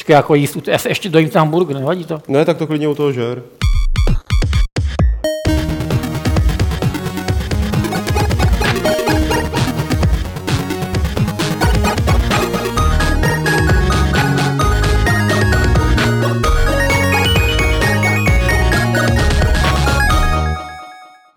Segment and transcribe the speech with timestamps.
[0.00, 2.22] Počkej, jako jíst, se ještě ten hamburger, nevadí to?
[2.28, 3.42] Ne, tak to klidně u toho žer.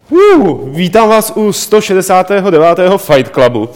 [0.10, 2.80] Uh, vítám vás u 169.
[2.98, 3.70] Fight Clubu,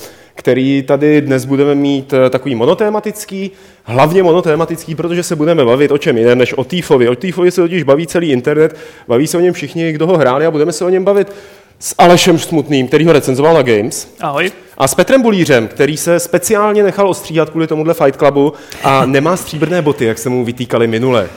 [0.47, 3.51] který tady dnes budeme mít eh, takový monotématický,
[3.83, 7.09] hlavně monotématický, protože se budeme bavit o čem jiném než o Týfovi.
[7.09, 8.77] O Týfovi se totiž baví celý internet,
[9.07, 11.31] baví se o něm všichni, kdo ho hráli a budeme se o něm bavit
[11.79, 14.07] s Alešem Smutným, který ho recenzoval na Games.
[14.19, 14.51] Ahoj.
[14.77, 18.53] A s Petrem Bulířem, který se speciálně nechal ostříhat kvůli tomuhle Fight Clubu
[18.83, 21.29] a nemá stříbrné boty, jak se mu vytýkali minule.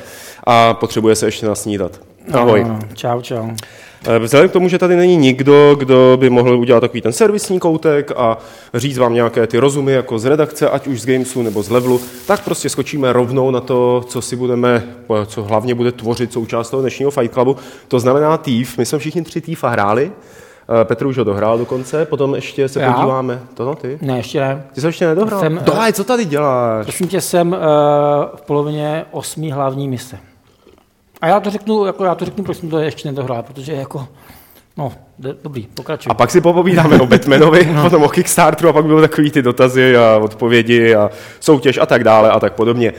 [0.45, 2.01] A potřebuje se ještě nasnídat.
[2.33, 2.65] Ahoj.
[2.65, 3.51] No, čau, čau.
[4.07, 7.61] Eh, Vzhledem k tomu, že tady není nikdo, kdo by mohl udělat takový ten servisní
[7.61, 8.39] koutek a
[8.75, 12.01] říct vám nějaké ty rozumy jako z redakce, ať už z Gamesu nebo z Levelu,
[12.27, 14.83] tak prostě skočíme rovnou na to, co si budeme,
[15.27, 17.57] co hlavně bude tvořit součást toho dnešního Fight Clubu.
[17.89, 18.79] To znamená Thief.
[18.79, 20.13] My jsme všichni tři Thiefa hráli.
[20.81, 22.93] Eh, Petr už ho dohrál dokonce, potom ještě se Já?
[22.93, 23.41] podíváme.
[23.55, 23.99] To no, ty?
[24.03, 24.65] Ne, ještě ne.
[24.75, 25.41] Ty jsi ho ještě nedohrál?
[25.41, 26.87] Jsem, eh, Dohaj, co tady děláš?
[26.87, 27.59] Prosím tě, jsem uh,
[28.37, 30.19] v polovině osmý hlavní mise.
[31.21, 34.09] A já to řeknu, jako já to řeknu, proč jsem to ještě nedohrál, protože jako,
[34.77, 34.93] no,
[35.43, 36.11] dobrý, pokračuj.
[36.11, 37.83] A pak si popovídáme o Batmanovi, no.
[37.83, 42.05] potom o Kickstarteru a pak budou takový ty dotazy a odpovědi a soutěž a tak
[42.05, 42.93] dále a tak podobně.
[42.93, 42.97] Uh,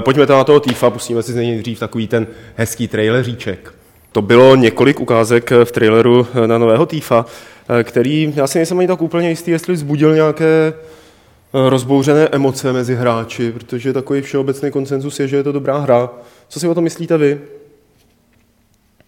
[0.00, 2.26] pojďme to na toho Týfa, pustíme si z něj dřív takový ten
[2.56, 3.76] hezký traileříček.
[4.16, 7.24] To bylo několik ukázek v traileru na nového Týfa,
[7.68, 12.72] eh, který, já si nejsem ani tak úplně jistý, jestli vzbudil nějaké eh, rozbouřené emoce
[12.72, 16.10] mezi hráči, protože takový všeobecný konsenzus je, že je to dobrá hra.
[16.48, 17.40] Co si o tom myslíte vy?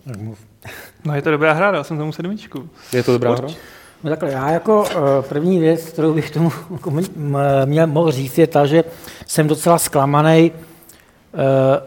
[1.05, 2.69] No je to dobrá hra, dal jsem tomu sedmičku.
[2.93, 3.49] Je to dobrá hra?
[4.05, 4.89] No takhle, já jako uh,
[5.29, 6.93] první věc, kterou bych tomu jako
[7.65, 8.85] měl mohl říct, je ta, že
[9.27, 11.41] jsem docela zklamaný uh,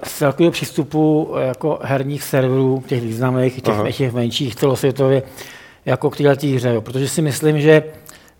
[0.03, 3.91] z celkového přístupu eh, jako herních serverů, těch významných, i těch, Aha.
[3.91, 5.23] těch menších celosvětově,
[5.85, 6.81] jako k této hře, jo.
[6.81, 7.83] protože si myslím, že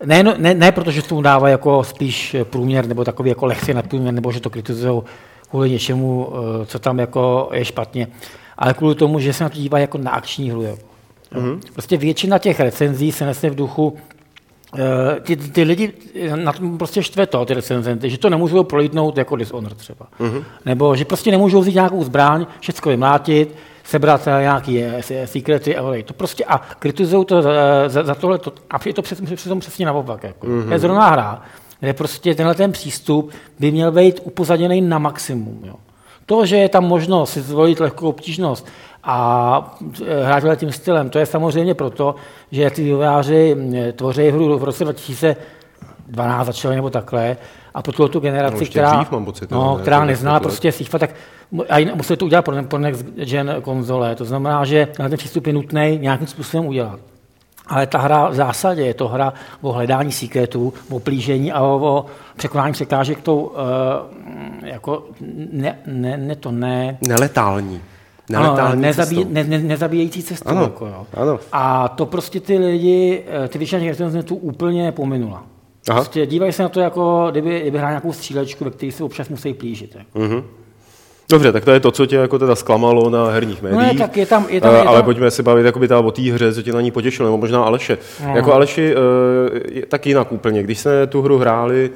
[0.06, 4.14] ne, no, ne, ne protože tomu dává jako spíš průměr, nebo takový jako lehce nadprůměr,
[4.14, 5.02] nebo že to kritizují
[5.52, 6.28] kvůli něčemu,
[6.62, 8.08] eh, co tam jako je špatně,
[8.58, 10.64] ale kvůli tomu, že se na to dívá jako na akční hru.
[10.64, 10.76] Jo.
[11.36, 11.60] Mm-hmm.
[11.74, 13.98] Prostě většina těch recenzí se nese v duchu,
[14.78, 15.94] eh, ty, ty lidi
[16.36, 20.08] na tom prostě štve to, ty recenzenty, že to nemůžou prolítnout jako Dishonored třeba.
[20.20, 20.44] Mm-hmm.
[20.66, 26.04] Nebo že prostě nemůžou vzít nějakou zbraň, všechno vymlátit, sebrat eh, nějaký se- sekrety a.
[26.06, 27.52] To prostě a kritizují to za,
[27.88, 30.24] za, za tohle a je to přes, přitom přesně naopak.
[30.24, 30.48] Jako.
[30.48, 30.68] Mm-hmm.
[30.68, 31.42] To je zrovna hra,
[31.82, 35.60] kde prostě tenhle ten přístup by měl být upozaděný na maximum.
[35.66, 35.76] Jo.
[36.26, 38.68] To, že je tam možnost si zvolit lehkou obtížnost
[39.04, 42.16] a eh, hrát tím stylem, to je samozřejmě proto,
[42.52, 43.58] že ty vývojáři
[43.96, 47.38] tvoří hru v roce 2012 začali nebo takhle
[47.74, 49.82] a pro tu generaci, No, která, dřív mám pocit, no, ne?
[49.82, 51.16] která neznala prostě FIFA, tak
[51.70, 54.16] a museli to udělat pro, pro next gen konzole.
[54.16, 57.00] To znamená, že ten přístup je nutný nějakým způsobem udělat.
[57.72, 62.06] Ale ta hra v zásadě je to hra o hledání sekretů, o plížení a o,
[62.38, 63.58] překonání překážek tou, uh,
[64.64, 65.04] jako
[65.52, 67.82] ne, ne, ne, to ne, Neletální.
[68.38, 69.34] ano, nezabí, cestou.
[69.34, 70.50] ne, ne, nezabíjející cestou.
[70.50, 71.06] Ano, Jako, jo.
[71.14, 71.40] ano.
[71.52, 75.44] A to prostě ty lidi, eh, ty většina těch recenzentů úplně pominula.
[75.90, 76.00] Aha.
[76.00, 79.30] Prostě dívají se na to, jako kdyby, kdyby hráli nějakou střílečku, ve které se občas
[79.30, 79.96] musí plížit.
[79.96, 80.44] Jako.
[81.30, 83.94] Dobře, tak to je to, co tě jako teda zklamalo na herních médiích.
[84.00, 86.12] No tak je tam- je tam- Eh, je ale tam- pojďme se bavit jakoby o
[86.12, 87.98] té hře, co tě na ní potěšilo, nebo možná Aleše.
[88.28, 88.36] No.
[88.36, 88.96] Jako Aleši,
[89.82, 90.64] eh, tak jinak úplně.
[90.64, 91.90] Když jsme tu hru hráli,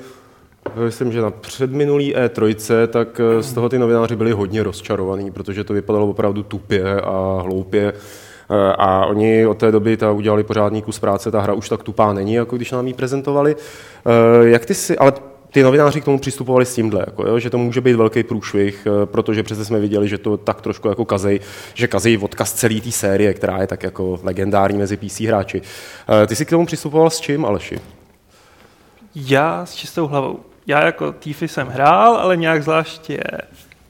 [0.65, 5.63] eh, myslím, že na předminulý E3, tak z toho ty novináři byli hodně rozčarovaní, protože
[5.63, 7.93] to vypadalo opravdu tupě a hloupě.
[8.77, 12.13] A oni od té doby ta udělali pořádný kus práce, ta hra už tak tupá
[12.13, 13.55] není, jako když nám ji prezentovali.
[14.41, 15.13] Jak ty si, ale
[15.55, 18.87] ty novináři k tomu přistupovali s tímhle, jako, jo, že to může být velký průšvih,
[18.87, 21.39] eh, protože přece jsme viděli, že to tak trošku jako kazej,
[21.73, 25.61] že kazej odkaz celé té série, která je tak jako legendární mezi PC hráči.
[26.23, 27.79] Eh, Ty jsi k tomu přistupoval s čím, Aleši?
[29.15, 30.39] Já s čistou hlavou.
[30.67, 33.19] Já jako Týfy jsem hrál, ale nějak zvláště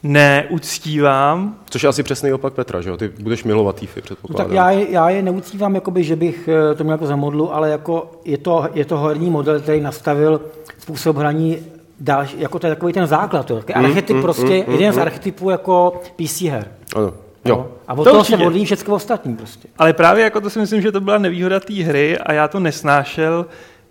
[0.05, 1.55] neuctívám.
[1.69, 2.97] Což je asi přesný opak Petra, že jo?
[2.97, 4.47] Ty budeš milovat Týfy, No, předpokládám.
[4.47, 7.55] tak já, je- já je neuctívám, jakoby, že bych eh, to měl jako za modlu,
[7.55, 10.41] ale jako je, to, je to herní model, který nastavil
[10.77, 11.57] způsob hraní
[11.99, 16.01] další, jako to je takový ten základ, to, Mm, archetyp prostě, jeden z archetypů jako
[16.15, 16.67] PC her.
[16.95, 17.13] Ano.
[17.45, 17.67] Jo.
[17.87, 18.47] A od To toho se určitě.
[18.47, 19.67] odvíjí všechno ostatní prostě.
[19.77, 22.59] Ale právě jako to si myslím, že to byla nevýhoda té hry a já to
[22.59, 23.45] nesnášel,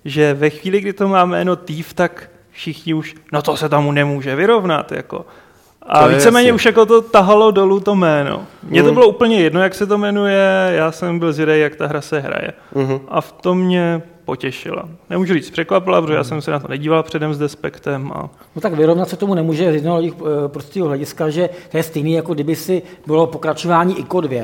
[0.04, 3.92] že ve chvíli, kdy to má jméno Thief, tak všichni už, no to se tomu
[3.92, 4.92] nemůže vyrovnat.
[4.92, 5.26] Jako.
[5.86, 8.42] A To víceméně už jako to tahalo dolů to jméno.
[8.62, 8.94] Mně to Mm.
[8.94, 12.20] bylo úplně jedno, jak se to jmenuje, já jsem byl zvědavý, jak ta hra se
[12.20, 12.52] hraje.
[12.74, 13.00] Mhm.
[13.08, 14.88] A v tom mě potěšila.
[15.10, 18.12] Nemůžu říct překvapila, protože já jsem se na to nedíval předem s Despektem.
[18.14, 18.28] A...
[18.54, 22.12] No tak vyrovnat se tomu nemůže z jednoho eh, prostého hlediska, že to je stejný,
[22.12, 24.36] jako kdyby si bylo pokračování ICO 2,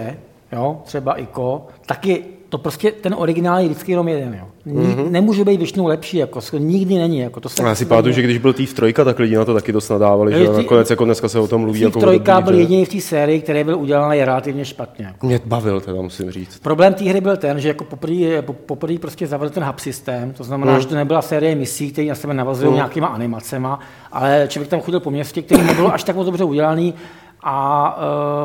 [0.53, 4.35] jo, třeba ICO, taky to prostě ten originál je vždycky jenom jeden.
[4.35, 4.45] Jo.
[4.75, 5.11] Mm-hmm.
[5.11, 7.19] Nemůže být většinou lepší, jako, nikdy není.
[7.19, 9.55] Jako, to se Já si pamatuju, že když byl Thief 3, tak lidi na to
[9.55, 11.81] taky dost nadávali, že ty- nakonec jako dneska se o tom mluví.
[11.81, 15.05] Jako o 3 dobrý byl jediný v té sérii, který byl udělaný relativně špatně.
[15.05, 15.27] Jako.
[15.27, 16.59] Mě bavil teda, musím říct.
[16.59, 20.33] Problém té hry byl ten, že jako poprvé, po- poprvé prostě zavedl ten hub systém,
[20.33, 20.81] to znamená, Hmm.
[20.81, 23.81] že to nebyla série misí, které na sebe navazují nějakýma animacema,
[24.13, 26.95] ale člověk tam chodil po městě, který nebylo až tak moc dobře udělaný
[27.43, 27.97] a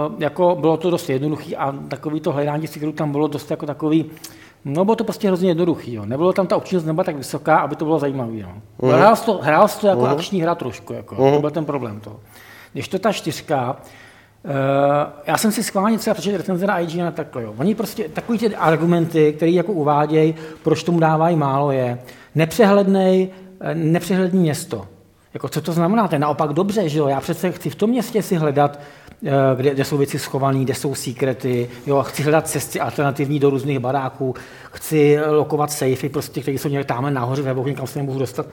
[0.07, 3.65] uh, jako bylo to dost jednoduchý a takový to hledání secretů tam bylo dost jako
[3.65, 4.06] takový,
[4.65, 6.06] no bylo to prostě hrozně jednoduchý, jo.
[6.06, 8.38] nebylo tam ta občinnost nebyla tak vysoká, aby to bylo zajímavé.
[8.38, 8.47] Jo.
[8.81, 8.92] Hmm.
[8.92, 12.19] Hrál to, hrál to jako akční hra trošku, jako, to byl ten problém toho.
[12.74, 13.77] Když to ta čtyřka,
[14.45, 14.51] Uh,
[15.27, 17.44] já jsem si schválně třeba přečetl recenze na IGN a takhle.
[17.44, 17.53] Jo.
[17.57, 22.00] Oni prostě takový ty argumenty, které jako uvádějí, proč tomu dávají málo, je
[22.36, 23.30] nepřehlednej,
[23.62, 24.86] eh, nepřehledný město.
[25.36, 26.08] Jako, co to znamená?
[26.08, 27.08] To je naopak dobře, že jo?
[27.08, 28.80] Já přece chci v tom městě si hledat,
[29.26, 32.04] eh, kde, kde jsou věci schované, kde jsou sekrety, jo?
[32.04, 34.36] chci hledat cesty alternativní do různých baráků,
[34.72, 38.46] chci lokovat safety, prostě, které jsou někde tamhle nahoře ve bohu, kam se nemůžu dostat.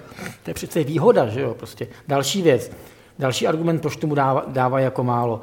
[0.42, 1.54] To je přece výhoda, že jo?
[1.54, 1.86] Prostě.
[2.08, 2.70] Další věc,
[3.18, 5.40] další argument, proč tomu dává, dávají jako málo.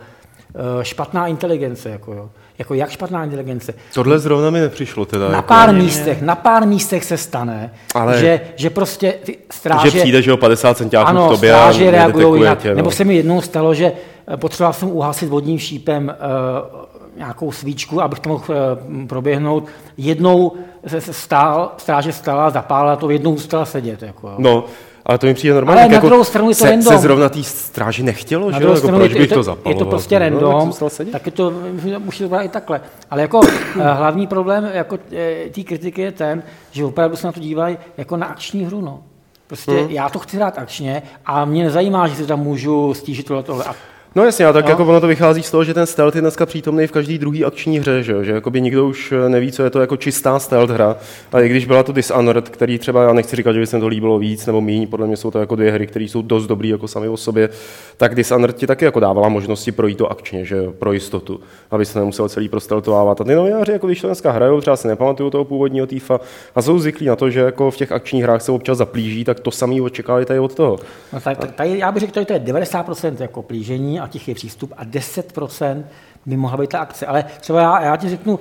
[0.55, 2.29] Eh, špatná inteligence, jako, jo.
[2.59, 3.73] Jako jak špatná inteligence.
[3.93, 5.29] Tohle zrovna mi nepřišlo teda.
[5.29, 9.37] Na jako, pár místech, na pár místech se stane, Ale- že, že prostě ty že
[9.51, 9.99] stráže...
[9.99, 12.61] přijde, že o 50 centiáků ano, k tobě a stráže reagují jinak.
[12.61, 12.75] tě, no.
[12.75, 13.91] Nebo se mi jednou stalo, že
[14.27, 16.15] eh, potřeboval jsem uhasit vodním šípem
[16.73, 16.79] uh,
[17.17, 19.67] nějakou svíčku, abych to mohl uh, proběhnout.
[19.97, 20.53] Jednou
[20.87, 24.01] se stál, stráže stala, zapálila to, jednou zůstala sedět.
[24.01, 24.35] Jako, jo.
[24.37, 24.65] No,
[25.09, 25.81] ale to mi přijde normálně.
[25.81, 26.93] Ale tak na jako druhou stranu je to se, random.
[26.93, 28.73] se zrovna té stráži nechtělo, Na že jo?
[28.75, 29.79] Jako, proč je to, bych je to to, je zapaloval?
[29.85, 31.11] to prostě No, tak random, zůstal sedět.
[31.11, 31.53] tak je to,
[31.99, 32.81] může to být i takhle.
[33.11, 33.39] Ale jako
[33.79, 37.77] eh, hlavní problém jako eh, té kritiky je ten, že opravdu se na to dívají
[37.97, 38.81] jako na akční hru.
[38.81, 38.99] No.
[39.47, 39.89] Prostě Hmm.
[39.89, 43.63] já to chci hrát akčně a mě nezajímá, že si tam můžu stížit tohle, tohle.
[43.65, 43.75] A
[44.15, 44.69] No jasně, a tak No.
[44.71, 47.43] jako ono to vychází z toho, že ten stealth je dneska přítomný v každé druhé
[47.45, 48.23] akční hře, že, jo?
[48.23, 50.97] že jakoby nikdo už neví, co je to jako čistá stealth hra.
[51.31, 53.81] A i když byla to Dishonored, který třeba, já nechci říkat, že by se mi
[53.81, 56.47] to líbilo víc nebo míň, podle mě jsou to jako dvě hry, které jsou dost
[56.47, 57.49] dobré jako sami o sobě,
[57.97, 61.39] tak Dishonored ti taky jako dávala možnosti projít to akčně, že pro jistotu,
[61.71, 63.21] aby se nemusel celý prosteltovávat.
[63.21, 66.19] A ty novináři, jako když to dneska hrajou, třeba si nepamatují toho původního týfa
[66.55, 69.39] a jsou zvyklí na to, že jako v těch akčních hrách se občas zaplíží, tak
[69.39, 70.79] to samý očekávají tady od toho.
[71.13, 74.33] No, tak, tak, tady, já bych řekl, že to je 90% jako plížení a tichý
[74.33, 75.83] přístup a 10%
[76.25, 77.05] by mohla být ta akce.
[77.05, 78.39] Ale třeba já, já ti řeknu,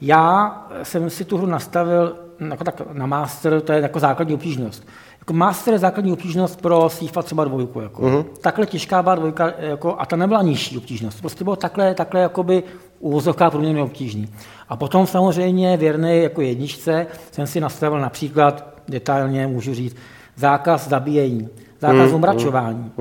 [0.00, 2.16] já jsem si tu hru nastavil
[2.50, 4.86] jako tak na master, to je jako základní obtížnost.
[5.18, 7.80] Jako master je základní obtížnost pro FIFA třeba dvojku.
[7.80, 8.02] Jako.
[8.02, 8.24] Uh-huh.
[8.40, 11.20] Takhle těžká byla dvojka jako, a ta nebyla nižší obtížnost.
[11.20, 12.62] Prostě bylo takhle, takhle jakoby
[12.98, 14.28] uvozovká průměrně obtížný.
[14.68, 19.96] A potom samozřejmě věrný jako jedničce jsem si nastavil například, detailně můžu říct,
[20.36, 21.48] zákaz zabíjení,
[21.80, 22.92] zákaz umračování.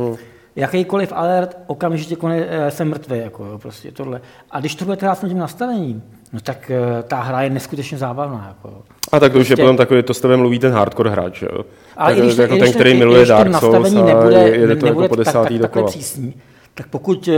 [0.56, 4.22] Jakýkoliv alert, okamžitě kone, eh, jsem mrtvý, jako jo, prostě tohle.
[4.52, 6.04] A když to budete hrát s tím nastavením,
[6.34, 8.46] no tak eh, ta hra je neskutečně zábavná.
[8.48, 8.68] Jako.
[8.78, 8.82] jo.
[9.12, 11.42] A tak to už je Prostě- potom takový, to s tebe mluví ten hardcore hráč,
[11.42, 11.66] jo?
[11.98, 13.74] Ale tak, i když, to- jako i ten, když to- který i miluje Dark Souls
[13.74, 15.88] nastavení a nebude, jede to nebude jako po tak, tak, desátý takhle dokola.
[15.88, 16.34] přísný,
[16.74, 17.30] tak pokud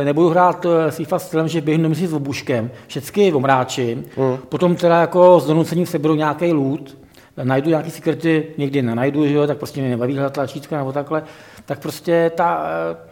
[0.00, 4.36] eh, nebudu hrát s FIFA stylem, že běhnu si s obuškem, všechny omráčím, Hmm.
[4.48, 6.96] potom teda jako s donucením seberu nějaký loot,
[7.42, 11.22] najdu nějaký sekrety, někdy nenajdu, že jo, tak prostě mě nebaví hledat tlačítka nebo takhle,
[11.66, 12.66] tak prostě ta,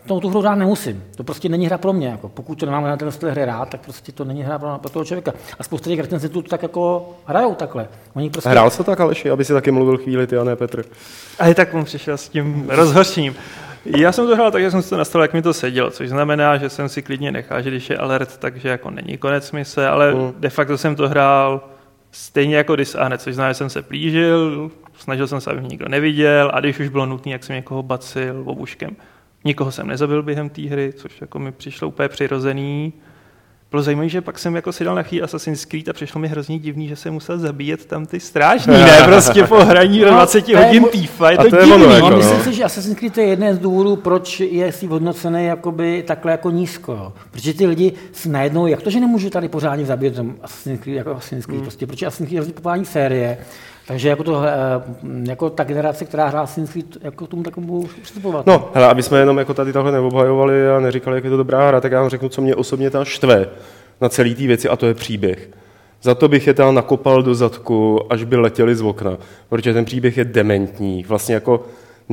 [0.07, 1.05] to, tu hru hrát nemusím.
[1.17, 2.09] To prostě není hra pro mě.
[2.09, 2.29] Jako.
[2.29, 4.91] Pokud to nemám na ten styl hry rád, tak prostě to není hra pro, pro
[4.91, 5.33] toho člověka.
[5.59, 7.89] A spousta těch recenzentů to tak jako hrajou takhle.
[8.15, 10.85] Oni prostě, Hrál to tak, Aleši, aby si taky mluvil chvíli, ty a ne Petr.
[11.39, 13.35] A i tak on přišel s tím rozhořčením.
[13.85, 16.09] Já jsem to hrál tak, že jsem si to nastavil, jak mi to sedělo, což
[16.09, 19.89] znamená, že jsem si klidně nechal, že když je alert, takže jako není konec mise,
[19.89, 20.33] ale Mm.
[20.39, 21.61] de facto jsem to hrál
[22.11, 25.89] stejně jako Dishonored, což znamená, že jsem se plížil, snažil jsem se, aby mě nikdo
[25.89, 28.97] neviděl a když už bylo nutné, jak jsem někoho bacil obuškem.
[29.45, 32.93] Nikoho jsem nezabil během té hry, což jako mi přišlo úplně přirozený.
[33.71, 36.29] Bylo zajímavé, že pak jsem jako si dal na chvíli Assassin's Creed a přišlo mi
[36.29, 40.13] hrozně divný, že jsem musel zabíjet tam ty strážní, ne prostě po hraní do No,
[40.13, 41.75] 20 to je hodin týfa, je a to, to je divný.
[41.85, 42.17] ono, No, jako, no.
[42.17, 46.33] myslím si, že Assassin's Creed je jeden z důvodů, proč je si hodnocený jakoby takhle
[46.33, 47.13] jako nízko.
[47.31, 50.97] Protože ty lidi si najednou, jak to, že nemůžu tady pořádně zabít ten Assassin's Creed,
[50.97, 51.65] jako Assassin's Creed, Hmm.
[51.65, 53.39] prostě, protože Assassin's Creed je hrozně populární série,
[53.87, 54.51] takže jako, to, eh,
[55.29, 58.47] jako ta generace, která hrá Assassin's Creed, jako k tomu takovou přistupovat.
[58.47, 61.69] No, hele, aby jsme jenom jako tady takhle neobhajovali a neříkali, jak je to dobrá
[61.69, 63.47] hra, tak já vám řeknu, co mě osobně ta štve
[64.01, 65.51] na celý té věci, a to je příběh.
[66.03, 69.85] Za to bych je tam nakopal do zadku, až by letěli z okna, protože ten
[69.85, 71.05] příběh je dementní.
[71.09, 71.65] Vlastně jako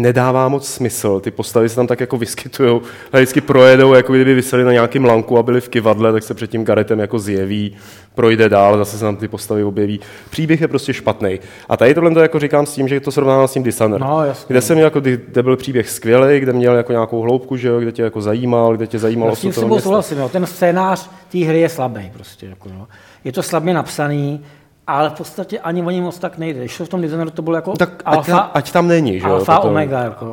[0.02, 1.20] nedává moc smysl.
[1.20, 5.06] Ty postavy se tam tak jako vyskytují a vždycky projedou, jako kdyby vyseli na nějakém
[5.06, 7.76] lanku a byli v kivadle, tak se před tím Garetem jako zjeví,
[8.16, 10.00] projde dál, zase se tam ty postavy objeví.
[10.30, 11.40] Příběh je prostě špatný.
[11.70, 14.02] A tady tohle to jako říkám s tím, že to srovnávám s tím Dishonored.
[14.02, 17.68] No, kde jsem měl jako, kde byl příběh skvělý, kde měl jako nějakou hloubku, že
[17.68, 19.84] jo, kde tě jako zajímal, kde tě zajímalo S tím osud s města.
[19.84, 20.30] souhlasím, jo.
[20.30, 22.46] ten scénář té hry je slabý prostě.
[22.46, 22.88] Jako, jo.
[23.24, 24.46] Je to slabě napsaný,
[24.94, 26.60] ale v podstatě ani o něm moc tak nejde.
[26.60, 29.20] Když to v tom designeru to bylo jako Tak ať, alfa, tam, ať tam není,
[29.20, 29.34] že jo.
[29.34, 29.72] alfa potom.
[29.72, 30.00] omega.
[30.04, 30.26] Jako.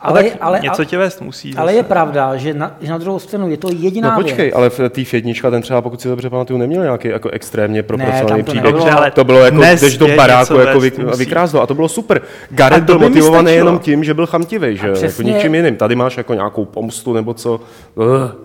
[0.00, 1.54] Ale, Ale, tak ale, něco tě vést musí.
[1.56, 1.76] ale zase.
[1.78, 4.54] je pravda, že na, že na druhou stranu je to jediná No počkej, věc.
[4.54, 8.42] ale v té jednička ten třeba, pokud si dobře pamatuju, neměl nějaký jako extrémně propracovaný
[8.42, 8.92] to příběh.
[8.96, 11.18] ale to bylo jako, jdeš do baráku jako vy, musí.
[11.18, 12.22] vykrásno a to bylo super.
[12.22, 15.54] A Garet to byl motivovaný jenom tím, že byl chamtivý, že jo, jako přesně- ničím
[15.54, 15.76] jiným.
[15.76, 17.60] Tady máš jako nějakou pomstu nebo co.
[17.94, 18.36] Ugh.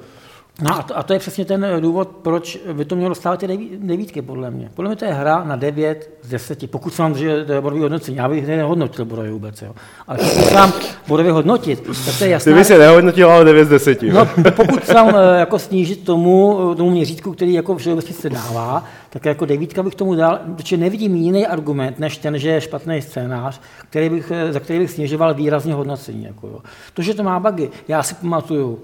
[0.61, 3.47] No a to, a to je přesně ten důvod, proč by to mělo dostávat ty
[3.47, 4.69] deví- devítky, podle mě.
[4.73, 7.61] Podle mě to je hra na 9 z 10, pokud se vám že to je
[7.61, 8.17] bodový hodnocení.
[8.17, 9.75] Já bych nehodnotil bodově vůbec, jo.
[10.07, 10.73] Ale pokud se vám
[11.07, 14.03] bodově hodnotit, tak to je Ty jasná bys je nehodnotil, ale 9 z 10.
[14.03, 14.13] jo.
[14.13, 18.29] No, pokud se vám eh, jako snížit tomu, eh, tomu měřítku, který jako všeobecně se
[18.29, 22.61] dává, tak jako devítka bych tomu dal, protože nevidím jiný argument, než ten, že je
[22.61, 26.23] špatný scénář, který bych, eh, za který bych snižoval výrazně hodnocení.
[26.23, 26.59] Jako jo.
[26.93, 28.79] To, že to má bugy, já si pamatuju,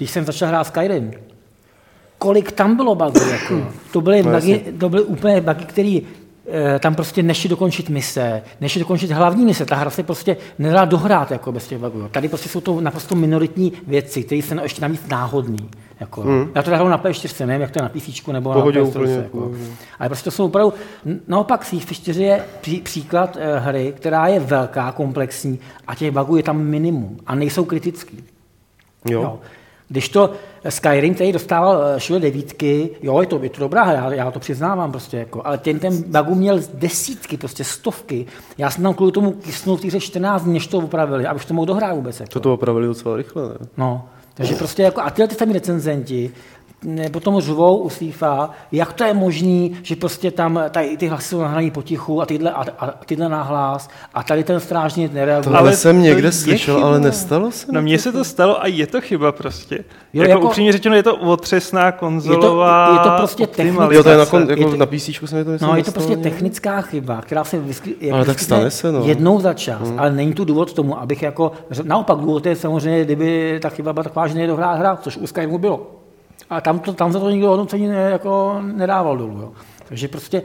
[0.00, 1.10] když jsem začal hrát Skyrim,
[2.18, 3.20] kolik tam bylo bugů.
[3.30, 3.66] Jako.
[3.92, 6.02] To, byly No, bugy, to byly úplně bugy, který
[6.48, 9.66] eh, tam prostě nešli dokončit mise, nešli dokončit hlavní mise.
[9.66, 12.08] Ta hra se prostě nedá dohrát jako bez těch bugů.
[12.10, 15.70] Tady prostě jsou to naprosto minoritní věci, které jsou ještě navíc náhodný.
[16.00, 16.22] Jako.
[16.22, 16.50] Mm.
[16.54, 19.04] Já to hraju na P4, nevím, jak to je na PC nebo Pohodě na úplně,
[19.06, 19.22] PS3.
[19.22, 19.38] Jako.
[19.38, 19.64] pohodě.
[19.98, 20.74] Ale prostě to jsou opravdu,
[21.28, 26.36] naopak Thief 4 je pří, příklad eh, hry, která je velká, komplexní a těch bugů
[26.36, 28.24] je tam minimum a nejsou kritický.
[29.08, 29.22] Jo.
[29.22, 29.38] Jo.
[29.90, 30.30] Když to
[30.68, 34.30] Skyrim, který dostával eh, všude devítky, jo, je to, je to dobrá hra, já, já
[34.30, 38.26] to přiznávám prostě, jako, ale ten, ten bugů měl desítky, prostě stovky.
[38.58, 41.44] Já jsem tam kvůli tomu kysnul v té hře 14 dní, než to opravili, abych
[41.44, 42.20] to mohl dohrát vůbec.
[42.20, 42.32] Jako.
[42.32, 43.66] To to opravili docela rychle, ne?
[43.76, 46.32] No, takže prostě jako, a tyhle ty sami recenzenti
[46.84, 51.28] ne, potom řvou u FIFA, jak to je možný, že prostě tam tady, ty hlasy
[51.28, 55.44] jsou nahraný potichu a tyhle, a, a tyhle nahlas a tady ten strážník nereaguje.
[55.44, 56.88] Tohle Ale jsem to někde je slyšel, chyba.
[56.88, 57.66] ale nestalo se.
[57.72, 59.84] No mně se to stalo a je to chyba prostě.
[60.12, 63.94] Jo, jako, jako- upřímně řečeno, je to otřesná konzolová je to prostě optimalizace.
[63.96, 65.76] Jo, to je na, kon, Je jako to- na PC se mi to myslím No,
[65.76, 69.04] je to prostě technická chyba, která se vysky, jak Ale tak vyskytne stane se, no.
[69.04, 70.00] jednou za čas, hmm.
[70.00, 73.92] ale není tu důvod k tomu, abych jako, naopak důvod je samozřejmě, kdyby ta chyba
[73.92, 75.99] byla taková, že nejde dohrát hra, což u Skyrimu bylo.
[76.50, 79.38] A tam, to, tam za to nikdo hodnocení ne, jako nedával dolů.
[79.40, 79.52] Jo.
[79.88, 80.42] Takže prostě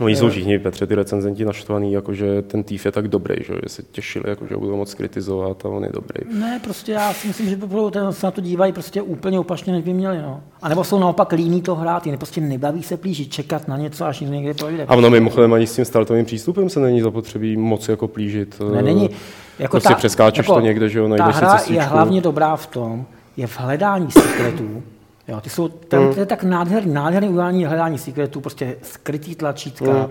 [0.00, 3.68] Oni jsou všichni, Petře, ty recenzenti naštvaný, jakože ten týf je tak dobrý, že, že
[3.68, 6.38] se těšili, jako, že ho budou moc kritizovat a on je dobrý.
[6.40, 7.56] Ne, prostě já si myslím, že
[7.90, 10.18] ten se na to dívají prostě úplně opačně, než by měli.
[10.18, 10.40] No.
[10.62, 14.04] A nebo jsou naopak líní to hrát, jinak prostě nebaví se plížit, čekat na něco,
[14.04, 14.84] až někde projde.
[14.88, 18.60] A ono mimochodem ani s tím startovým přístupem se není zapotřebí moc jako plížit.
[18.74, 19.10] Ne, není,
[19.58, 21.84] jako prostě přeskáčeš to někde, že jo, Ta najdeš si hra je cestičku.
[21.94, 23.04] hlavně dobrá v tom,
[23.36, 24.82] je v hledání sekretů.
[25.28, 26.14] Jo, ty jsou, tam, Hmm.
[26.14, 30.06] to je tak nádherný, nádherný udělání hledání sekretů, prostě skrytý tlačítka, hmm.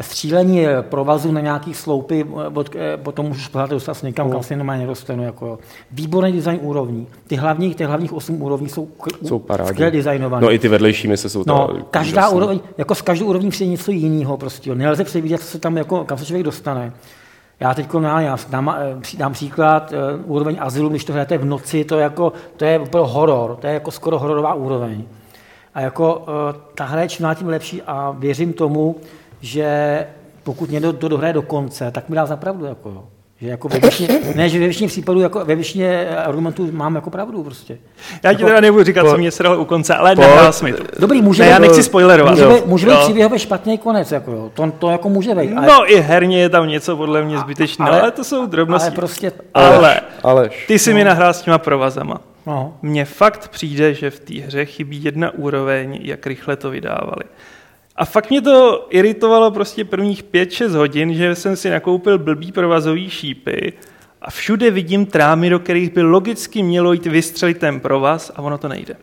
[0.00, 4.32] střílení provazu na nějaký sloupy, eh, od, eh, potom můžeš pořád dostat se někam, Hmm.
[4.32, 5.22] kam se normálně nedostanu.
[5.24, 5.58] Jako,
[5.90, 7.06] výborný design úrovní.
[7.26, 8.88] Ty hlavních, ty hlavních osm úrovní jsou,
[9.24, 10.42] Jsou skvěle designované.
[10.46, 13.90] No i ty vedlejší mise jsou No, každá úroveň, jako s každou úrovní přijde něco
[13.90, 14.74] jiného prostě.
[14.74, 16.92] Nelze předvídat, co se tam, jako, kam se člověk dostane.
[17.60, 17.88] Já teď
[18.18, 22.02] já dám, eh, dám příklad, eh, úroveň azylu, když to hrajete v noci, to je,
[22.02, 25.04] jako, to je úplně horor, to je jako skoro hororová úroveň.
[25.74, 28.96] A jako eh, ta hra je čím tím lepší a věřím tomu,
[29.40, 30.06] že
[30.42, 32.64] pokud někdo to dohraje do konce, tak mi dá za pravdu.
[32.64, 33.04] Jako, jo.
[33.40, 37.10] Že jako ve většině, ne, že ve většině případů, jako ve většině argumentů mám jako
[37.10, 37.78] pravdu prostě.
[38.22, 40.62] Já ti Jako- teda nebudu říkat, po- co mě sralo u konce, ale po- nehlás
[40.62, 40.84] mi to.
[40.98, 42.30] Dobrý, může Ne, já nechci spoilerovat.
[42.32, 42.62] Může Jo.
[42.66, 42.98] může být Jo.
[43.02, 44.50] příběhově špatný konec, jako jo.
[44.54, 45.52] To, to jako může být.
[45.56, 48.86] ale- No i herně je tam něco podle mě zbytečné, ale, ale to jsou drobnosti.
[48.88, 50.64] Ale prostě, Ale Aleš.
[50.66, 52.20] ty si mi nahrál s těma provazama.
[52.46, 57.24] no, Mně fakt přijde, že v té hře chybí jedna úroveň, jak rychle to vydávali.
[57.98, 63.10] A fakt mě to iritovalo prostě prvních 5-6 hodin, že jsem si nakoupil blbý provazový
[63.10, 63.72] šípy
[64.22, 68.58] a všude vidím trámy, do kterých by logicky mělo jít vystřelit ten provaz a ono
[68.58, 68.94] to nejde.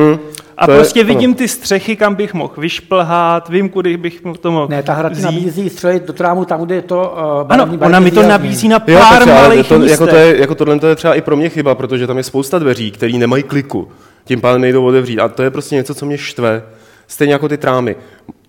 [0.00, 0.16] Hm,
[0.58, 1.08] A to je- prostě ano.
[1.08, 5.08] vidím ty střechy, kam bych mohl vyšplhat, vím, kudy bych to mohl ne, ta hra
[5.10, 8.22] ti nabízí střelit do trámu tam, kde je to uh, Ano, barevný- ona mi to
[8.22, 10.08] nabízí na Jo, pár ale malých to, jako, místech.
[10.10, 12.58] to je, jako tohle to je třeba i pro mě chyba, protože tam je spousta
[12.58, 13.88] dveří, které nemají kliku.
[14.24, 15.20] Tím pádem nejdou otevřít.
[15.20, 16.62] A to je prostě něco, co mě štve.
[17.08, 17.96] Stejně jako ty trámy.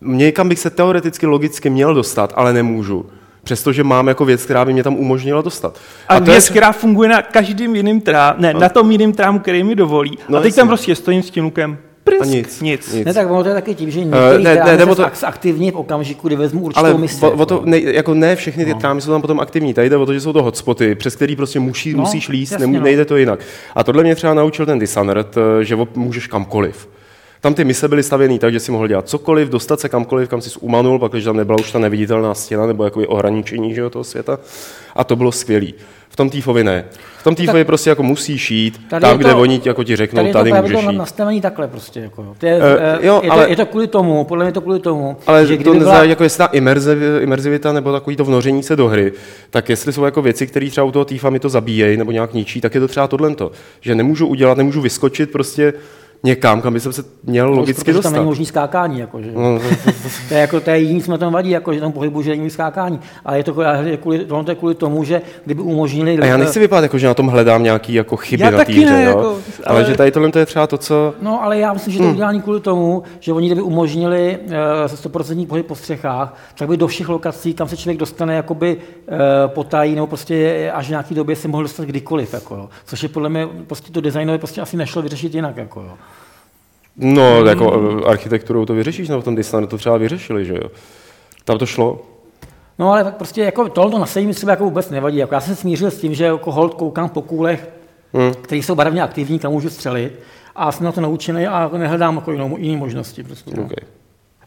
[0.02, 3.06] Někam bych se teoreticky logicky měl dostat, ale nemůžu.
[3.44, 5.80] Přestože mám jako věc, která by mě tam umožnila dostat.
[6.08, 9.40] A, to je, věc, která funguje na každým jiným trám, ne, na tom jiným trámu,
[9.40, 10.18] který mi dovolí.
[10.30, 10.60] No a teď jasně.
[10.62, 12.62] tam prostě stojím s tím lukem, Prsk, A nic.
[12.62, 12.94] nic.
[12.94, 13.06] Nic.
[13.06, 15.06] Ne, tak ono to je taky tím, že některý ne, ne, ne, ne, nebo to...
[15.10, 17.26] to- aktivně v okamžiku, kdy vezmu určitou Ale misi.
[17.26, 17.66] o, o to, jako.
[17.66, 19.74] ne, jako ne všechny ty trámy jsou tam potom aktivní.
[19.74, 22.28] Tady jde o to, že jsou to hotspoty, přes který prostě musí, No, no, musíš
[22.30, 22.84] líst, jasně, nemů, no.
[22.84, 23.40] nejde to jinak.
[23.76, 26.90] A tohle mě třeba naučil ten Dishonored, eh, že můžeš kamkoliv.
[27.42, 30.42] Tam ty mise byly stavěný tak, že si mohl dělat cokoliv, dostat se kamkoliv, kam
[30.42, 33.90] si umanul, pak když tam nebyla už ta neviditelná stěna nebo jakoby ohraničení že jo,
[33.90, 34.40] toho světa.
[34.96, 35.74] A to bylo skvělý.
[36.10, 36.86] V tom Týfovi ne.
[37.20, 39.84] V tom Týfovi prostě jako musíš jít Tady tam, je kde to- oni ti jako
[39.84, 40.98] ti řeknou, Tady tady, to právě můžeš to jít.
[40.98, 42.00] nastavení takhle prostě.
[42.00, 42.36] Jako, jo.
[42.38, 44.62] to je, eh, jo, je, ale- to, je, to, kvůli tomu, podle mě je to
[44.62, 48.26] kvůli tomu, Ale že to neznamená, byla, jako jestli ta imerziv, imerzivita nebo takový to
[48.26, 49.14] vnoření se do hry,
[49.50, 52.34] tak jestli jsou jako věci, které třeba u toho týfa mi to zabíjejí nebo nějak
[52.34, 53.36] ničí, tak je to třeba tohle.
[53.82, 55.74] Že nemůžu udělat, nemůžu vyskočit prostě
[56.24, 58.12] někam, kam by jsem se měl logicky protože tam dostat.
[58.12, 59.00] není možný skákání.
[59.00, 59.32] Jako, že?
[59.32, 59.60] No,
[60.28, 62.30] to je, jako, to je jediný, co mi tam vadí, jako, že tam pohybu, že
[62.30, 63.00] není skákání.
[63.26, 63.54] Ale je to,
[63.98, 66.18] kvůli, to je kvůli tomu, že kdyby umožnili...
[66.20, 69.04] a já nechci vypadat jako, že na tom hledám nějaký jako chyby Já na ne,
[69.04, 69.10] jo?
[69.10, 69.38] jako, ale...
[69.66, 71.14] ale- že tady tohle to je třeba to, co...
[71.22, 75.12] No, ale já myslím, že to je udělané kvůli tomu, že oni kdyby umožnili uh,
[75.12, 79.16] 100% pohyb po střechách, tak by do všech lokací, tam se člověk dostane jakoby uh,
[79.48, 82.34] potají, nebo prostě až v nějaký době se mohl dostat kdykoliv.
[82.34, 82.70] Jako, jo.
[82.86, 85.58] Což je podle mě, prostě to designově prostě asi nešlo vyřešit jinak.
[85.58, 85.94] Jako, jo.
[86.98, 90.70] No, jako eh, architekturou to vyřešíš, nebo v tom designu to třeba vyřešili, že jo?
[91.46, 92.02] Tam to šlo.
[92.80, 95.18] No ale tak prostě jako tohle nasadení mi třeba jako vůbec nevadí.
[95.18, 97.70] Jako já jsem se smířil s tím, že jako hold koukám po kůlech,
[98.14, 98.34] Hmm.
[98.34, 100.20] které jsou barevně aktivní, kam můžu střelit.
[100.56, 103.24] A jsem na to naučený a nehledám jako jinou, jiný možnosti.
[103.24, 103.64] Prostě, no.
[103.64, 103.76] Okay.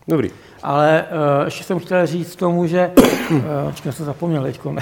[0.09, 0.30] Dobrý.
[0.62, 2.90] Ale uh, ještě jsem chtěl říct tomu, že...
[3.30, 3.40] Uh,
[3.71, 4.61] počkej, jsem zapomněl teď.
[4.64, 4.73] uh,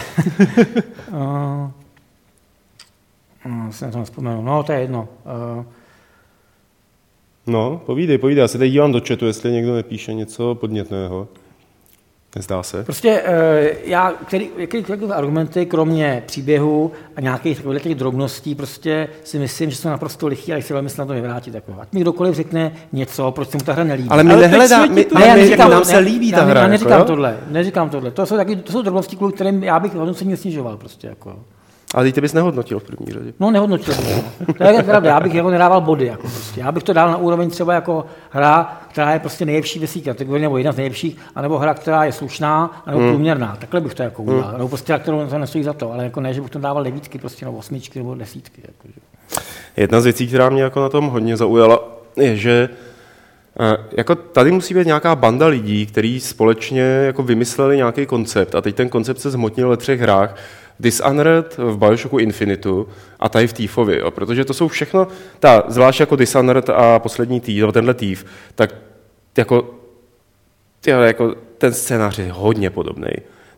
[3.70, 4.42] se na to nespomenu.
[4.42, 5.08] No, to je jedno.
[5.58, 5.64] Uh,
[7.49, 8.43] No, povídej, povídej.
[8.43, 11.28] Já se teď dívám do chatu, jestli někdo nepíše něco podnětného.
[12.37, 12.85] Nezdá se.
[12.85, 19.38] Prostě uh, já, který, jakýkoliv argumenty, kromě příběhu a nějakých takových těch drobností, prostě si
[19.38, 21.55] myslím, že jsou naprosto lichý a já si velmi snadno vyvrátit.
[21.55, 21.75] Jako.
[21.81, 24.09] Ať mi kdokoliv řekne něco, proč se mu ta hra nelíbí.
[24.09, 26.45] Ale my Ale nehledá, my, ale já my, neříkám, nám ne- se líbí ta já,
[26.45, 26.61] hra.
[26.61, 28.11] Já neříkám jako, tohle, neříkám tohle.
[28.11, 30.76] To jsou, taky, to jsou drobnosti, kvůli kterým já bych hodnocení nesnižoval.
[30.76, 31.38] Prostě, jako.
[31.95, 33.33] Ale teď ty bys nehodnotil v první řadě.
[33.40, 34.52] No nehodnotil bych to.
[34.52, 36.07] To je pravda, já bych jako nedával body.
[36.07, 36.61] Jako prostě.
[36.61, 40.57] Já bych to dal na úroveň třeba jako hra, která je prostě nejlepší kategorii, nebo
[40.59, 43.11] jedna z nejlepších, anebo hra, která je slušná, anebo Hmm.
[43.11, 43.57] průměrná.
[43.61, 44.52] Takhle bych to jako udělal.
[44.52, 46.85] Nebo prostě hra, kterou to nestojí za to, ale jako ne, že bych to dával
[46.85, 48.62] devítky, prostě, nebo osmičky, nebo desítky.
[48.66, 49.00] Jako, že.
[49.76, 51.78] Jedna z věcí, která mě jako na tom hodně zaujala,
[52.16, 52.68] je, že
[53.61, 58.61] eh, jako tady musí být nějaká banda lidí, kteří společně jako vymysleli nějaký koncept a
[58.61, 60.37] teď ten koncept se zhmotnil ve třech hrách.
[60.81, 62.88] Dishonored v Bioshocku Infinitu
[63.21, 65.09] a tady v Thiefovi, jo, protože to jsou všechno,
[65.41, 68.75] ta, zvlášť jako Dishonored a poslední Thief, nebo tenhle Thief, tak
[69.37, 69.75] jako,
[70.81, 73.09] tyjo, jako ten scénář je hodně podobný.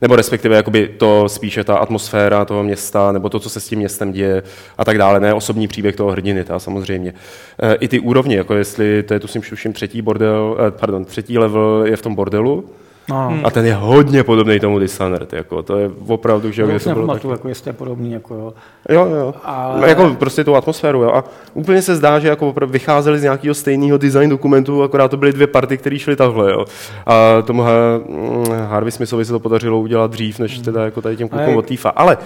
[0.01, 3.79] Nebo respektive jakoby to spíše ta atmosféra toho města, nebo to, co se s tím
[3.79, 4.43] městem děje
[4.79, 5.21] a tak dále.
[5.21, 7.15] Ne osobní příběh toho hrdiny, ta samozřejmě.
[7.63, 11.39] E, I ty úrovně, jako jestli to je tuším, tuším třetí bordel, eh, pardon, třetí
[11.39, 12.71] level je v tom bordelu,
[13.09, 16.87] No, a ten je hodně podobný tomu Dishonored, jako to je opravdu, že bylo tak...
[16.87, 18.13] nepamatuju, jako jestli je podobný.
[18.13, 18.55] Jako, jo.
[18.89, 19.35] Jo, jo.
[19.45, 21.11] Ale- No, jako prostě tu atmosféru, jo.
[21.15, 25.17] A úplně se zdá, že jako opravdu vycházeli z nějakého stejného design dokumentu, akorát to
[25.17, 26.65] byly dvě party, které šly takhle, jo.
[27.07, 27.63] A tomu
[28.09, 31.67] mm, Harvey Smithovi se to podařilo udělat dřív, než teda jako tady těm klukům od
[31.67, 31.89] Tifa.
[31.89, 32.19] Ale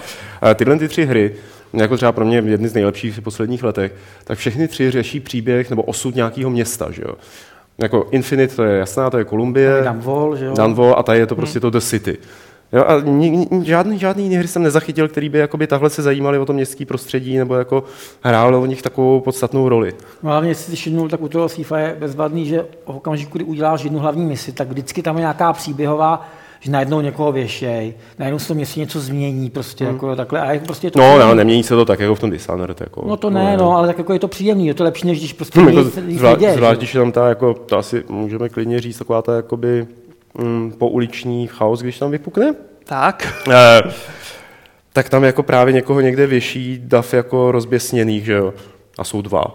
[0.51, 1.35] eh, tyhle ty tři hry,
[1.73, 3.91] jako třeba pro mě jedny z nejlepších v posledních letech,
[4.23, 7.13] tak všechny tři řeší příběh nebo osud nějakého města, že jo.
[7.77, 9.83] Jako Infinite, to je jasná, to je Kolumbie.
[9.83, 10.93] Dunwall, že jo.
[10.97, 12.17] A tady je to prostě to The City.
[12.73, 16.01] Jo, a ni, ni, žádný, žádný jiný hry jsem nezachytil, který by jakoby tahle se
[16.01, 17.83] zajímali o to městské prostředí nebo jako
[18.21, 19.93] hráli o nich takovou podstatnou roli.
[20.23, 23.45] No hlavně, jestli si všimnul, tak u toho FIFA je bezvadný, že v okamžiku, kdy
[23.45, 26.27] uděláš jednu hlavní misi, tak vždycky tam je nějaká příběhová,
[26.65, 30.41] že najednou někoho věšej, najednou se to městě něco změní, prostě jako takhle.
[30.41, 32.81] A jako prostě je to No, no, nemění se to tak jako v tom Dishonored.
[32.81, 35.19] Jako, no to ne, no, ale tak jako je to příjemný, je to lepší, než
[35.19, 36.57] když prostě Jako, nic, nic zvlášť, neděje.
[36.57, 36.77] zvlášť, že?
[36.77, 39.87] když je tam ta, jako, to asi můžeme klidně říct, taková ta jakoby
[40.37, 42.55] mm, pouliční chaos, když tam vypukne.
[42.83, 43.33] Tak.
[43.51, 43.81] Eh,
[44.93, 48.53] tak tam jako právě někoho někde věší dav jako rozběsněných, že jo.
[48.97, 49.45] A jsou dva.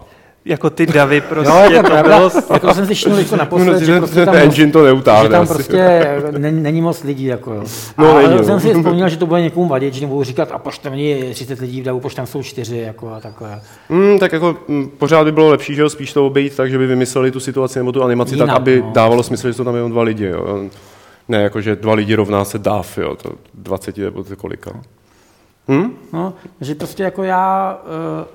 [0.45, 1.53] Jako ty davy prostě.
[1.53, 2.31] Jo, je to pravda, bylo...
[2.53, 5.23] jako jsem si všiml teďko naposled, No, že ten- prostě ten tam, engine to neutáhne
[5.23, 7.25] že tam prostě není, není moc lidí.
[7.25, 7.63] Jako, jo.
[7.97, 8.59] No, a není, jsem no.
[8.59, 11.59] si vzpomněl, že to bude někomu vadit, že nebudou říkat, a poš tam není 30
[11.59, 13.61] lidí v davu, poš tam jsou čtyři, jako a takhle.
[13.89, 16.77] Mm, tak jako mm, pořád by bylo lepší, že jo, spíš to obejít tak, že
[16.77, 18.91] by vymysleli tu situaci nebo tu animaci Jinak, tak, aby no.
[18.93, 20.25] dávalo smysl, že jsou tam jenom dva lidi.
[20.25, 20.59] Jo.
[21.27, 24.71] Ne, jako že dva lidi rovná se dáv, jo, to 20 nebo to kolika.
[25.67, 25.91] Hm?
[26.13, 28.25] No, že prostě jako já uh,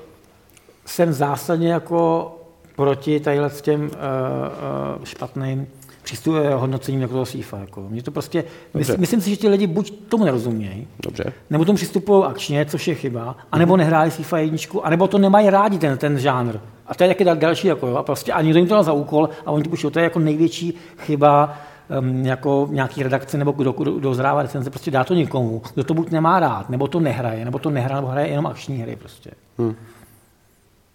[0.87, 2.31] jsem zásadně jako
[2.77, 5.67] proti tadyhle s těm uh, uh, špatným
[6.03, 7.59] přístupem hodnocením jako toho SIFA.
[7.59, 7.85] Jako.
[7.89, 8.45] Mě to prostě,
[8.75, 8.93] Dobře.
[8.93, 11.33] mys, myslím si, že ti lidi buď tomu nerozumějí, Dobře.
[11.51, 15.79] nebo tomu přistupují akčně, což je chyba, anebo nehráli FIFA jedničku, anebo to nemají rádi
[15.79, 16.57] ten, ten žánr.
[16.87, 18.83] A to je taky dal- další, jako, jo, a prostě a někdo jim to dal
[18.83, 21.59] za úkol a oni to píšou, to je jako největší chyba
[22.01, 25.85] um, jako nějaký redakce nebo kdo, kdo, kdo zrává recenze, prostě dá to někomu, kdo
[25.85, 28.97] to buď nemá rád, nebo to nehraje, nebo to nehraje, nebo hraje jenom akční hry
[28.97, 29.31] prostě.
[29.59, 29.75] Hmm.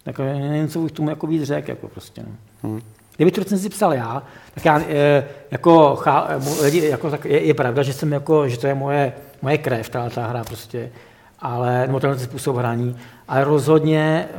[0.02, 2.22] Tak eh, nevím, co bych tomu jako víc řekl, jako prostě.
[2.22, 2.70] No.
[2.70, 2.80] Hmm.
[3.16, 4.22] Kdyby tu recenzi psal já,
[4.54, 8.48] tak já e, jako, chá, e, lidi, jako tak je, je, pravda, že jsem jako,
[8.48, 9.12] že to je moje,
[9.42, 10.92] moje krev, ta, ta hra prostě,
[11.38, 12.96] ale, nebo tenhle způsob hraní,
[13.28, 14.36] ale rozhodně e,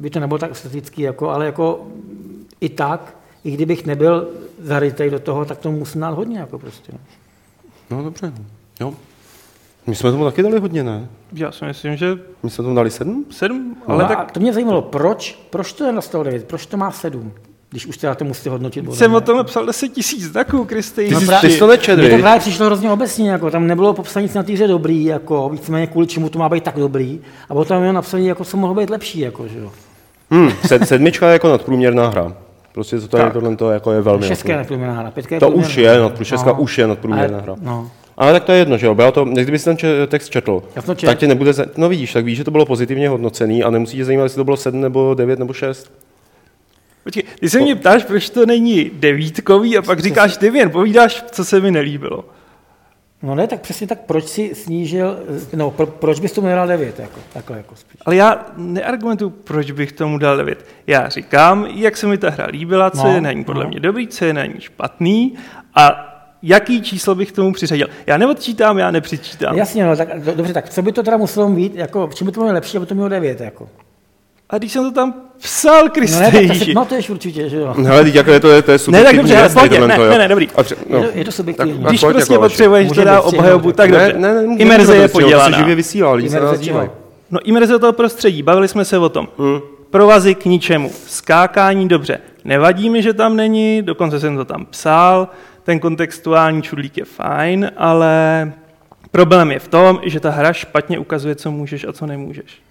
[0.00, 1.86] by to nebylo tak estetický, jako, ale jako
[2.60, 4.28] i tak, i kdybych nebyl
[4.58, 6.92] zarytej do toho, tak to musím dát hodně, jako prostě.
[7.90, 8.32] No, no dobře,
[8.80, 8.94] jo.
[9.86, 11.08] My jsme tomu taky dali hodně, ne?
[11.32, 12.18] Já si myslím, že...
[12.42, 13.24] My jsme tomu dali sedm?
[13.30, 14.32] Sedm, no, ale no, tak...
[14.32, 17.32] To mě zajímalo, proč, proč to je na 109, proč to má sedm?
[17.70, 18.84] Když už teda to musíte hodnotit.
[18.84, 21.10] Bodem, Jsem o tom napsal 10 tisíc znaků, Kristý.
[21.10, 24.24] No, ty jsi to nečetl, Mně to právě přišlo hrozně obecně, jako, tam nebylo popsaní
[24.24, 27.78] nic na týře dobrý, jako, víceméně kvůli čemu to má být tak dobrý, a potom
[27.78, 29.72] mělo napsaní, jako, co mohlo být lepší, jako, že jo.
[30.30, 30.50] Hmm,
[30.84, 32.34] sedmička je jako nadprůměrná hra.
[32.72, 34.26] Prostě to tady tohle to jako je velmi...
[34.26, 36.60] Šestka je nadprůměrná hra, pětka je To už je, nadprůměrná, no.
[36.60, 37.56] už je nadprůměrná hra.
[37.60, 37.90] No.
[38.20, 38.96] Ale tak to je jedno, že jo?
[38.98, 40.62] Já to, kdyby si ten text četl,
[40.96, 41.06] čet.
[41.06, 44.04] tak tě nebude, no vidíš, tak víš, že to bylo pozitivně hodnocený a nemusí tě
[44.04, 45.92] zajímat, jestli to bylo 7 nebo 9 nebo 6.
[47.04, 51.44] Počkej, ty se mě ptáš, proč to není devítkový a pak říkáš devět, povídáš, co
[51.44, 52.24] se mi nelíbilo.
[53.22, 55.18] No ne, tak přesně tak, proč si snížil,
[55.54, 58.00] no pro, proč bys tomu nedal 9, jako, takhle jako spíš.
[58.06, 60.66] Ale já neargumentuju, proč bych tomu dal 9.
[60.86, 63.70] Já říkám, jak se mi ta hra líbila, co no, je na ní podle no.
[63.70, 65.34] mě dobrý, co je na ní špatný
[65.74, 66.09] a
[66.42, 67.88] jaký číslo bych tomu přiřadil.
[68.06, 69.56] Já neodčítám, já nepřičítám.
[69.56, 72.32] Jasně, no, tak, do, dobře, tak co by to teda muselo být, jako, čím by
[72.32, 73.68] to bylo lepší, aby to mělo 9, jako?
[74.50, 76.48] A když jsem to tam psal, Kristej.
[76.48, 77.74] No, ne, no to je určitě, že jo.
[77.78, 79.30] No, ale teď jako je to, je, to je subjektivní.
[79.30, 80.48] Ne, tak dobře, pojď, ne, ne, ne, dobrý.
[80.56, 80.98] A, no.
[80.98, 81.82] je, to, je to subjektivní.
[81.82, 84.14] Tak, když prostě jako potřebuješ teda obhajobu, tak dobře.
[84.16, 85.58] Ne, ne, ne, Imerze je podělaná.
[85.58, 86.90] živě vysílal, lidi se nás dívají.
[87.30, 89.28] No imerze toho prostředí, bavili jsme se o tom.
[89.38, 89.60] Hmm.
[89.90, 92.18] Provazy k ničemu, skákání dobře.
[92.44, 95.28] Nevadí mi, že tam není, dokonce jsem to tam psal,
[95.62, 98.52] ten kontextuální čudlík je fajn, ale
[99.10, 102.62] problém je v tom, že ta hra špatně ukazuje, co můžeš a co nemůžeš.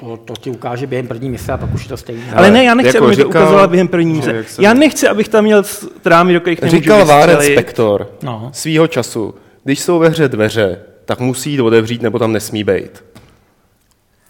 [0.00, 2.22] To, to ti ukáže během první mise a pak už je to stejné.
[2.34, 4.44] Ale ne, já nechci, jako aby mi to ukazovala během první mise.
[4.58, 5.62] Já nechci, abych tam měl
[6.02, 8.50] trámy, do kterých nemůžu Říkal Váren Spektor no.
[8.52, 13.04] svýho času, když jsou ve hře dveře, tak musí jít otevřít, nebo tam nesmí být.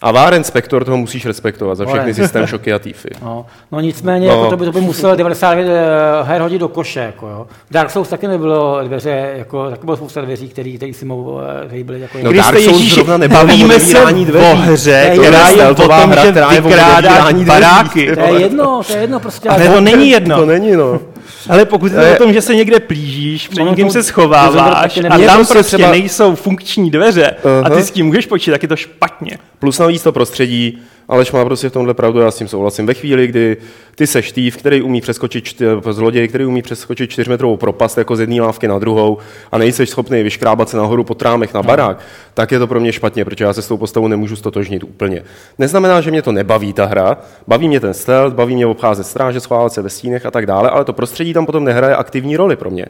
[0.02, 3.08] A Váren Spektor toho musíš respektovat za všechny systém šoky a týfy.
[3.22, 4.34] No, no nicméně, no.
[4.34, 7.00] Jako to, by, to by musel 99 eh, her hodit do koše.
[7.00, 7.46] Jako, jo.
[7.70, 11.66] Dark Souls taky nebylo dveře, jako, taky bylo spousta dveří, který, který si mohou, eh,
[11.66, 12.18] který byly jako...
[12.22, 18.16] No Dark Souls zrovna nebavíme se o hře, která je o tom, že vykrádáš baráky.
[18.16, 19.48] To je jedno, to je jedno prostě.
[19.48, 20.36] Ale to není jedno.
[20.36, 21.00] To není, no.
[21.48, 25.46] Ale pokud je o tom, že se někde plížíš, před někým se schováváš a tam
[25.46, 25.90] prostě třeba...
[25.90, 27.34] nejsou funkční dveře
[27.64, 29.38] a ty s tím můžeš počítat, tak je to špatně.
[29.58, 30.78] Plus navíc to prostředí,
[31.08, 32.86] Aleš má prostě v tomhle pravdu, já s tím souhlasím.
[32.86, 33.56] Ve chvíli, kdy
[33.94, 38.20] ty seš týv, který umí přeskočit, čty, zloděj, který umí přeskočit čtyřmetrovou propast jako z
[38.20, 39.18] jedné lávky na druhou
[39.52, 41.66] a nejseš schopný vyškrábat se nahoru po trámech na no.
[41.66, 42.04] barák, no.
[42.34, 45.22] tak je to pro mě špatně, protože já se s tou postavou nemůžu stotožnit úplně.
[45.58, 49.40] Neznamená, že mě to nebaví ta hra, baví mě ten stealth, baví mě obcházet stráže,
[49.40, 52.56] schovávat se ve stínech a tak dále, ale to prostředí tam potom nehraje aktivní roli
[52.56, 52.86] pro mě.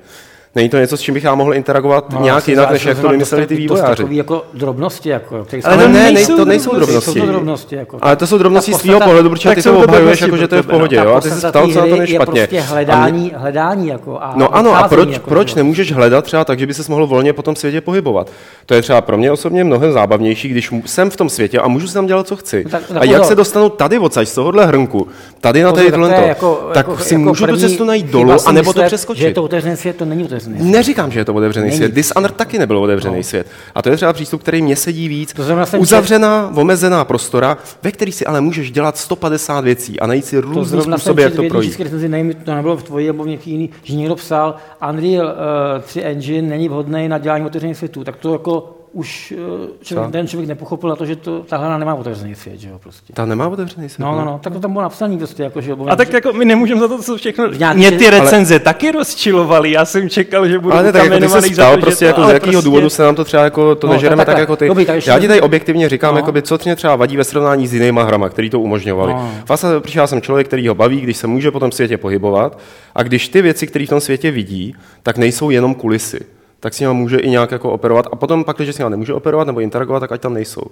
[0.54, 3.08] Není to něco, s čím bych já mohl interagovat no, nějak jinak, než jak to
[3.08, 4.02] vymysleli ty vývojáři.
[4.02, 5.08] To jako drobnosti.
[5.08, 7.10] Jako, ale, ne, nejsou, to nejsou drobnosti.
[7.10, 10.20] Jsou to drobnosti jako, ale to jsou drobnosti z tvého pohledu, protože ty to obhajuješ,
[10.20, 10.96] jako, že to je v pohodě.
[10.96, 11.14] Jo?
[11.14, 12.46] A ty se ptal, co na to je špatně.
[12.46, 16.58] Prostě hledání, hledání jako a No ano, a proč, jako, proč nemůžeš hledat třeba tak,
[16.58, 18.30] že by se mohl volně po tom světě pohybovat?
[18.66, 21.88] To je třeba pro mě osobně mnohem zábavnější, když jsem v tom světě a můžu
[21.88, 22.64] si tam dělat, co chci.
[22.94, 25.08] No a jak se dostanu tady odsaď z tohohle hrnku,
[25.40, 28.82] tady na tady tohle, jako- tak jako- si můžu tu cestu najít dolů, anebo to
[28.82, 29.22] přeskočit.
[29.22, 31.76] Že to otevřený svět, to není otevřený Neříkám, že je to otevřený Není.
[31.76, 31.94] svět.
[31.94, 33.22] Dishonored taky nebyl otevřený no.
[33.22, 33.46] svět.
[33.74, 35.32] A to je třeba přístup, který mě sedí víc.
[35.32, 35.42] To
[35.78, 36.58] Uzavřená, čet...
[36.58, 41.22] omezená prostora, ve který si ale můžeš dělat 150 věcí a najít si různý způsoby,
[41.22, 41.78] jak to projít.
[42.08, 44.54] Nevím, to nebylo v tvoji nebo v něký jiný, že někdo psal,
[44.90, 48.04] Unreal uh, 3 Engine není vhodný na dělání otevřených světů.
[48.04, 51.78] Tak to jako už eh, člověk, ten člověk nepochopil na to, že to, ta hra
[51.78, 53.12] nemá otevřený svět, že jo, prostě.
[53.12, 54.04] Ta nemá otevřený svět?
[54.04, 56.16] No, no, no, tak to tam bylo napsané prostě, jako, že A tak že...
[56.16, 58.60] jako my nemůžeme za to, co všechno, mě ty recenze ale...
[58.60, 62.28] taky rozčilovaly, já jsem čekal, že budu ale tak jako ty se prostě jako z
[62.28, 62.64] jakého prostě...
[62.64, 64.68] důvodu se nám to třeba jako, to no, nežereme tak, tak, jako ty.
[64.68, 66.18] Dobrý, tak já ti tady objektivně říkám, no.
[66.18, 69.12] jakoby, co mě třeba vadí ve srovnání s jinýma hrama, který to umožňovali.
[69.12, 69.30] No.
[69.48, 72.58] Vlastně přišel jsem člověk, který ho baví, když se může po tom světě pohybovat
[72.94, 76.20] a když ty věci, které v tom světě vidí, tak nejsou jenom kulisy
[76.62, 78.06] tak s nimi může i nějak jako operovat.
[78.12, 80.62] A potom pak, když s nimi nemůže operovat nebo interagovat, tak ať tam nejsou.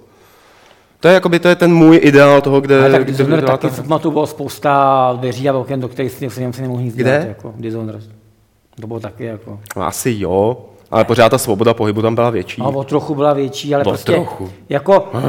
[0.99, 2.79] To je, jakoby, to je ten můj ideál toho, kde...
[2.79, 4.09] Ale tak kde, kde taky ta...
[4.09, 7.25] bylo spousta dveří a oken, do kterých si, si nemohl nic Kde?
[7.27, 8.03] jako Dishonored.
[8.81, 9.59] To bylo taky jako...
[9.75, 12.61] No, asi jo, Ale pořád ta svoboda pohybu tam byla větší.
[12.61, 14.49] No, o trochu byla větší, ale O prostě trochu.
[14.69, 15.21] jako, uh,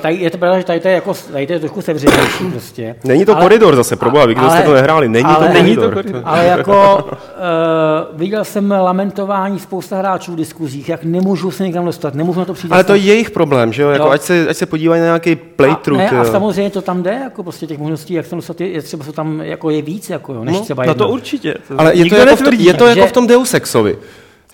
[0.00, 2.96] tady je to pravda, že tady to je, jako, tady to je trošku sevřenější prostě.
[3.04, 5.74] Není to ale, koridor zase, proboha, vy, kdo jste to nehráli, není ale, to Není
[5.74, 6.02] to koridor.
[6.02, 6.22] koridor.
[6.24, 12.14] Ale jako uh, viděl jsem lamentování spousta hráčů v diskuzích, jak nemůžu se někam dostat,
[12.14, 12.72] nemůžu na to přijít.
[12.72, 13.88] Ale to je jejich problém, že jo?
[13.90, 14.10] Jako, Jo.
[14.10, 15.98] ať, se, ať se podívají na nějaký a, playthrough.
[15.98, 16.32] ne, ty a jo.
[16.32, 19.12] samozřejmě to tam jde, jako prostě těch možností, jak se dostat, je, je třeba jsou
[19.12, 21.04] tam jako je víc, jako jo, než No, třeba No jedna.
[21.06, 21.54] to určitě.
[21.68, 23.96] To Ale je to, nikdo jako v, je to jako v tom Deus Exovi.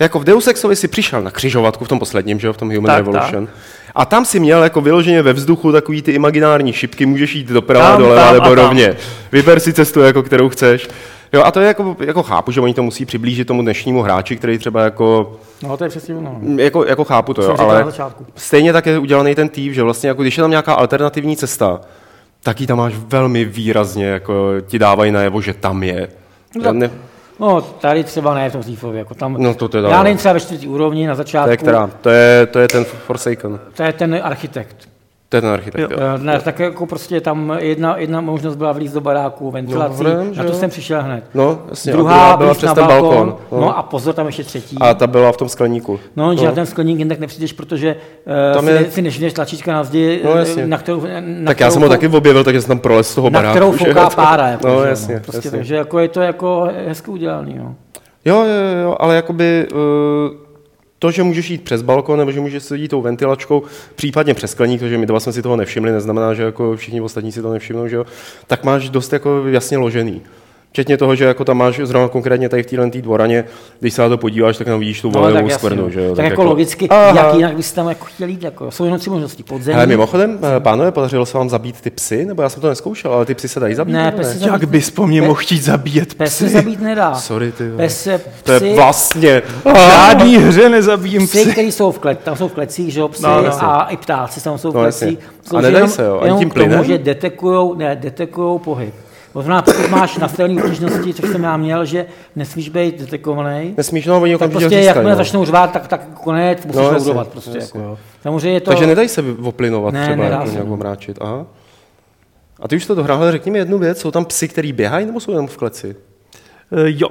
[0.00, 2.74] Jako v Deus Exovi si přišel na křižovatku v tom posledním, že jo, v tom
[2.74, 3.48] Human Tak, Revolution.
[3.94, 7.90] A tam si měl jako vyloženě ve vzduchu takový ty imaginární šipky, můžeš jít doprava,
[7.90, 8.96] Tam, doleva tam nebo rovně.
[9.32, 10.88] Vyber si cestu, jako kterou chceš.
[11.32, 14.36] Jo, a to je jako, jako chápu, že oni to musí přiblížit tomu dnešnímu hráči,
[14.36, 16.40] který třeba jako, No to je přesně ono.
[16.56, 17.86] jako, jako chápu to, jo, ale
[18.36, 21.80] stejně tak je udělaný ten tým, že vlastně jako když je tam nějaká alternativní cesta,
[22.42, 26.08] tak ji tam máš velmi výrazně, jako ti dávají najevo, že tam je.
[26.62, 26.90] Já ne,
[27.40, 30.04] No, tady třeba ne v tom Thiefově, jako tam, No, to teda já ne.
[30.04, 31.90] nevím, třeba ve čtvrtý úrovni na začátku, to je která?
[32.00, 33.60] To je, to je ten Forsaken.
[33.76, 34.88] to je ten architekt.
[35.28, 35.98] To je ten architekt, jo.
[36.14, 40.10] Eh, Ne, tak jako prostě tam jedna, jedna možnost byla vlíz do baráku, ventilací, No,
[40.10, 40.54] vrem, na to jo.
[40.54, 41.24] jsem přišel hned.
[41.34, 41.92] No, jasně.
[41.92, 43.60] Druhá byla vlíz přes na ten balkon, balkon.
[43.60, 43.78] no.
[43.78, 44.76] a pozor, tam ještě třetí.
[44.80, 46.00] a ta byla v tom skleníku.
[46.16, 47.96] No, že na ten skleník jen tak nepřijdeš, protože
[48.54, 48.90] Tam uh, si, je- je...
[48.90, 50.66] si nešvneš tlačítka na zdi, No, eh, jasně.
[50.66, 51.06] na kterou, na
[51.46, 53.52] Tak já kterou jsem ho taky objevil, takže jsem tam prolez z toho na baráku.
[53.52, 53.84] kterou že?
[53.84, 54.48] fouká pára.
[54.48, 55.50] Jako, No, jo, jasně, prostě, jasně.
[55.50, 57.54] Takže jako je to jako hezky udělaný.
[57.58, 57.74] No.
[58.24, 59.78] Jo, jo, jo, ale jakoby uh,
[60.98, 63.62] to, že můžeš jít přes balkon, nebo že můžeš sedět tou ventilačkou,
[63.94, 67.32] případně přes skleník, protože my dva jsme si toho nevšimli, neznamená, že jako všichni ostatní
[67.32, 68.06] si to nevšimnou, že jo,
[68.46, 70.22] tak máš dost jako jasně ložený.
[70.76, 73.44] Včetně toho, že jako tam máš zrovna konkrétně tady v téhle tý dvoraně,
[73.80, 75.90] když se na to podíváš, tak tam vidíš tu No, tak volejovou jasně, skvrnu, no.
[75.90, 76.14] že jo.
[76.16, 77.06] Tak, jako logicky, Aha.
[77.16, 78.42] jak jinak byste tam jako chtěli jít.
[78.42, 78.70] Jako.
[78.70, 79.42] Jsou jenom tři možnosti.
[79.42, 79.74] Podzemí.
[79.74, 82.24] Hele, mimochodem, eh, pánové, podařilo se vám zabít ty psy?
[82.26, 83.94] Nebo já jsem to neskoušel, ale ty psy se dají zabít?
[83.94, 86.54] Ne, psy se- Jak bys po mně mohl chtít zabíjet Pes se psy?
[86.54, 87.14] zabít nedá.
[87.14, 87.76] Sorry, ty jo.
[87.76, 89.42] Pes se, To je psy, vlastně...
[89.64, 91.52] V žádný hře nezabijím psy, psy.
[91.52, 93.64] který jsou v klet, tam jsou v klecích, že jo, psy No, no.
[93.64, 95.18] a i ptáci tam jsou v No, klecích.
[95.56, 96.16] A nedají se, jo?
[96.18, 96.84] Ani jenom tím k tomu, plynem?
[96.84, 98.94] že detekujou, ne, detekujou pohyb.
[99.36, 104.06] To znamená, pokud máš nastavený obtížnosti, což jsem já měl, že nesmíš být detekovaný, Nesmíš,
[104.06, 105.16] no, oni tak okamžitě prostě získají, jakmile no.
[105.16, 107.58] začnou řvát, tak, tak konec, musíš No, no, jasně, loudovat prostě.
[107.58, 107.80] jasně.
[107.80, 107.98] Jako, jo.
[108.22, 108.70] Samozřejmě je to...
[108.70, 110.72] Takže nedají se oplinovat Ne, třeba, nedá jako se, nějak no.
[110.74, 111.18] omráčit.
[111.20, 111.46] Aha.
[112.60, 115.06] A ty už to dohrál, ale řekni mi jednu věc, jsou tam psy, který běhají,
[115.06, 115.96] nebo jsou jenom v kleci?
[116.72, 117.08] Eh, Jo,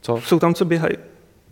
[0.00, 0.20] Co?
[0.20, 0.94] jsou tam, co běhají.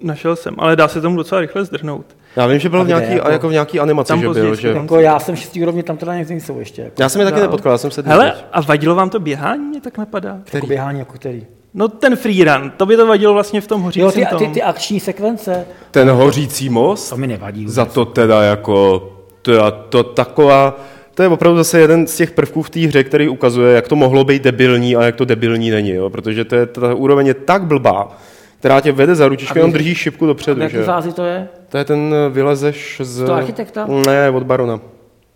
[0.03, 2.16] Našel jsem, ale dá se tomu docela rychle zdrhnout.
[2.37, 3.31] Já vím, že byl v nějaký, jako?
[3.31, 4.73] jako v nějaký animaci, Tam že byl, později že...
[4.75, 6.83] tam- jako já jsem šestý úrovně, tam teda někdy jsou ještě.
[6.83, 7.42] Jako, Já jsem je taky Dál.
[7.49, 10.38] nepotkal, já jsem se Hele, a vadilo vám to běhání, mě tak napadá?
[10.53, 11.47] jako běhání jako který.
[11.75, 14.53] No ten freerun, to by to vadilo vlastně v tom hořícím Jo, ty, ty, tom.
[14.53, 17.68] ty akční sekvence, Ten hořící most, to mi nevadí.
[17.68, 19.09] za to teda jako,
[19.42, 20.81] to, to taková,
[21.14, 23.97] to je opravdu zase jeden z těch prvků v té hře, který ukazuje, jak to
[23.97, 26.11] mohlo být debilní a jak to debilní není, jo?
[26.11, 28.16] protože to je, ta úroveň je tak blbá,
[28.62, 30.61] která tě vede za ručičku, A jenom držíš šipku V dopředu.
[30.61, 30.83] jaké Že?
[30.85, 31.48] fázi to je?
[31.68, 33.27] To je ten, eh, vylezeš z...
[33.27, 33.87] To architekta?
[34.07, 34.81] Ne, od barona.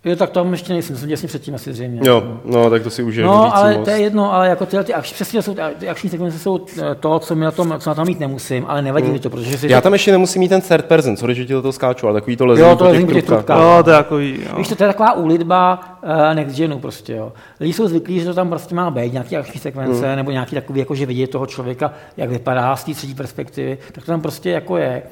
[0.07, 2.01] Jo, tak tam ještě nejsem, jsem těsně předtím asi zřejmě.
[2.03, 3.85] Jo, no, tak to si užije No, ale most.
[3.85, 6.95] to je jedno, ale jako tyhle ty akční, přesně jsou, ty akční sekvence jsou eh,
[6.99, 9.57] to, co, mi na tom, co na tom mít nemusím, ale nevadí mi to, protože
[9.57, 9.71] si.
[9.71, 12.13] Já tam ještě nemusím mít ten third person, sorry, že ti do toho skáču, ale
[12.21, 13.57] takový to lezení Jo, to po lezení těch těch trubkách.
[13.59, 14.57] No, to je jako, jo.
[14.57, 17.33] Víš, to, to je taková úlitba uh, next genu prostě, jo.
[17.59, 20.15] Lidi jsou zvyklí, že to tam prostě má být, nějaký akční sekvence, Hmm.
[20.15, 24.05] nebo nějaký takový, jako že vidět toho člověka, jak vypadá z té třetí perspektivy, tak
[24.05, 25.03] to tam prostě jako je.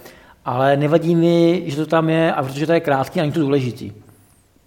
[0.46, 3.40] Ale nevadí mi, že to tam je, a protože to je krátký a není to
[3.40, 3.92] důležitý.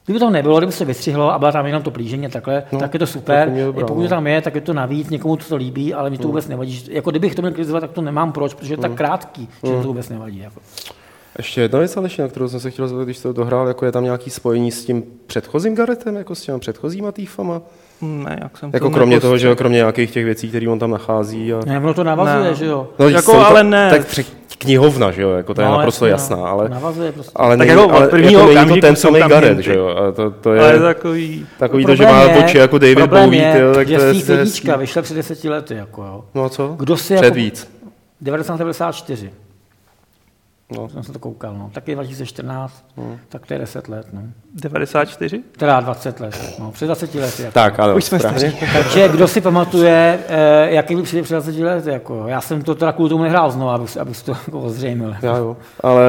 [0.08, 2.78] Kdyby tam nebylo, kdyby se vystřihlo a byla tam jenom to plížení a takhle, no,
[2.78, 3.52] tak je to super.
[3.64, 6.18] dobrá, Pokud to tam je, tak je to navíc, někomu to, to líbí, ale mi
[6.18, 6.84] to vůbec nevadí.
[6.90, 8.82] Jako kdybych to měl kritizovat, tak to nemám proč, protože je Hmm.
[8.82, 10.38] tak krátký, že mi to vůbec nevadí.
[10.38, 10.60] Jako.
[11.38, 13.92] Ještě jedna věc, Aleši, na kterou jsem se chtěl zeptat, když to dohrál, jako je
[13.92, 17.62] tam nějaký spojení s tím předchozím Garetem, jako s těmi předchozíma týfama?
[18.02, 20.78] Ne, jak jsem Jako to kromě toho, že jo, kromě nějakých těch věcí, které on
[20.78, 21.52] tam nachází.
[21.52, 21.60] A...
[21.66, 22.54] Ne, ono to navazuje, Ne.
[22.54, 22.88] že jo.
[22.98, 23.90] No, Jako, jsou to- ale ne.
[23.90, 24.24] Tak tři,
[24.58, 26.44] knihovna, že jo, jako to je No, naprosto jasně, jasná, no.
[26.52, 27.32] ale, Navazuje prostě.
[27.36, 29.62] ale, Tak není, jako ale prvního jako není to ten samý hinty.
[29.62, 31.46] že jo, a to, to je Ale takový...
[31.58, 33.96] takový to, že Problém má je- oči jako David problém Bowie, je, tyjo, tak že
[33.96, 36.24] to je, Steve to je vyšla před deseti lety, jako jo.
[36.34, 36.68] No a co?
[36.78, 37.68] Kdo si Před jako- víc.
[38.24, 39.30] 1994.
[40.76, 40.88] No.
[40.88, 41.70] Jsem se to koukal, no.
[41.72, 42.84] Tak je 2014,
[43.28, 44.20] tak to je 10 let, no.
[44.54, 45.40] 94?
[45.58, 46.70] Teda 20 let, no.
[46.72, 47.42] Před 20 lety.
[47.42, 47.54] Jako.
[47.54, 48.52] Tak, ano, Už jsme správně.
[48.72, 52.24] Takže kdo si pamatuje, eh, jaký byl před před 20 lety, jako.
[52.26, 55.14] Já jsem to teda kvůli tomu nehrál znovu, abych, abych to jako ozřejmil.
[55.22, 55.56] Já jo.
[55.80, 56.02] Ale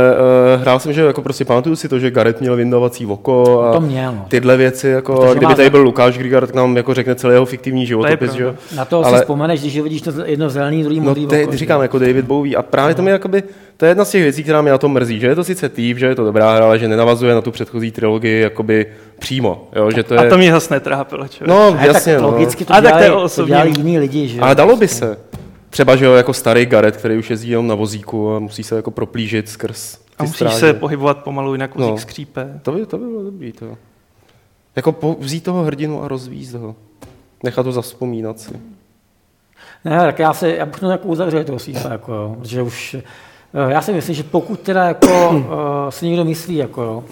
[0.56, 3.74] uh, hrál jsem, že jako prostě pamatuju si to, že Garet měl vyndovací oko a
[3.74, 4.26] To měl, no.
[4.30, 7.15] tyhle věci, jako Protože kdyby má tady byl Lukáš, kdy Garet k nám jako řekne
[7.15, 8.56] celý jeho fiktivní životopis, že jo.
[8.76, 11.43] Na to Ale- si vzpomeneš, když vidíš to jedno zelený, druhý No, modrý to je,
[11.43, 11.58] oko, že?
[11.58, 12.56] říkám, jako David Bowie.
[12.58, 13.43] A právě to mi jakoby,
[13.78, 15.70] to je jedna z těch věcí, která mě na tom mrzí, že je to sice
[15.70, 18.86] týp, že je to dobrá hra, ale že nenavazuje na tu předchozí trilogii jakoby
[19.20, 20.20] přímo, jo, že to je...
[20.20, 21.50] A to mě zase netrápilo, člověk.
[21.58, 22.32] No, Ne, jasně, tak no.
[22.32, 24.40] logicky to A tak to je dělali, to dělali jiní lidi, že?
[24.42, 25.18] Ale dalo by se.
[25.70, 28.76] Třeba, že jo, jako starý Garet, který už jezdí jenom na vozíku a musí se
[28.76, 30.58] jako proplížit skrz A musíš stráže.
[30.58, 31.98] se pohybovat pomalu, jinak vozík No.
[31.98, 32.60] skřípe.
[32.62, 33.78] To by, to by bylo dobrý, to.
[34.76, 36.76] Jako po, vzít toho hrdinu a rozvízt ho.
[37.44, 38.52] Nechat to zaspomínat si.
[39.86, 42.96] Ne, tak já, se, já bych to jako uzavřel toho sífa, jako, jo, protože už,
[43.54, 45.46] já si myslím, že pokud teda jako uh,
[45.90, 47.04] si někdo myslí, jako, jo,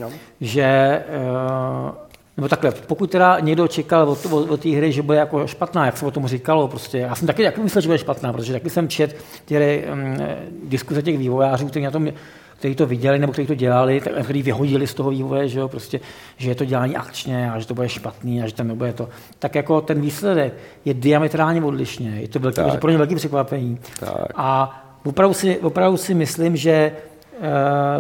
[0.42, 1.04] že,
[1.86, 1.92] uh,
[2.38, 5.86] nebo takhle, pokud teda někdo čekal od, od, od té hry, že bude jako špatná,
[5.86, 8.54] jak se o tom říkalo, prostě, já jsem taky, taky myslel, že bude špatná, protože
[8.54, 10.18] taky jsem čet ty um,
[10.64, 12.08] diskuze těch vývojářů, kteří na tom
[12.58, 15.68] kteří to viděli nebo kteří to dělali, tak, kteří vyhodili z toho vývoje, že, jo,
[15.68, 16.00] prostě,
[16.38, 19.10] že je to dělání akčně a že to bude špatný a že tam nebude to.
[19.40, 20.54] Tak jako ten výsledek
[20.86, 22.22] je diametrálně odlišný.
[22.22, 23.80] Je to velký, pro ně velký překvapení.
[24.00, 24.28] Tak.
[24.36, 27.40] A opravdu si, opravdu si myslím, že eh,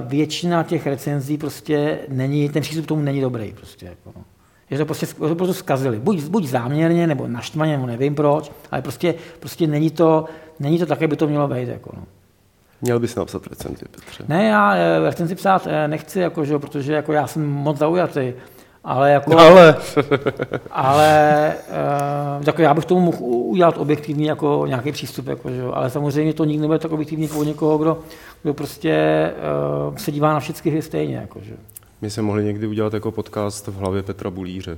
[0.02, 3.54] většina těch recenzí prostě není, ten přístup k tomu není dobrý.
[3.54, 4.24] Prostě, jako, no.
[4.72, 6.00] Že to prostě, to prostě zkazili.
[6.00, 10.26] Buď, buď záměrně, nebo naštvaně, nebo nevím proč, ale prostě, prostě není, to,
[10.60, 11.68] není to tak, jak by to mělo být.
[11.68, 12.04] Jako, no.
[12.82, 14.24] Měl bys napsat recenzi, Petře.
[14.28, 18.34] Ne, já eh, recenzi psát eh, nechci, jako, že, protože jako já jsem moc zaujatý.
[18.88, 19.76] Ale, jako, Ale
[20.72, 21.54] ale
[22.40, 25.72] uh, jako já bych tomu mohl udělat objektivní jako nějaký přístup, jako, že, jo.
[25.74, 27.98] ale samozřejmě to nikdy nebude tak objektivní jako u někoho, kdo,
[28.44, 29.32] kdo prostě
[29.90, 31.16] uh, se dívá na všechny hry stejně.
[31.16, 31.54] Jako, že.
[32.02, 34.78] my jsme mohli někdy udělat jako podcast v hlavě Petra Bulíře.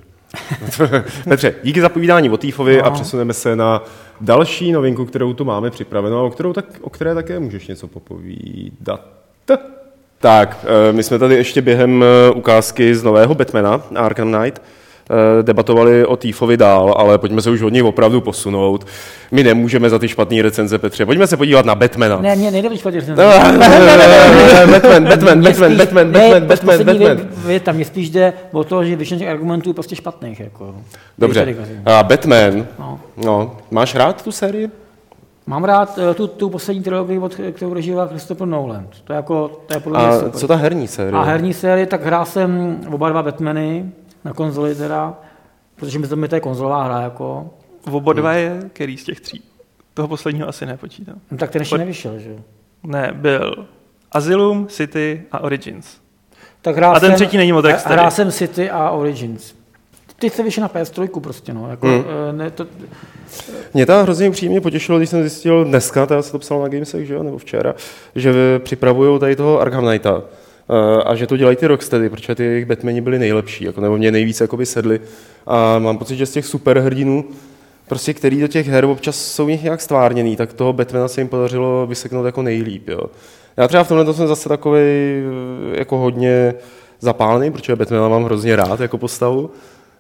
[1.30, 2.86] Petře, díky za povídání o Týfovi No.
[2.86, 3.84] a přesuneme se na
[4.22, 9.02] další novinku, kterou tu máme připravenou, o, kterou tak, o které také můžeš něco popovídat.
[10.22, 14.62] Tak, eh, my jsme tady ještě během eh, ukázky z nového Batmana, Arkham Knight,
[15.40, 18.88] eh, debatovali o Týfovi dál, ale pojďme se už od něj opravdu posunout.
[19.32, 21.06] My nemůžeme za ty špatné recenze, Petře.
[21.06, 22.18] Pojďme se podívat na Batmana.
[22.22, 23.22] Ne, mě nejde špatně recenzi.
[24.72, 27.18] Batman, Batman, Batman, Batman, ne, Batman, Batman, Batman.
[27.46, 30.40] Věta, mně spíš jde o to, že většina těch argumentů je prostě špatných.
[30.40, 30.76] Jako,
[31.18, 31.56] Dobře.
[31.86, 33.00] A Batman, No.
[33.26, 34.70] no, máš rád tu sérii?
[35.50, 38.88] Mám rád eh, tu, tu poslední trilogii, od, kterou režíroval Christopher Nolan.
[39.04, 40.32] To je, jako, to je podle mě A super.
[40.32, 41.14] co ta herní série?
[41.20, 43.92] A herní série, tak hrál jsem oba dva Batmany
[44.26, 45.14] na konzoli teda,
[45.76, 47.50] protože mi to, mi to je konzolová hra, jako.
[47.86, 49.44] V oba dva je, který z těch tří.
[49.94, 51.16] Toho posledního asi nepočítám.
[51.32, 52.38] No, tak ten ještě Od- nevyšel, že jo.
[52.84, 53.68] Ne, byl
[54.12, 55.98] Asylum, City a Origins.
[56.62, 57.92] Tak hrál A ten jsem, třetí není moc extra.
[57.92, 59.56] Hrál jsem City a Origins.
[60.20, 61.70] Ty se vyšel na PS3 prostě, no.
[61.70, 62.66] Jako, eh, ne, to,
[63.74, 67.08] Mě to hrozně příjemně potěšilo, když jsem zjistil dneska, teda se to psal na Gamesech,
[67.08, 67.76] že jo, nebo včera,
[68.16, 70.24] že připravují tady toho Arkham Knighta.
[70.70, 73.98] Eh, A že to dělají ty Rocksteady, protože ty jejich Batmani byli nejlepší, jako, nebo
[73.98, 75.00] mě nejvíc jakoby sedli.
[75.48, 77.26] A mám pocit, že z těch superhrdinů,
[77.88, 81.22] prostě který do těch her občas jsou v nich nějak stvárněný, tak toho Batmana se
[81.22, 82.90] jim podařilo vyseknout jako nejlíp.
[82.90, 83.02] Jo.
[83.58, 84.82] Já třeba v tomhle jsem zase takový
[85.74, 86.54] jako hodně
[87.00, 89.52] zapálený, protože Batmana mám hrozně rád jako postavu.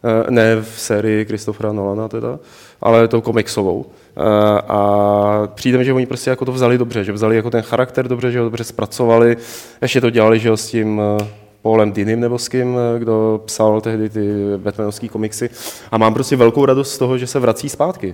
[0.03, 2.39] Eh, Ne v sérii Christophera Nolana teda,
[2.81, 3.85] ale tou komiksovou.
[4.17, 4.21] Eh,
[4.67, 8.07] A přijde mi, že oni prostě jako to vzali dobře, že vzali jako ten charakter
[8.07, 9.38] dobře, že ho dobře zpracovali.
[9.81, 11.27] Ještě to dělali, že jo, s tím eh,
[11.62, 15.49] Paulem Dinym nebo s kým, kdo psal tehdy ty Batmanovské komiksy.
[15.91, 18.13] A mám prostě velkou radost z toho, že se vrací zpátky.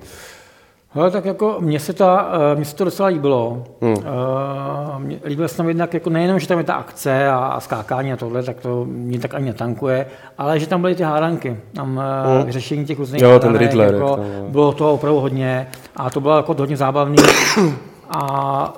[0.95, 3.63] Hele, tak jako mně se, ta, eh, mně se to docela líbilo.
[3.81, 3.95] Hmm.
[3.95, 4.03] Hmm.
[4.97, 8.13] Mě, líbilo se tam jednak jako nejenom, že tam je ta akce a, a skákání
[8.13, 10.05] a tohle, tak to mě tak ani netankuje,
[10.37, 12.41] ale že tam byly ty hádanky, tam Hmm.
[12.41, 12.51] hmm.
[12.51, 14.49] řešení těch různých Jo, ten hádanek, Riddler, jako, jak tam, jo.
[14.49, 17.17] bylo toho opravdu hodně a to bylo jako hodně zábavný.
[18.09, 18.73] a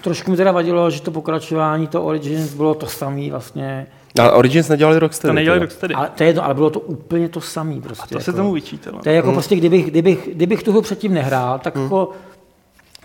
[0.00, 3.86] trošku mi teda vadilo, že to pokračování, to Origins bylo to samé vlastně.
[4.18, 5.30] A Origins nedělali Rocksteady.
[5.30, 5.60] To nedělali.
[5.60, 5.94] Rocksteady.
[5.94, 7.80] Ale, to je jedno, ale bylo to úplně to samé.
[7.80, 8.38] Prostě, A to se jako.
[8.38, 8.98] tomu vyčítalo.
[9.02, 12.10] To je jako prostě, kdybych, kdybych, kdybych tu hru předtím nehrál, tak, jako,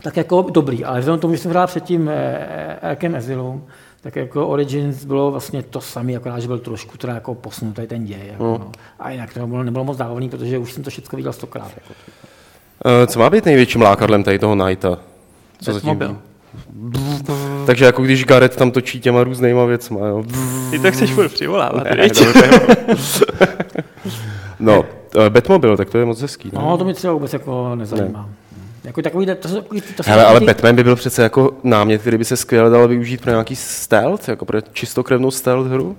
[0.02, 3.66] tak jako dobrý, ale vzhledem k tomu, že jsem hrál předtím eh, Arkham Asylum,
[4.02, 8.06] tak jako Origins bylo vlastně to samé, akorát, že byl trošku teda jako posunutý ten
[8.06, 8.28] děj.
[8.32, 8.72] Jako, no.
[9.00, 11.72] A jinak to nebylo, nebylo moc zábavný, protože už jsem to všechno viděl stokrát.
[11.76, 11.94] Jako.
[13.04, 14.98] Eh, Co má být největším lákadlem tady toho Knighta?
[15.62, 16.08] Co zatím Batmobil.
[16.08, 16.33] vím?
[17.66, 20.24] Takže jako když Gareth tam točí těma různýma věcma, jo.
[20.72, 21.84] Ty to chceš furt přivolávat.
[21.84, 22.24] Ne, to
[24.60, 24.84] no,
[25.26, 26.50] eh, Batmobil, tak to je moc hezký.
[26.54, 26.60] Ne?
[26.62, 28.30] No, to mi třeba vůbec jako nezajímá.
[28.84, 29.62] Jako takový, to, to jsou
[30.06, 33.22] Hele, ale takový- Batman by byl přece jako námět, který by se skvěle dal využít
[33.22, 35.98] pro nějaký stealth, jako pro čistokrevnou stealth hru.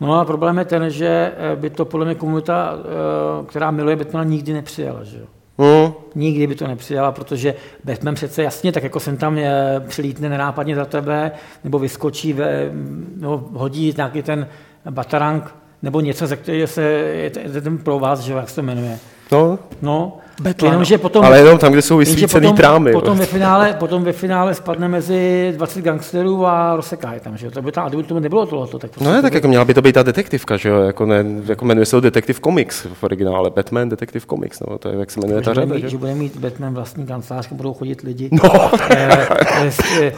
[0.00, 3.96] No a problém je ten, že eh, by to podle mě komunita, eh, která miluje
[3.96, 5.04] Batmana, nikdy nepřijala.
[5.04, 5.24] Že jo?
[5.58, 5.92] Hmm.
[6.14, 10.74] Nikdy by to nepřijala, protože Batman přece jasně, tak jako jsem tam eh, přilítne nenápadně
[10.76, 11.32] za tebe,
[11.64, 12.70] nebo vyskočí, ve,
[13.16, 14.48] nebo hodí nějaký ten
[14.90, 18.98] batarang, nebo něco, ze kterého se, je ten- pro vás, že jak se to jmenuje.
[19.34, 22.92] No, No, Batman, jenomže potom, ale jenom tam, kde jsou vysvícený potom, trámy.
[22.92, 27.46] potom, ve finále, potom ve finále spadne mezi 20 gangsterů a rozseká je tam, že
[27.46, 27.50] jo.
[27.52, 29.36] To by tam, a kdyby to nebylo tohleto, tak prostě No je, to tak by-
[29.36, 32.00] jako měla by to být ta detektivka, že jo, jako, ne, jako jmenuje se to
[32.00, 35.54] Detective Comics v originále, Batman Detective Comics, no, to je, jak se jmenuje ta bude,
[35.62, 35.88] řada, mít, že?
[35.88, 38.28] že bude mít Batman vlastní kancelář, budou chodit lidi.
[38.32, 39.26] No, Eh,
[39.60, 39.70] eh,
[40.02, 40.12] eh,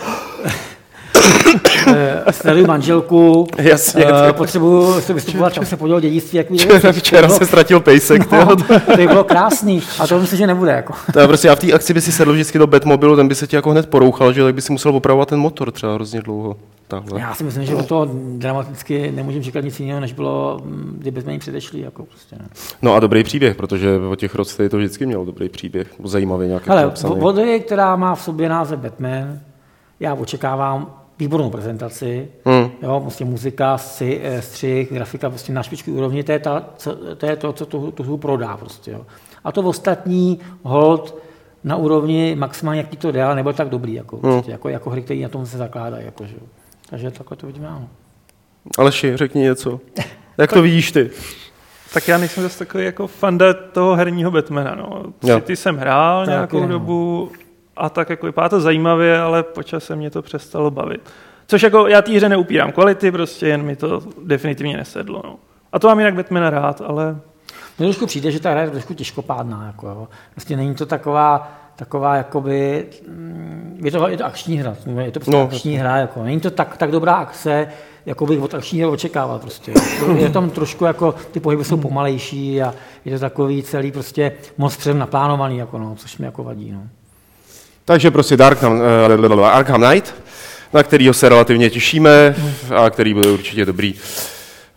[2.31, 4.33] sleduji manželku, Jasně, eh, jasně.
[4.33, 8.31] potřebuji se vystupovat, tam se podělil dědictví, jak mi Včera, včera se ztratil pejsek.
[8.33, 8.57] no, No.
[8.57, 10.73] to by bylo krásný, a to myslím, že nebude.
[10.73, 10.93] Jako.
[11.13, 13.35] To je prostě, já v té akci by si sedl vždycky do Batmobilu, ten by
[13.35, 16.21] se ti jako hned porouchal, že tak by si musel opravovat ten motor třeba hrozně
[16.23, 16.57] dlouho.
[16.89, 17.21] Takhle.
[17.21, 21.23] Já si myslím, že o to dramaticky nemůžeme říkat nic jiného, než bylo, mm, kdyby
[21.23, 21.81] jsme jim předešli.
[21.81, 22.49] Jako prostě, ne.
[22.83, 26.71] No a dobrý příběh, protože o těch Rocksteady to vždycky mělo dobrý příběh, zajímavý nějaký
[26.71, 27.15] Ale napsaný.
[27.35, 29.39] hry, která má v sobě název Batman,
[30.01, 32.71] já očekávám výbornou prezentaci, Hmm.
[32.83, 36.97] jo, prostě muzika, střih, eh, střih, grafika prostě na špičku úrovni, to je, ta, co,
[37.17, 38.57] to, je to, co tu, tu hru prodá.
[38.57, 39.07] Prostě, jo.
[39.45, 41.19] A to ostatní hold
[41.65, 44.33] na úrovni maximálně, jaký to jde, ale nebyl tak dobrý, jako, Hmm.
[44.33, 46.05] prostě, jako, jako hry, které na tom se zakládají.
[46.05, 46.35] Jako, že.
[46.35, 46.47] jo.
[46.91, 47.69] Takže takhle to vidíme.
[47.69, 47.89] Ano.
[48.79, 49.81] Aleši, řekni něco.
[50.39, 51.11] Jak to vidíš ty?
[51.95, 54.75] Tak já nejsem zase takový jako fanda toho herního Batmana.
[54.75, 55.41] No.
[55.41, 57.29] Ty jsem hrál Taky nějakou ne, no.
[57.77, 61.01] A tak jako vypadá to zajímavě, ale po čase mě to přestalo bavit.
[61.47, 65.23] Což jako já té hře neupírám kvality, prostě jen mi to definitivně nesedlo.
[65.25, 65.37] No.
[65.73, 67.17] A to mám jinak Batmana rád, ale
[67.79, 69.67] Mně trošku přijde, že ta hra je trošku těžkopádná.
[69.67, 70.09] Jako, jo.
[70.37, 75.21] Vlastně není to taková, taková jakoby, mm, je to, je to akční hra, je to
[75.21, 77.69] prostě No, no, akční hra, jako, není to tak, tak dobrá akce,
[78.07, 79.73] jako bych od akční hry očekával prostě.
[80.17, 82.75] Je tam trošku jako, ty pohyby jsou pomalejší a
[83.05, 86.73] je to takový celý prostě moc předem naplánovaný, jako, no, což mi jako vadí.
[86.73, 86.83] No.
[87.89, 88.81] Takže prostě Darkham,
[89.33, 90.15] uh, Arkham Knight,
[90.73, 92.37] na kterýho se relativně těšíme
[92.77, 93.95] a který bude určitě dobrý.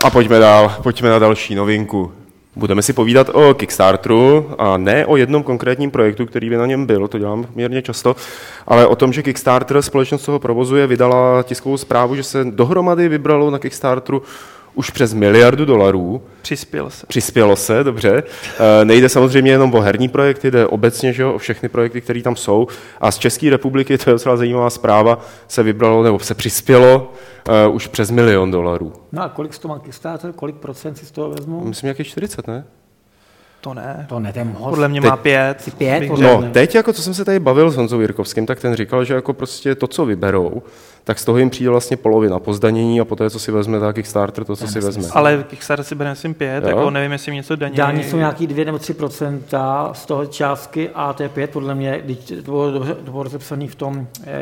[0.04, 2.12] A pojďme dál, pojďme na další novinku.
[2.56, 6.86] Budeme si povídat o Kickstarteru a ne o jednom konkrétním projektu, který by na něm
[6.86, 8.16] byl, to dělám mírně často,
[8.68, 13.52] ale o tom, že Kickstarter, společnost toho provozuje, vydala tiskovou zprávu, že se dohromady vybralo
[13.52, 14.22] na Kickstarteru
[14.80, 16.22] už přes miliardu dolarů.
[16.42, 17.06] přispěl se.
[17.08, 18.24] Přispělo se, dobře.
[18.82, 22.22] Eh, Nejde samozřejmě jenom o herní projekty, jde obecně že jo, o všechny projekty, které
[22.22, 22.68] tam jsou.
[23.02, 27.14] A z České republiky, to je docela zajímavá zpráva, se vybralo nebo se přispělo
[27.68, 28.94] uh, už přes milion dolarů.
[29.12, 31.66] no a kolik z toho má Kickstarter, kolik procent si z toho vezmu?
[31.66, 32.66] Myslím, jak je 40, ne?
[33.62, 34.06] To ne.
[34.10, 34.70] To ne, ten moc.
[34.70, 35.74] Podle mě Teď- má pět.
[35.78, 36.28] Pět, podle.
[36.28, 36.50] No, ne.
[36.50, 39.34] teď, jako co jsem se tady bavil s Honzou Jirkovským, tak ten říkal, že jako
[39.34, 40.62] prostě to, co vyberou,
[41.10, 43.96] tak z toho jim přijde vlastně polovina po zdanění a poté, co si vezme tak
[43.96, 45.04] Kickstarter, to, co si vezme.
[45.12, 46.70] Ale Kickstarter si bere myslím pět, Jo.
[46.70, 47.76] jako nevím, jestli jim něco daní.
[47.76, 49.40] Dání jsou nějaký 2 nebo 3%
[49.94, 53.24] z toho částky a to je 5 podle mě, když to bylo, dobře, to bylo
[53.24, 54.36] rozepsané v tom eh,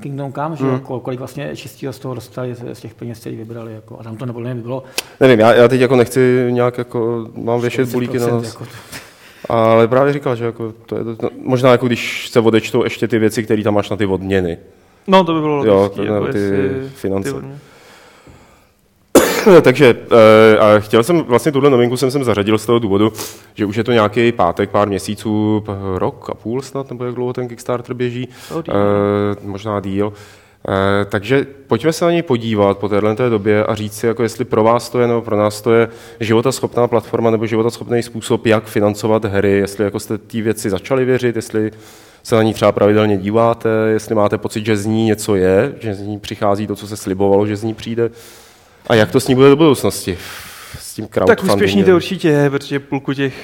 [0.00, 0.72] Kingdom Come, že Hmm.
[0.72, 0.80] mm.
[0.80, 3.74] kol, kolik vlastně čistého z toho dostali z, z těch peněz, které vybrali.
[3.74, 4.82] Jako, a tam to nebylo, bylo
[5.20, 8.46] Nevím, já, já teď jako nechci nějak jako, mám věšet bulíky na 40%, nos.
[8.46, 8.70] Jako to,
[9.48, 13.18] Ale právě říkal, že jako to je to, možná jako když se odečtou ještě ty
[13.18, 14.58] věci, které tam máš na ty odměny.
[15.06, 17.32] No, to by bylo Jo, logický, to- jako ty jestli- finance.
[17.32, 17.46] ty.
[19.62, 19.96] Takže
[20.54, 23.12] eh, a chtěl jsem, vlastně tuhle novinku jsem sem zařadil z toho důvodu,
[23.54, 27.32] že už je to nějaký pátek, pár měsíců, rok a půl snad, nebo jak dlouho
[27.32, 28.74] ten Kickstarter běží, To díl.
[28.74, 30.12] eh, možná díl.
[30.68, 34.22] Eh, takže pojďme se na něj podívat po téhle té době a říct si, jako
[34.22, 35.88] jestli pro vás to je nebo pro nás to je
[36.20, 41.36] životaschopná platforma nebo životaschopný způsob, jak financovat hry, jestli jako jste té věci začali věřit,
[41.36, 41.70] jestli
[42.26, 45.94] se na ní třeba pravidelně díváte, jestli máte pocit, že z ní něco je, že
[45.94, 48.10] z ní přichází to, co se slibovalo, že z ní přijde.
[48.86, 50.18] A jak to s ní bude do budoucnosti?
[50.78, 53.34] S tím Tak úspěšný to určitě je, protože půlku těch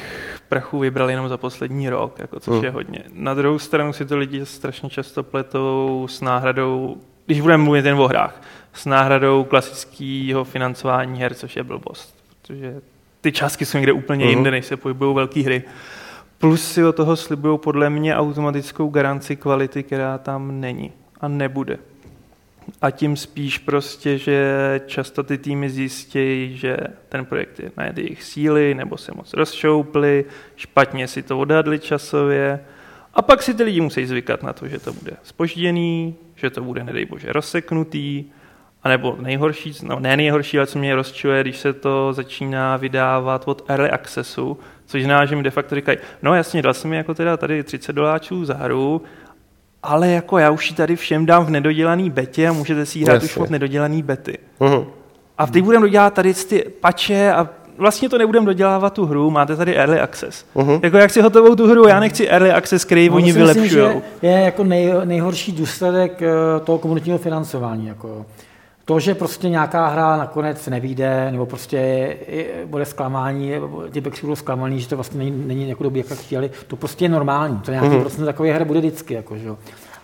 [0.48, 2.64] prachů vybrali jenom za poslední rok, jako, což Hmm.
[2.64, 2.98] je hodně.
[3.12, 7.98] Na druhou stranu si to lidi strašně často pletou s náhradou, když budeme mluvit jen
[8.00, 8.42] o hrách,
[8.74, 12.14] s náhradou klasického financování her, což je blbost.
[12.42, 12.74] Protože
[13.20, 14.34] ty částky jsou někde úplně Mhm.
[14.34, 15.62] jinde, než se pohybují velké hry.
[16.42, 21.78] Plus si od toho slibují podle mě automatickou garanci kvality, která tam není a nebude.
[22.80, 26.76] A tím spíš prostě, že často ty týmy zjistí, že
[27.08, 30.24] ten projekt je na jejich síly, nebo se moc rozšoupli,
[30.56, 32.60] špatně si to odhadli časově.
[33.14, 36.62] A pak si ty lidi musí zvykat na to, že to bude spožděný, že to
[36.62, 38.24] bude, nedej bože, rozseknutý,
[38.82, 43.42] a nebo nejhorší, no ne nejhorší, ale co mě rozčuje, když se to začíná vydávat
[43.46, 44.58] od early accessu,
[44.92, 47.62] což znamená, že mi de facto říkají, no jasně, dal jsem mi jako teda tady
[47.62, 49.02] 30 doláčů za hru,
[49.82, 53.04] ale jako já už ji tady všem dám v nedodělaný betě a můžete si ji
[53.04, 54.38] hrát už od nedodělaný bety.
[54.60, 54.84] Mhm.
[55.38, 59.56] A teď budeme dodělat tady ty pače a vlastně to nebudeme dodělávat tu hru, máte
[59.56, 60.44] tady early access.
[60.54, 60.80] Mhm.
[60.82, 63.68] Jako jak si hotovou tu hru, já nechci early access, který No, oni vylepšují.
[63.70, 66.28] že je jako nej, nejhorší důsledek eh,
[66.64, 67.86] toho komunitního financování.
[67.86, 68.26] Jako.
[68.84, 73.52] To, že prostě nějaká hra nakonec nevíde, nebo prostě je, je, bude zklamání,
[73.90, 77.04] ty backři budou zklamaný, že to vlastně není, není jako doby, jak chtěli, to prostě
[77.04, 77.58] je normální.
[77.58, 78.00] To nějaký mm-hmm.
[78.00, 79.14] procent takové hry bude vždycky.
[79.14, 79.48] Jako, že?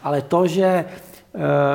[0.03, 0.85] Ale to, že e,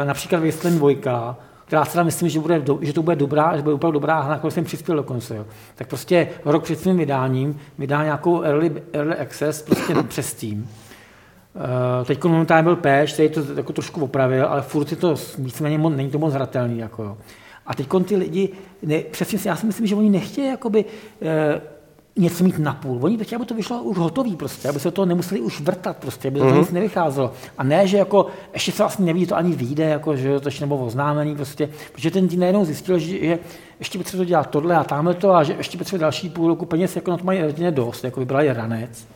[0.05, 3.75] například Wasteland 2, která se myslím, že, bude, do, že to bude dobrá, že bude
[3.75, 5.45] opravdu dobrá hra, na jsem přispěl dokonce, jo.
[5.75, 10.67] tak prostě rok před svým vydáním vydá nějakou early, early access prostě přes Steam
[11.55, 15.77] Uh, teď momentálně byl Peš, který to jako trošku opravil, ale furt je to víceméně,
[15.77, 16.79] není to moc hratelný.
[16.79, 17.17] Jako, jo.
[17.65, 18.49] A teď ty lidi,
[18.83, 21.29] ne, přesně si, já si myslím, že oni nechtějí jakoby, uh,
[22.15, 22.99] něco mít na půl.
[23.01, 26.27] Oni chtějí, aby to vyšlo už hotový prostě, aby se to nemuseli už vrtat prostě,
[26.27, 26.59] aby to mm-hmm.
[26.59, 27.33] nic nevycházelo.
[27.57, 30.63] A ne, že jako ještě se vlastně neví, to ani vyjde, jako, že to ještě
[30.63, 33.39] nebo oznámený prostě, protože ten tým najednou zjistil, že, že
[33.79, 36.65] ještě potřebuje to dělat tohle a tamhle to a že ještě potřebuje další půl roku
[36.65, 37.41] peněz, jako na to mají
[37.71, 39.07] dost, jako vybrali ranec.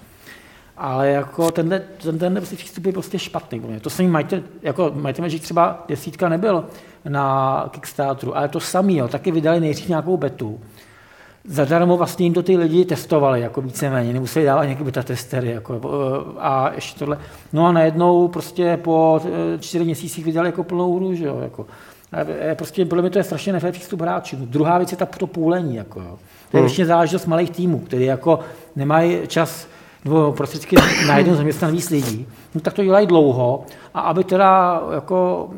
[0.78, 3.62] Ale jako tenhle, ten, tenhle prostě přístup je prostě špatný.
[3.82, 6.66] To samý majte, jako majte Magic třeba desítka nebyl
[7.10, 10.60] na Kickstarteru, ale to samý, jo, taky vydali nejdřív nějakou betu
[11.48, 15.82] zadarmo vlastně jim to ty lidi testovali, jako víceméně, nemuseli dávat nějaké beta testery, jako,
[15.84, 17.18] eh, a ještě tohle.
[17.54, 21.66] No a najednou prostě po eh, čtyři měsících vydali jako plnou hru, že jo, jako.
[22.12, 24.36] A prostě podle mě to je strašně nefér přístup hráčů.
[24.40, 26.18] Druhá věc je ta, to půlení, jako, jo.
[26.52, 26.86] To je hmm.
[26.86, 28.40] záležitost malých týmů, který jako
[28.76, 29.68] nemají čas
[30.06, 30.76] nebo prostředky
[31.08, 35.50] na jednu zaměstnat víc lidí, no tak to dělají dlouho a aby teda jako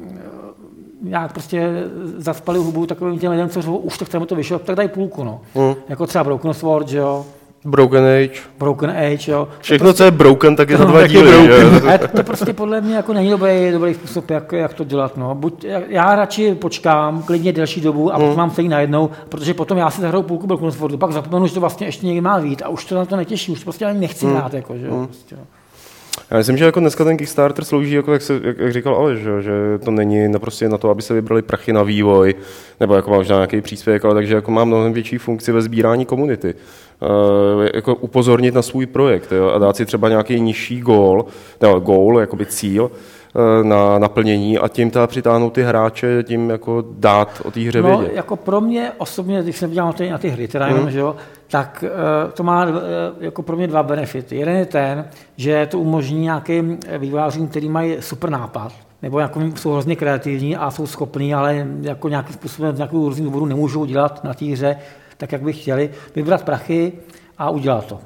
[1.02, 1.84] nějak prostě
[2.18, 5.24] zaspali hubu takovým těm lidem, co řvou, už to chceme to vyšlo, tak dají půlku,
[5.24, 5.42] no.
[5.56, 5.76] Mm.
[5.90, 7.26] Jako třeba Broken Sword, že jo.
[7.66, 8.39] Broken Age.
[8.60, 9.47] Broken Age, jo.
[9.62, 11.32] Všechno, prostě, co je broken, tak je za dva díly.
[11.88, 15.18] Ale to, to, prostě podle mě jako není dobrý, dobrý způsob, jak, jak to dělat.
[15.18, 15.36] No.
[15.36, 18.24] Buď, já radši počkám klidně delší dobu a mm.
[18.24, 21.53] potom mám stejně najednou, protože potom já si zahraju půlku Broken Swordu, pak zapomenu, že
[21.53, 23.86] to vlastně ještě někdy má být a už to na to netěší, už to prostě
[23.86, 24.36] ani nechci mm.
[24.36, 24.53] hrát.
[24.53, 25.07] Jako, že, mm.
[25.07, 25.41] prostě, no.
[26.32, 29.20] Já myslím, že jako dneska ten Kickstarter slouží, jako jak, se, jak, jak říkal Aleš,
[29.20, 29.51] že, že
[29.86, 32.36] to není naprosto na to, aby se vybrali prachy na vývoj,
[32.80, 36.55] nebo jako možná nějaký příspěvek, ale takže jako má mnohem větší funkci ve sbírání komunity.
[37.01, 41.26] Uh, jako upozornit na svůj projekt jo, a dát si třeba nějaký nižší gól,
[41.61, 42.91] nebo goal, jakoby cíl,
[43.36, 47.82] Eh, na naplnění a tím ta přitáhnout ty hráče, tím jako dát o té hře
[47.82, 48.15] no, vědět.
[48.15, 50.91] jako pro mě osobně, když se podívám na ty, na ty hry, teda jenom, mm.
[50.91, 51.15] že jo,
[51.52, 52.76] tak uh, to má uh,
[53.20, 54.36] jako pro mě dva benefity.
[54.36, 55.06] Jeden je ten,
[55.38, 60.72] že to umožní nějakým vývojářům, který mají super nápad, nebo jako jsou hrozně kreativní a
[60.72, 64.76] jsou schopní, ale jako nějakým způsobem z nějakého různých důvodů nemůžou dělat na té hře
[65.18, 66.93] tak, jak by chtěli, vybrat prachy
[67.38, 68.00] a udělat to.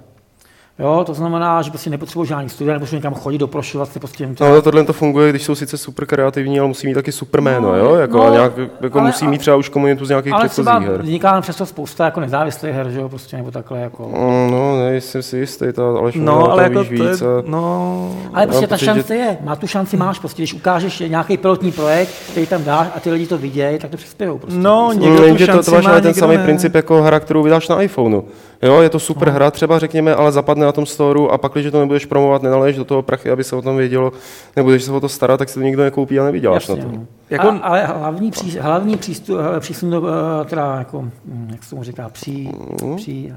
[0.79, 4.29] Jo, to znamená, že prostě nepotřebuji žádný studia, nebo někam chodit, doprošovat se prostě.
[4.39, 7.41] No, ale tohle to funguje, když jsou sice super kreativní, ale musí mít taky super
[7.41, 7.95] jméno, no, jo?
[7.95, 11.01] Jako, no, nějak, jako ale, musí mít třeba už komunitu z nějakých ale předchozích her.
[11.01, 14.11] vzniká přesto spousta jako nezávislých her, že jo, prostě, nebo takhle jako.
[14.13, 17.21] No, no nejsem si jistý, to, ale no, ale jako víš to víc.
[17.21, 21.37] Je, no, ale prostě ta šance je, má tu šanci máš, prostě, když ukážeš nějaký
[21.37, 24.39] pilotní projekt, který tam dáš a ty lidi to vidějí, tak to přispějí.
[24.39, 24.59] Prostě.
[24.59, 27.81] No, někdo tu šanci to, to má, ten samý princip jako hra, kterou vydáš na
[27.81, 28.21] iPhoneu.
[28.61, 29.33] Jo, je to super no.
[29.33, 32.77] hra, třeba řekněme, ale zapadne na tom storu a pak, když to nebudeš promovat, nenaleješ
[32.77, 34.11] do toho prachy, aby se o tom vědělo,
[34.55, 36.97] nebudeš se o to starat, tak si to nikdo nekoupí a nevyděláš Jasně, na to.
[36.97, 37.05] No.
[37.29, 37.47] Jako...
[37.47, 41.69] A, ale hlavní, pří, hlavní přístup, eh, přístup do, eh, teda jako, hm, jak se
[41.69, 42.51] tomu říká, pří,
[42.83, 42.95] mm.
[42.95, 43.33] pří,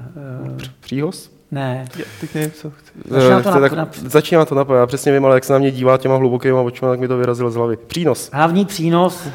[0.51, 0.57] uh...
[0.79, 1.37] příhoz?
[1.51, 1.85] Ne.
[2.19, 2.91] Teď nevím, co chci.
[3.05, 4.79] Začíná to, na, tak, začíná to napojit.
[4.79, 7.17] Já přesně vím, ale jak se na mě dívá těma hlubokýma očima, tak mi to
[7.17, 7.77] vyrazilo z hlavy.
[7.77, 8.29] Přínos.
[8.33, 9.27] Hlavní přínos,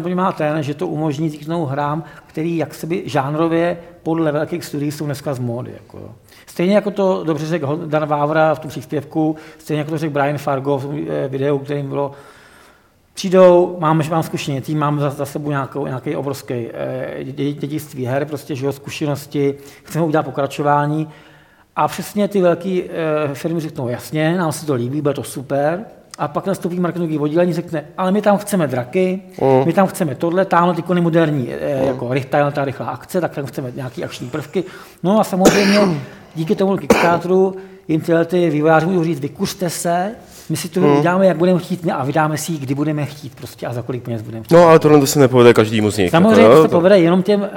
[0.00, 4.64] když má ten, že to umožní vzniknout hrám, který jak se by žánrově podle velkých
[4.64, 5.72] studií jsou dneska z módy.
[5.72, 6.14] Jako.
[6.52, 10.38] Stejně jako to dobře řekl Dan Vávra v tom příspěvku, stejně jako to řekl Brian
[10.38, 12.12] Fargo v eh, videu, kterým bylo
[13.14, 18.24] Přijdou, máme, mám zkušeně tým, mám za, za sebou nějakou, nějaký obrovský eh, dědictví her,
[18.24, 21.08] prostě život, zkušenosti, chceme udělat pokračování.
[21.76, 25.84] A přesně ty velké eh, firmy řeknou, jasně, nám se to líbí, bude to super,
[26.22, 29.66] a pak nastoupí marketingový oddělení, řekne, ale my tam chceme draky, mm.
[29.66, 31.86] my tam chceme tohle, tamhle ty moderní, eh, mm.
[31.86, 34.64] jako rychlá, ta rychlá akce, tak tam chceme nějaké akční prvky.
[35.02, 35.78] No a samozřejmě
[36.34, 37.56] díky tomu Kickstarteru
[37.88, 40.14] jim tyhle ty vývojáři můžou říct, vykuřte se,
[40.52, 40.98] my si to hmm.
[40.98, 44.02] uděláme, jak budeme chtít a vydáme si ji, kdy budeme chtít prostě a za kolik
[44.02, 44.54] peněz budeme chtít.
[44.54, 46.10] No ale tohle to se nepovede každému z nich.
[46.10, 47.48] Samozřejmě jako, to se povede jenom těm uh, uh,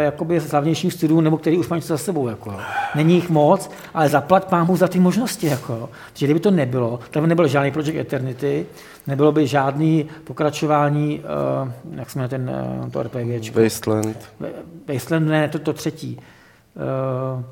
[0.00, 2.28] jakoby slavnějším studiím, nebo který už mají za sebou.
[2.28, 2.54] Jako.
[2.94, 5.46] Není jich moc, ale zaplať pámu za ty možnosti.
[5.46, 5.88] Jako.
[6.12, 8.66] Protože kdyby to nebylo, tak by nebyl žádný Project Eternity,
[9.06, 11.20] nebylo by žádný pokračování,
[11.64, 12.50] uh, jak jsme ten
[12.82, 13.56] uh, to RPG.
[13.56, 14.16] Wasteland.
[14.88, 16.20] Wasteland, ne, to, to třetí.
[17.36, 17.44] Uh,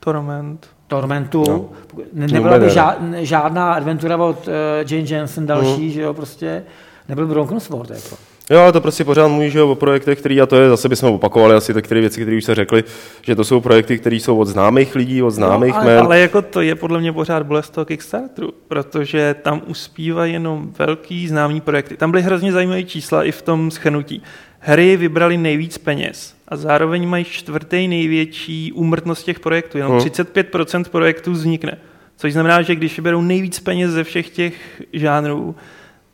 [0.00, 0.73] Torment.
[0.86, 1.44] Tormentu.
[1.48, 1.68] No.
[2.12, 4.54] Nebyla by žád, žádná adventura od uh,
[4.90, 5.90] Jane Jensen další, mm.
[5.90, 6.62] že jo, prostě.
[7.08, 8.16] Nebyl by Broken Sword, jako.
[8.50, 11.54] Jo, ale to prostě pořád mluvíš o projektech, který, a to je zase bychom opakovali
[11.54, 12.84] asi takové věci, které už se řekli,
[13.22, 16.04] že to jsou projekty, které jsou od známých lidí, od známých no, ale, men.
[16.04, 21.28] Ale jako to je podle mě pořád bolest toho Kickstarteru, protože tam uspívají jenom velký
[21.28, 21.96] známý projekty.
[21.96, 24.22] Tam byly hrozně zajímavé čísla i v tom schrnutí.
[24.66, 29.78] Hry vybrali nejvíc peněz a zároveň mají čtvrtý největší úmrtnost těch projektů.
[29.78, 30.84] Jenom 35% hm.
[30.84, 31.78] projektů vznikne.
[32.16, 35.56] Což znamená, že když vyberou nejvíc peněz ze všech těch žánrů,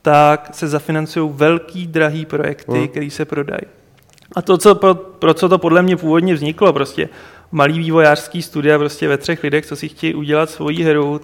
[0.03, 2.89] tak se zafinancují velký, drahý projekty, hmm.
[2.89, 3.61] které se prodají.
[4.37, 7.09] A to, co pro, pro co to podle mě původně vzniklo, prostě
[7.53, 11.21] malý vývojářský studia prostě ve třech lidech, co si chtějí udělat svoji hru,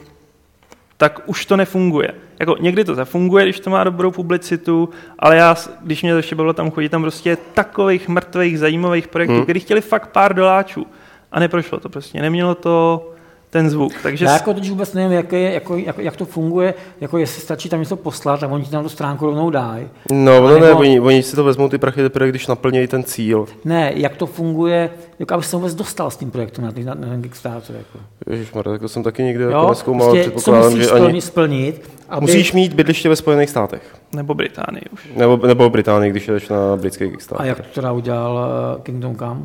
[0.96, 2.14] tak už to nefunguje.
[2.40, 4.88] Jako někdy to zafunguje, když to má dobrou publicitu,
[5.18, 9.34] ale já, když mě to ještě bylo tam chodit, tam prostě takových mrtvých, zajímavých projektů,
[9.34, 9.42] hmm.
[9.42, 10.86] který chtěli fakt pár doláčů
[11.32, 12.22] a neprošlo to prostě.
[12.22, 13.15] Nemělo to
[13.56, 13.92] ten zvuk.
[14.02, 17.42] Takže Já jako teď vůbec nevím, jak, je, jako, jak, jak, to funguje, jako jestli
[17.42, 19.88] stačí tam něco poslat a oni ti tam tu stránku rovnou dají.
[20.12, 20.66] No, ono nebo...
[20.66, 23.46] ne, oni, oni si to vezmou ty prachy teprve, když naplnějí ten cíl.
[23.64, 27.08] Ne, jak to funguje, jako aby se vůbec dostal s tím projektem na, na, na
[27.08, 27.76] ten Kickstarter.
[27.76, 27.98] Jako.
[28.30, 31.20] Ježišmarja, tak to jsem taky nikdy jako neskoumal, prostě, předpokládám, že ani...
[31.20, 32.20] splnit, aby...
[32.20, 33.96] Musíš mít bydliště ve Spojených státech.
[34.14, 35.08] Nebo Británii už.
[35.16, 37.46] Nebo, nebo Británii, když jdeš na britský Kickstarter.
[37.46, 38.34] A jak to teda udělal
[38.76, 39.40] uh, Kingdom Come?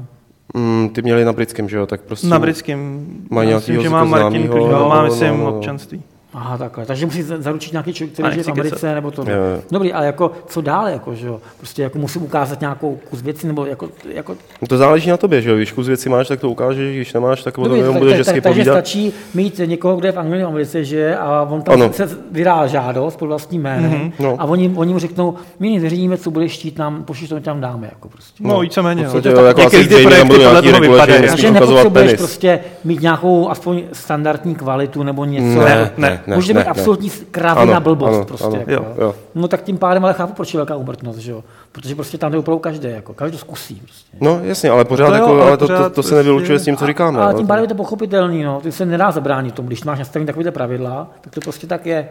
[0.55, 1.85] Mm, ty měli na britském, že jo?
[1.85, 3.05] Tak prostě na britském.
[3.29, 5.57] Mají nějaký že má Martin, který má, myslím, no, no, no.
[5.57, 6.03] občanství.
[6.33, 6.85] Aha, takhle.
[6.85, 9.21] Takže musí zaručit nějaký člověk, který žije v Americe, nebo to.
[9.21, 9.61] Jo.
[9.71, 11.41] Dobrý, ale jako, co dále, jako, že jo?
[11.57, 14.35] Prostě jako musím ukázat nějakou kus věci, nebo jako, jako...
[14.61, 15.55] No to záleží na tobě, že jo?
[15.55, 18.63] Když kus věci máš, tak to ukážeš, když nemáš, tak o tom budeš hezky Takže
[18.63, 21.93] stačí mít někoho, kde je v Anglii, v Americe že a on tam ano.
[21.93, 24.35] se vydá žádost pod vlastním jménem mm-hmm, no.
[24.39, 27.87] a oni, oni mu řeknou, my nevěříme, co bude štít nám, pošli to tam dáme,
[27.91, 28.43] jako prostě.
[28.43, 29.03] No, víceméně.
[29.03, 31.27] Prostě jo, jako asi ty projekty podle toho vypadají.
[31.27, 35.65] Takže nepotřebuješ prostě mít nějakou aspoň standardní kvalitu nebo něco.
[35.65, 36.35] Ne, ne, ne.
[36.35, 38.15] Můžete mít absolutně absolutní kravina blbost.
[38.15, 39.15] Ano, prostě, ano, jako, jo, jo.
[39.35, 41.43] No tak tím pádem ale chápu, proč je velká úmrtnost, že jo?
[41.71, 43.81] Protože prostě tam jde opravdu každý, jako, každý to zkusí.
[43.85, 44.17] Prostě.
[44.21, 46.63] No jasně, ale pořád, to jako, jo, ale to, to, to, to, se nevylučuje s
[46.63, 47.19] tím, co říkáme.
[47.19, 48.61] Ale tím pádem je to pochopitelný, no.
[48.61, 52.09] Ty se nedá zabránit tomu, když máš nastavený takové pravidla, tak to prostě tak je.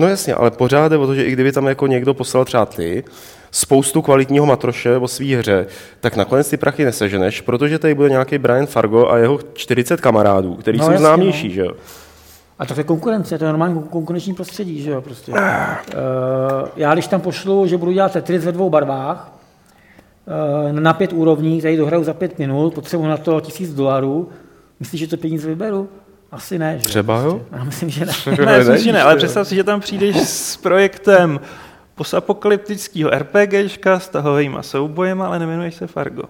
[0.00, 2.66] No jasně, ale pořád je o to, že i kdyby tam jako někdo poslal třeba
[2.66, 3.04] ty,
[3.50, 5.66] spoustu kvalitního matroše o svý hře,
[6.00, 10.54] tak nakonec ty prachy neseženeš, protože tady bude nějaký Brian Fargo a jeho 40 kamarádů,
[10.54, 11.54] který no, jsou jasně, známější, no.
[11.54, 11.72] že jo?
[12.58, 15.32] A to je konkurence, to je normální konkurenční prostředí, že jo, prostě.
[15.32, 15.38] Uh,
[16.76, 19.32] já když tam pošlu, že budu dělat Tetris ve dvou barvách,
[20.72, 24.28] uh, na pět úrovní, tady dohraju za pět minut, potřebuji na to tisíc dolarů,
[24.80, 25.88] myslíš, že to peníze vyberu?
[26.32, 26.84] Asi ne, že?
[26.84, 27.40] Třeba jo?
[27.52, 28.12] Já myslím, že ne.
[28.46, 31.40] ne, myslím, že ne, ale představ si, že tam přijdeš s projektem
[31.94, 36.22] posapokalyptického RPGčka s tahovými soubojema, ale nemenuješ se Fargo.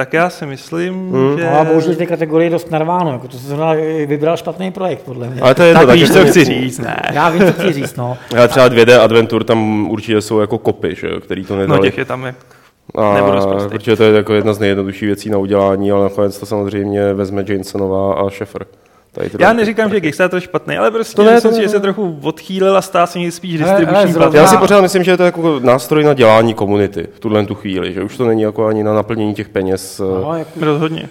[0.00, 1.38] Tak já si myslím, hmm.
[1.38, 1.44] že...
[1.44, 3.72] No a bohužel ty kategorie je dost narváno, jako to se zrovna
[4.06, 5.40] vybral špatný projekt, podle mě.
[5.40, 6.96] Ale to je tak to, víš, co chci říct, ne.
[7.12, 8.18] Já vím, co chci říct, no.
[8.36, 11.78] Ale třeba 2D Adventure tam určitě jsou jako kopy, že, který to nedali.
[11.78, 12.34] No těch je tam jak...
[12.94, 17.14] A, protože to je jako jedna z nejjednodušších věcí na udělání, ale nakonec to samozřejmě
[17.14, 18.66] vezme Jamesonová a Sheffer.
[19.12, 21.80] Tady Já neříkám, že Kickstarter je špatný, ale prostě to ne, myslím si, že se
[21.80, 25.60] trochu odchýlil a stá se spíš distribuční Já si pořád myslím, že je to jako
[25.60, 28.94] nástroj na dělání komunity v tuhle tu chvíli, že už to není jako ani na
[28.94, 29.98] naplnění těch peněz.
[29.98, 30.48] No, jak...
[30.60, 31.08] Rozhodně.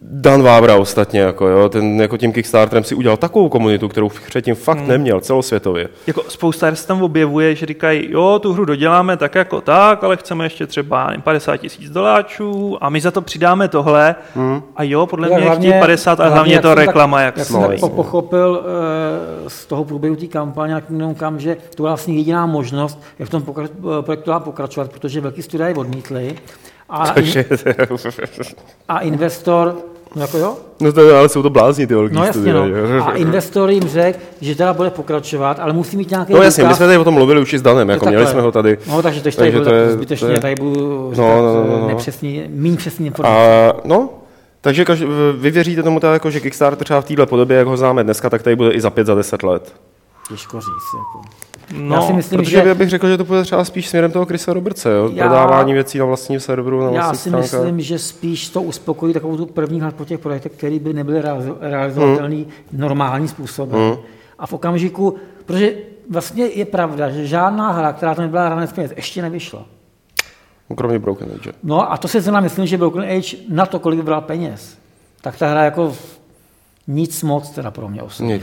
[0.00, 4.54] Dan Vávra ostatně, jako, jo, ten jako tím Kickstarterem si udělal takovou komunitu, kterou předtím
[4.54, 4.88] fakt hmm.
[4.88, 5.88] neměl celosvětově.
[6.06, 10.16] Jako spousta se tam objevuje, že říkají, jo, tu hru doděláme tak jako tak, ale
[10.16, 14.62] chceme ještě třeba 50 tisíc doláčů a my za to přidáme tohle hmm.
[14.76, 17.80] a jo, podle mě hlavně, 50 a hlavně, je to reklama, jak Jak jsem tak
[17.80, 18.64] pochopil
[19.42, 20.84] uh, z toho průběhu té kampaně, jak
[21.16, 25.42] kam, že to byla vlastně jediná možnost, jak v tom pokra- projektu pokračovat, protože velký
[25.42, 26.36] studie odmítli
[26.88, 27.44] a, in,
[28.88, 29.76] a investor,
[30.14, 30.56] no jako jo?
[30.80, 32.62] No to, ale jsou to blázni ty velký no, jasně, no.
[33.06, 36.74] A investor jim řekl, že teda bude pokračovat, ale musí mít nějaký No jasně, my
[36.74, 38.78] jsme tady o tom mluvili už i s Danem, jako měli jsme ho tady.
[38.88, 41.88] No takže to tady bude je, zbytečně, je, tady budu no, no, no, no.
[41.88, 43.70] nepřesný, méně přesný informace.
[43.70, 44.10] A, no,
[44.60, 45.02] takže kaž,
[45.36, 48.30] vy věříte tomu tak, jako, že Kickstarter třeba v této podobě, jak ho známe dneska,
[48.30, 49.74] tak tady bude i za pět, za deset let?
[50.28, 50.94] Těžko říct.
[50.98, 51.20] Jako.
[51.74, 52.74] No, já si myslím, protože že...
[52.74, 55.10] bych řekl, že to bude třeba spíš směrem toho Chrisa Robertse, jo?
[55.14, 55.24] Já...
[55.24, 57.52] prodávání věcí na vlastním serveru, na Já si stránkách.
[57.52, 61.22] myslím, že spíš to uspokojí takovou tu první hlad po těch projektech, které by nebyly
[61.60, 62.46] realizovatelné hmm.
[62.72, 63.80] normálním způsobem.
[63.80, 63.96] Hmm.
[64.38, 65.14] A v okamžiku,
[65.46, 65.74] protože
[66.10, 69.64] vlastně je pravda, že žádná hra, která tam nebyla hraná ještě nevyšla.
[70.76, 71.52] Kromě Broken Age.
[71.62, 74.78] No a to si znamená, myslím, že Broken Age na to, kolik vybral peněz,
[75.20, 75.92] tak ta hra jako
[76.88, 78.40] nic moc teda pro mě osobně.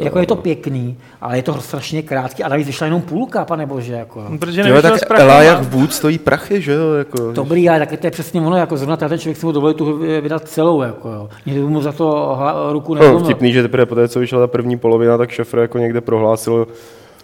[0.00, 3.66] Jako je to pěkný, ale je to strašně krátký a navíc vyšla jenom půlka, pane
[3.66, 3.92] bože.
[3.92, 4.24] Jako.
[4.28, 6.92] No, protože jo, tak Elijah Wood stojí prachy, že jo?
[6.92, 9.74] Jako, Dobrý, ale tak to je přesně ono, jako zrovna ten člověk si mu dovolil
[9.74, 11.28] tu vydat celou, jako jo.
[11.46, 12.38] Někdy mu za to
[12.72, 13.18] ruku nedomil.
[13.18, 16.66] No, vtipný, že teprve poté, co vyšla ta první polovina, tak Šefr jako někde prohlásil,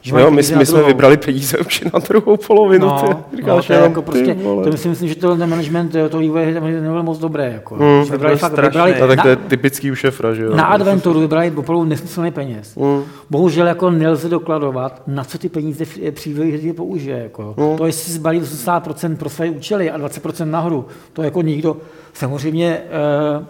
[0.02, 2.86] že jo, my, my jsme vybrali peníze už na druhou polovinu.
[2.86, 6.18] No, ty, říkáš, no, to, je jako prostě, to myslím, myslím, že to management to
[6.18, 7.52] vývoje nebylo moc dobré.
[7.52, 7.76] Jako.
[7.76, 10.34] Mm, vybrali fakt, vybrali, no, tak na, to je typický u šefra.
[10.34, 10.56] Že jo?
[10.56, 12.76] Na adventuru vybrali opravdu nesmyslný peněz.
[12.76, 13.02] Mm.
[13.30, 17.18] Bohužel jako nelze dokladovat, na co ty peníze při vývoji použije.
[17.18, 17.54] Jako.
[17.56, 17.76] Mm.
[17.76, 21.76] To, jestli zbalí 80% pro své účely a 20% nahoru, to jako nikdo
[22.12, 22.80] samozřejmě
[23.38, 23.44] uh,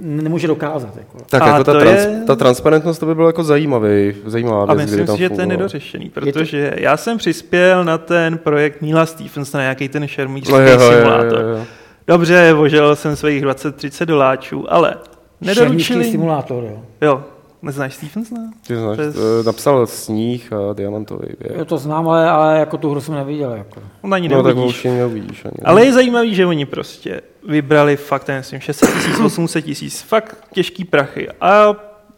[0.00, 0.96] nemůže dokázat.
[0.96, 1.18] Jako.
[1.30, 2.22] Tak a jako ta, trans, je...
[2.26, 4.78] ta transparentnost to by bylo jako zajímavý, zajímavá věc.
[4.78, 6.82] A myslím si, že to je nedořešený, protože to...
[6.82, 11.40] já jsem přispěl na ten projekt Nila Stephensona, nějaký ten šermířský no, jo, simulátor.
[11.40, 11.64] Jo, jo, jo.
[12.06, 14.94] Dobře, vožel jsem svých 20-30 doláčů, ale
[15.40, 16.04] nedoručili...
[16.04, 16.82] simulátor, jo.
[17.02, 17.24] Jo,
[17.62, 18.40] Neznáš Stephensona?
[18.66, 19.04] Ty znáš, je-
[19.40, 21.58] eh, napsal Sníh a Diamantový věk.
[21.58, 23.50] Já to znám, ale, ale jako tu hru jsem neviděl.
[23.52, 23.82] Jako.
[24.02, 24.76] On ani No tak neuvidíš.
[24.78, 25.54] už neuvidíš ani.
[25.64, 30.36] Ale je zajímavý, že oni prostě vybrali fakt, já nevím, 600 tisíc, 800 tisíc, fakt
[30.54, 31.28] těžký prachy.
[31.40, 31.74] A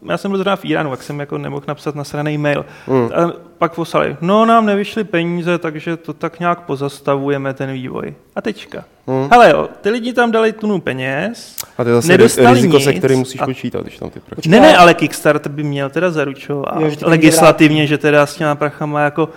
[0.09, 2.64] já jsem byl zrovna v Iránu, tak jsem jako nemohl napsat nasraný mail.
[2.86, 3.11] Mm.
[3.14, 8.14] A pak poslali, no nám nevyšly peníze, takže to tak nějak pozastavujeme ten vývoj.
[8.36, 8.84] A tečka.
[9.07, 9.28] Mm.
[9.32, 12.90] Hele jo, ty lidi tam dali tunu peněz, A to je zase nedostali riziko, se
[12.90, 14.48] nic kterým musíš a- počítat, když tam ty prachy.
[14.48, 19.28] Ne, ne, ale- Kickstarter by měl teda zaručovat legislativně, že teda s těma prachama jako,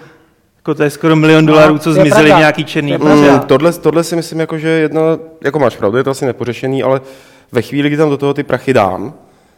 [0.57, 3.05] jako to je skoro milion No, dolarů, co je zmizeli v nějaký černý To.
[3.05, 5.01] Mm, tohle, tohle si myslím, jako, že jedna,
[5.43, 7.01] jako máš pravdu, je to asi nepořešený, ale
[7.51, 9.13] ve chvíli, kdy tam do toho ty prachy dám,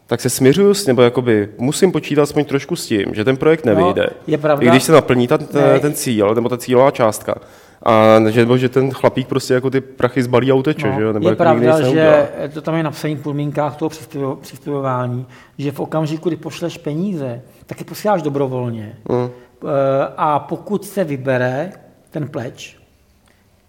[0.07, 3.65] tak se směřuju s, nebo jakoby musím počítat aspoň trošku s tím, že ten projekt
[3.65, 4.07] nevyjde.
[4.11, 4.65] No, je pravda.
[4.65, 5.79] I když se naplní ta, Ne.
[5.79, 7.35] ten, cíl, nebo ta cílová částka.
[7.83, 11.13] A že, nebo že ten chlapík prostě jako ty prachy zbalí a uteče, že jo?
[11.13, 13.89] Nebo je jako pravda, že to tam je napsané v podmínkách toho
[14.41, 15.25] přispěvování,
[15.57, 18.95] že v okamžiku, kdy pošleš peníze, tak je posíláš dobrovolně.
[19.09, 19.29] Mm.
[19.63, 19.67] Eh,
[20.17, 21.71] A pokud se vybere
[22.11, 22.77] ten pleč,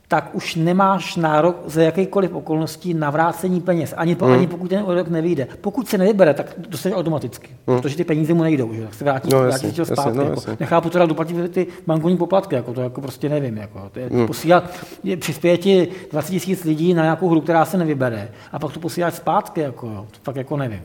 [0.09, 4.85] tak už nemáš nárok za jakýkoliv okolností na vrácení peněz, ani, po, ani pokud ten
[4.87, 5.47] rok nevyjde.
[5.61, 8.83] Pokud se nevybere, tak dostaneš automaticky, protože ty peníze mu nejdou, že?
[8.83, 10.19] tak se vrátí, No, vrátí to jasně, zpátky.
[10.19, 10.43] no, jako.
[10.61, 13.57] Nechápu teda doplatit ty bankovní poplatky, jako to jako prostě nevím.
[13.57, 13.89] Jako.
[13.93, 14.71] To je, posílat,
[15.05, 18.81] je, přispěje ti 20 tisíc lidí na nějakou hru, která se nevybere, a pak to
[18.81, 20.81] posíláš zpátky, jako, to fakt jako nevím.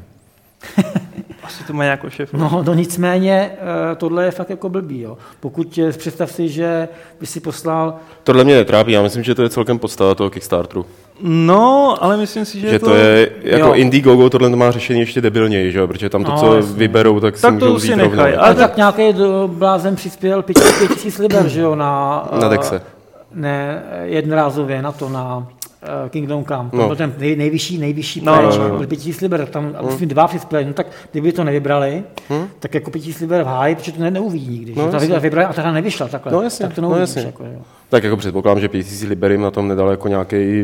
[1.44, 2.34] Asi to má jako šéf.
[2.34, 3.52] No, no nicméně,
[3.92, 5.02] eh, tohle je fakt jako blbý.
[5.02, 5.18] Jo.
[5.40, 6.88] Pokud eh, představ si, že
[7.20, 7.94] by si poslal
[8.24, 10.86] Tohle mě netrápí, já myslím, že to je celkem podstata toho Kickstarteru.
[11.24, 13.74] No, ale myslím si, že, Že to je, jako jo.
[13.74, 15.88] Indiegogo tohle to má řešení ještě debilněji, že jo?
[15.88, 16.74] Protože tam to, No, co jasně.
[16.74, 18.24] vyberou, tak si Tak to můžou si vzít nechaj, rovnou.
[18.24, 20.58] ale- Ale tak nějaký do- blázen přispěl 5
[20.94, 22.24] tisíc liber, že jo, na...
[22.40, 22.82] Na eh, Dexe.
[23.34, 25.48] Ne, jednorázově na to, na
[25.84, 26.70] eh, Kingdom Come.
[26.70, 26.88] To No.
[26.88, 28.78] byl ten nej, nejvyšší, nejvyšší No, pléč, no, no.
[28.78, 32.04] byl 5 tisíc liber, tam a myslím dva přispěli, no tak kdyby to nevybrali,
[32.60, 34.74] tak jako 5 tisíc liber v háji, protože to ne, neuvidí nikdy.
[34.76, 35.08] No, že?
[35.08, 37.16] Ta vybrali a teda nevyšla takhle, No, jasně, tak to no, neuvidíš.
[37.16, 37.26] jasně.
[37.28, 37.62] jako, jo.
[37.90, 40.64] Tak jako předpokládám, že 5000 liberim na tom nedal jako nějaký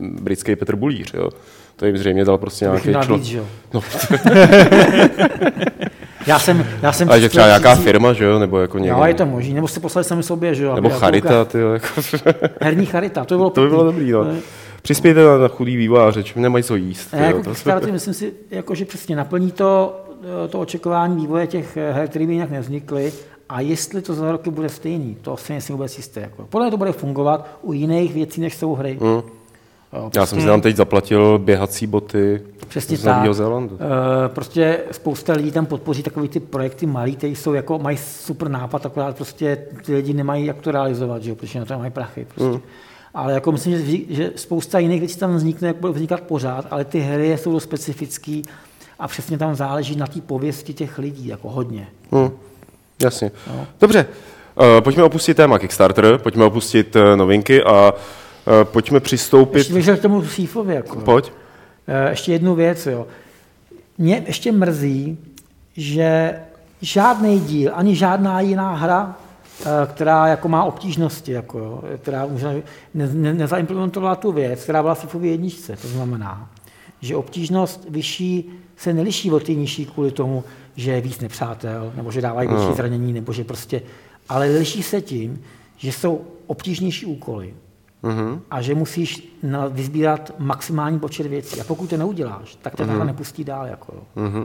[0.00, 1.28] britský Petr Bulíř, jo?
[1.76, 3.42] To jim zřejmě dal prostě nějaký člověk.
[3.74, 3.80] No,
[6.28, 8.38] Já jsem, já jsem ale že třeba nějaká tisíc- firma, že jo?
[8.38, 8.96] Nebo jako někdo.
[8.96, 10.74] Jo, je to možný, nebo jste poslali sami sobě, že jo.
[10.74, 11.86] nebo charita, ty jo, jako,
[12.60, 14.26] Herní charita, to by bylo to by bylo dobrý, no.
[14.82, 17.12] Přispějte na, na chudý vývojáře, čím nemají co jíst.
[17.12, 20.00] Ne, jako Kickstarter, myslím si, jako, že přesně naplní to,
[20.50, 23.12] to očekávání vývoje těch eh, her, které by jinak nevznikly.
[23.48, 26.20] A jestli to za roky bude stejný, to si nejsem vůbec jistý.
[26.20, 26.46] Jako.
[26.48, 28.98] Podle to bude fungovat u jiných věcí, než jsou hry.
[29.02, 29.20] Hm.
[30.16, 33.34] Já jsem si tam teď zaplatil běhací boty Přesně z Nového.
[33.34, 33.78] Zélandu.
[33.80, 38.48] Eh, prostě spousta lidí tam podpoří takové ty projekty malý, které jsou jako, mají super
[38.48, 41.90] nápad, akorát prostě ty lidi nemají jak to realizovat, že jo, protože na to mají
[41.90, 42.26] prachy.
[42.34, 42.56] Prostě.
[42.56, 42.60] Mm.
[43.14, 46.84] Ale jako myslím, že, že spousta jiných věcí tam vznikne, jak bude vznikat pořád, ale
[46.84, 48.42] ty hry jsou dost specifický
[48.98, 51.88] a přesně tam záleží na té pověsti těch lidí, jako hodně.
[52.12, 52.30] Hm.
[53.02, 53.30] Jasně.
[53.46, 53.66] No.
[53.80, 54.06] Dobře,
[54.54, 57.94] uh, pojďme opustit téma Kickstarter, pojďme opustit uh, novinky a
[58.64, 59.58] pojďme přistoupit...
[59.58, 60.74] Ještě bych k tomu Sífovi.
[60.74, 61.00] Jako.
[61.00, 61.32] Pojď.
[61.88, 63.06] Eh, Ještě jednu věc, jo.
[63.98, 65.18] Mě ještě mrzí,
[65.76, 66.34] že
[66.80, 69.16] žádný díl, ani žádná jiná hra,
[69.60, 72.52] eh, která jako má obtížnosti, jako, jo, která možná
[72.94, 75.76] ne, ne, nezaimplementovala tu věc, která byla v FIFově jedničce.
[75.76, 76.50] To znamená,
[77.00, 80.44] že obtížnost vyšší se neliší od té nižší kvůli tomu,
[80.76, 82.74] že je víc nepřátel, nebo že dávají větší No.
[82.74, 83.82] zranění, nebo že prostě,
[84.28, 85.42] ale liší se tím,
[85.76, 87.54] že jsou obtížnější úkoly
[88.02, 88.40] Mhm.
[88.50, 91.60] a že musíš na, vyzbírat maximální počet věcí.
[91.60, 93.66] A pokud to neuděláš, tak to mm nepustí dál.
[93.66, 94.02] Jako, jo.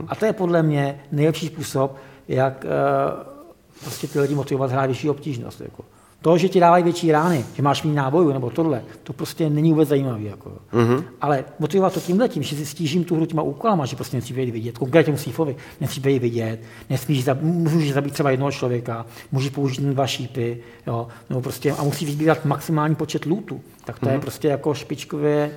[0.08, 1.96] A to je podle mě nejlepší způsob,
[2.28, 5.60] jak uh, prostě ty lidi motivovat hrát vyšší obtížnost.
[5.60, 5.84] Jako.
[6.24, 9.70] To, že ti dávají větší rány, že máš méně nábojů nebo tohle, to prostě není
[9.70, 10.22] vůbec zajímavé.
[10.22, 10.52] Jako.
[10.72, 11.04] Mhm.
[11.20, 14.36] Ale motivovat to tímhle tím, že si stížím tu hru těma úkolama, že prostě nesmí
[14.36, 16.60] být vidět, konkrétně mu Sífovi, nesmí být vidět,
[16.90, 22.06] nesmíš můžeš zabít třeba jednoho člověka, můžeš použít dva šípy, jo, nebo prostě, a musí
[22.06, 23.60] vybírat maximální počet lootů.
[23.84, 25.50] Tak to je prostě jako špičkově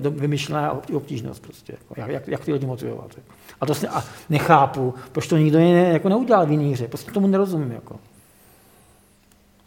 [0.00, 1.42] do- vymyšlená ob- obtížnost.
[1.42, 3.10] Prostě, jako, jak, jak, jak ty lidi motivovat.
[3.16, 3.28] Jako.
[3.60, 6.88] A to si, a nechápu, proč to nikdo jiný jako neudělal v jiné hře.
[6.88, 7.72] Prostě tomu nerozumím.
[7.72, 7.96] Jako.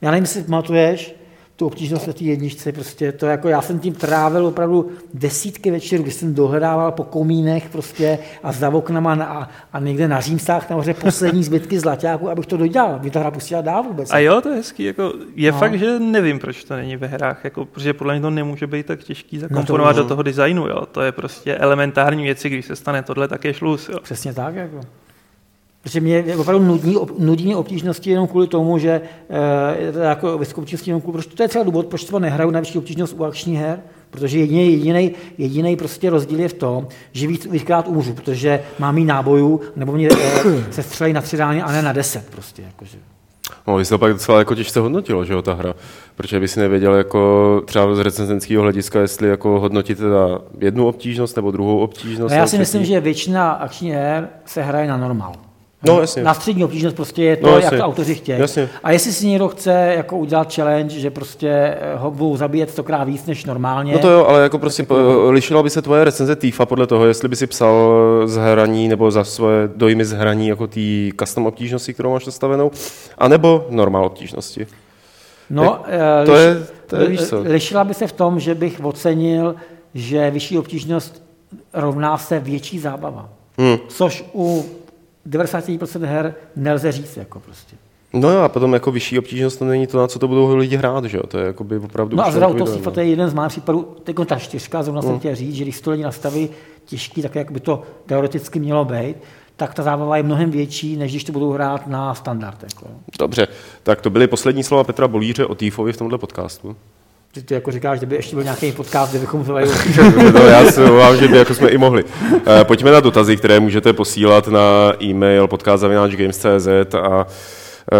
[0.01, 1.15] Já nevím, jestli pamatuješ,
[1.55, 6.03] tu obtížnost na té jedničce, prostě to jako, já jsem tím trávil opravdu desítky večerů,
[6.03, 10.69] kdy jsem dohledával po komínech prostě a za oknama na, a, a někde na Římsách
[10.69, 12.99] nahoře poslední zbytky zlaťáků, abych to dodělal.
[13.01, 14.11] Mě ta hra pustila dál vůbec.
[14.11, 14.83] A jo, to je hezký.
[14.83, 15.57] Jako, je no.
[15.57, 18.85] fakt, že nevím, proč to není ve hrách, jako, protože podle mě to nemůže být
[18.85, 20.67] tak těžký zakomponovat No to- do toho designu.
[20.67, 20.85] Jo.
[20.91, 23.89] To je prostě elementární věci, když se stane tohle, tak je šluz.
[23.89, 23.99] Jo.
[24.03, 24.55] Přesně tak.
[24.55, 24.81] Jako.
[25.85, 29.01] Protože mě je opravdu nudní, ob- nudí mě obtížnosti jenom kvůli tomu, že
[29.89, 32.51] e, to jako vysokou obtížnosti jenom kvůli, proč to je třeba důvod, proč třeba nehraju
[32.51, 33.79] na vyšší obtížnost u akčních her,
[34.09, 38.97] Protože jediný, jediný, jediný prostě rozdíl je v tom, že víc, víckrát umřu, protože mám
[38.97, 42.61] jí nábojů, nebo mě eh, se střelí na tři rány a ne na deset prostě.
[42.61, 42.97] Jakože.
[43.67, 45.73] No, vy to pak docela jako těžce hodnotilo, že jo, ta hra.
[46.15, 51.35] Protože by si nevěděl jako třeba z recenzenského hlediska, jestli jako hodnotit teda jednu obtížnost
[51.35, 52.31] nebo druhou obtížnost.
[52.31, 55.33] No já si myslím, že většina akční her se hraje na normál.
[55.87, 56.23] No, jasně.
[56.23, 57.65] Na střední obtížnost prostě je to, No, jasně.
[57.65, 58.39] jak to autoři chtějí.
[58.39, 58.69] Jasně.
[58.83, 63.03] A jestli si někdo chce jako udělat challenge, že prostě eh, ho budou zabíjet stokrát
[63.03, 64.85] víc než normálně, No to jo, ale jako prostě
[65.29, 67.93] lišila by se tvoje recenze TIFA podle toho, jestli by si psal
[68.25, 70.81] z hraní nebo za svoje dojmy z hraní jako té
[71.19, 72.71] custom obtížnosti, kterou máš nastavenou,
[73.17, 74.67] anebo normál obtížnosti.
[75.49, 77.41] no, eh, to liš- je- to je, víš co.
[77.41, 79.55] lišila by se v tom, že bych ocenil,
[79.93, 81.23] že vyšší obtížnost
[81.73, 83.29] rovná se větší zábava.
[83.57, 83.77] Hmm.
[83.87, 84.65] Což u
[85.29, 87.75] 90% her nelze říct jako prostě.
[88.13, 90.77] No jo, a potom jako vyšší obtížnost to není to, na co to budou lidi
[90.77, 91.23] hrát, že jo?
[91.27, 92.17] To je jako by opravdu...
[92.17, 92.91] No a zrovna u to no.
[92.91, 95.81] to je jeden z málo případů, teď ta čtyřka, zrovna jsem chtěl říct, že když
[95.81, 96.49] to lidi nastaví
[96.85, 99.15] těžký, tak jak by to teoreticky mělo být,
[99.55, 102.63] tak ta zábava je mnohem větší, než když to budou hrát na standard.
[102.63, 102.87] Jako.
[103.19, 103.47] Dobře,
[103.83, 106.75] tak to byly poslední slova Petra Bolíře o Týfovi v tomto podcastu.
[107.35, 109.51] Ty, ty jako říkáš, že by ještě byl nějaký podcast, kde bychom to
[110.33, 112.03] no, já se obávám, že by jako jsme i mohli.
[112.47, 117.27] Eh, Pojďme na dotazy, které můžete posílat na e-mail podcast.games.cz a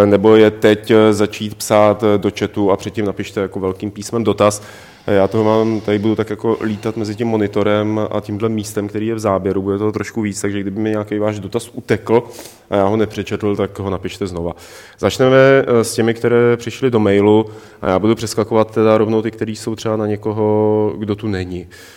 [0.05, 4.23] nebo je teď eh, začít psát eh, do chatu a předtím napište jako velkým písmem
[4.23, 4.61] dotaz.
[5.07, 8.87] Eh, Já toho mám, tady budu tak jako lítat mezi tím monitorem a tímhle místem,
[8.87, 12.23] který je v záběru, bude to trošku víc, takže kdyby mi nějaký váš dotaz utekl
[12.69, 14.51] a já ho nepřečetl, tak ho napište znova.
[14.99, 17.45] Začneme eh, s těmi, které přišly do mailu
[17.81, 21.67] a já budu přeskakovat teda rovnou ty, které jsou třeba na někoho, kdo tu není.
[21.67, 21.94] Eh, tak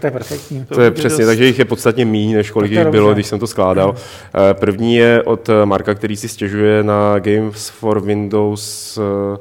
[0.00, 0.64] to je perfektní.
[0.64, 3.46] to je přesně, takže jich je podstatně méně, než kolik jich bylo, když jsem to
[3.46, 3.94] skládal.
[3.94, 9.38] Eh, První je od eh, Marka, který si stěžuje na Games for Windows eh,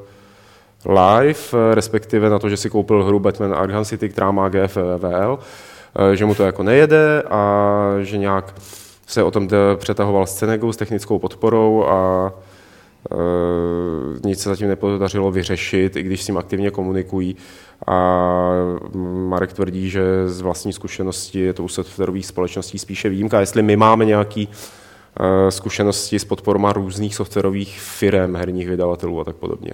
[0.85, 5.39] Live, respektive na to, že si koupil hru Batman Arkham City, která má GFVL,
[6.13, 8.53] že mu to jako nejede a že nějak
[9.07, 12.31] se o tom přetahoval s Cenegou, s technickou podporou a
[14.25, 17.35] nic se zatím nepodařilo vyřešit, i když s ním aktivně komunikují.
[17.87, 18.51] A
[19.27, 23.39] Marek tvrdí, že z vlastní zkušenosti je to u softwarových společností spíše výjimka.
[23.39, 29.35] Jestli my máme nějaké uh, zkušenosti s podporou různých softwarových firm, herních vydavatelů a tak
[29.35, 29.71] podobně.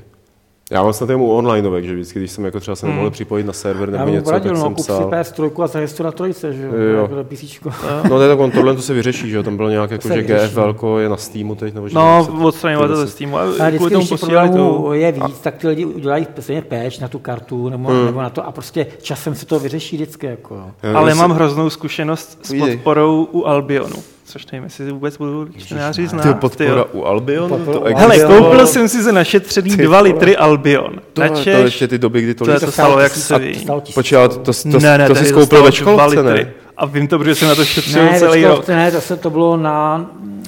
[0.71, 3.43] Já mám snad jenom u onlineovek, že vždycky, když jsem jako třeba se nemohl připojit
[3.45, 3.93] na server Hmm.
[3.93, 5.09] Já nebo něco, poradil, tak no, jsem kup si psal.
[5.09, 7.01] PS3 a zaregistruj na trojce, že jo, Jo.
[7.01, 7.71] jako PCčko.
[8.09, 9.43] No ne, tak on tohle to se vyřeší, že jo?
[9.43, 10.21] Tam bylo nějak jako, se že.
[10.23, 13.37] GFL je na Steamu teď, nebo že No, se- odstraňovat to to ze Steamu.
[13.37, 14.93] A Ale kvůli vždycky, tomu když tu...
[14.93, 18.05] je víc, tak ty lidi udělají stejně patch na tu kartu nebo, Hmm.
[18.05, 20.27] nebo na to a prostě časem se to vyřeší vždycky.
[20.27, 20.71] Jako.
[20.95, 23.95] Ale Já mám hroznou zkušenost s podporou u Albionu,
[24.27, 26.39] což nevím, jestli vůbec budou čtenáři Ty znát.
[26.39, 26.85] podpora tyjo.
[26.93, 27.49] u Albionu?
[27.49, 30.01] Podpora To u Hele, koupil jsem si za našetřený Ty 2 vole.
[30.09, 30.93] litry Albion.
[31.13, 33.39] to, Na to Češ, ještě ty doby, kdy to, to to to stalo, jak se
[33.39, 33.67] ví.
[33.69, 33.81] ale
[34.29, 36.43] to, to, to, ne, ne, to jsi koupil ve dva školce, litry.
[36.45, 36.51] ne?
[36.77, 38.67] A vím to, protože jsem na to šetřil Ne, celý to, rok.
[38.67, 40.05] ne, to, se, to bylo na...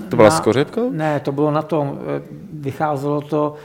[0.09, 0.81] To byla na, skořepka?
[0.91, 2.21] Ne, to bylo na tom, eh,
[2.53, 3.55] vycházelo to,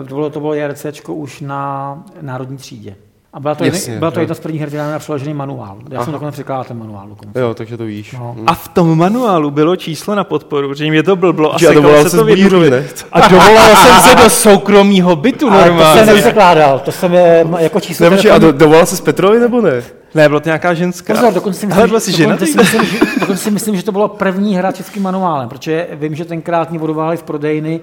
[0.00, 2.94] eh, to bylo, to bylo JRCčko už na národní třídě.
[3.34, 5.76] A byla to, Jasně, jedna, byla to jedna z prvních her, která měla přeložený manuál.
[5.90, 6.04] Já Aha.
[6.04, 7.40] jsem dokonce překládal ten manuál dokonce.
[7.40, 8.12] Jo, takže to víš.
[8.18, 8.34] No.
[8.38, 8.44] Hm.
[8.46, 12.04] A v tom manuálu bylo číslo na podporu, protože mě to blblo a já dovolal
[12.04, 12.80] se to z v jednu Blířovi, chvíli.
[12.82, 12.88] ne?
[13.12, 16.04] A dovolal jsem se do soukromého bytu Ale to jsem normálně.
[16.06, 19.60] nepřekládal, to jsem je, jako číslo Ne, počkej, a do, dovolal se s Petrovi nebo
[19.60, 19.82] ne?
[20.14, 21.14] Ne, byla to nějaká ženská.
[21.14, 23.82] Pozor, dokonce si myslím, Hele, byl jsi dokonce, si myslím, že, dokonce si myslím, že
[23.84, 27.80] to bylo první hra českým manuálem, protože vím, že tenkrát mě vodovali z prodejny,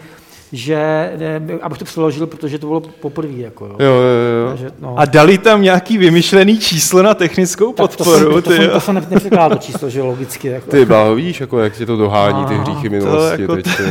[0.54, 3.34] že, ne, abych to přeložil, protože to bylo poprvé.
[3.38, 3.76] Jako, jo.
[3.80, 4.50] Jo, jo, jo.
[4.50, 4.96] Takže, no.
[5.00, 8.34] A dali tam nějaký vymyšlený číslo na technickou Tak to podporu.
[8.34, 10.48] jsem, to, jsem, to jsem ne- nepřekládal to číslo, že logicky.
[10.48, 10.72] Jako.
[10.72, 13.42] Ty bláho, víš, jako jak tě to dohání, ty hříchy minulosti.
[13.42, 13.68] jako teď,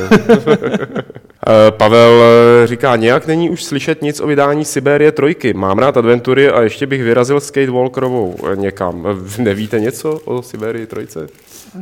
[1.46, 5.54] Eh, Pavel eh, říká, nějak není už slyšet nic o vydání Siberie trojky.
[5.54, 9.06] Mám rád adventury a ještě bych vyrazil Skatewalkerovou eh, někam.
[9.38, 11.26] Nevíte něco o Siberii trojce?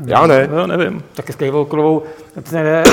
[0.07, 0.49] Já ne.
[0.53, 1.03] Jo, nevím.
[1.14, 2.03] Tak Skywalkerovou,
[2.43, 2.84] ten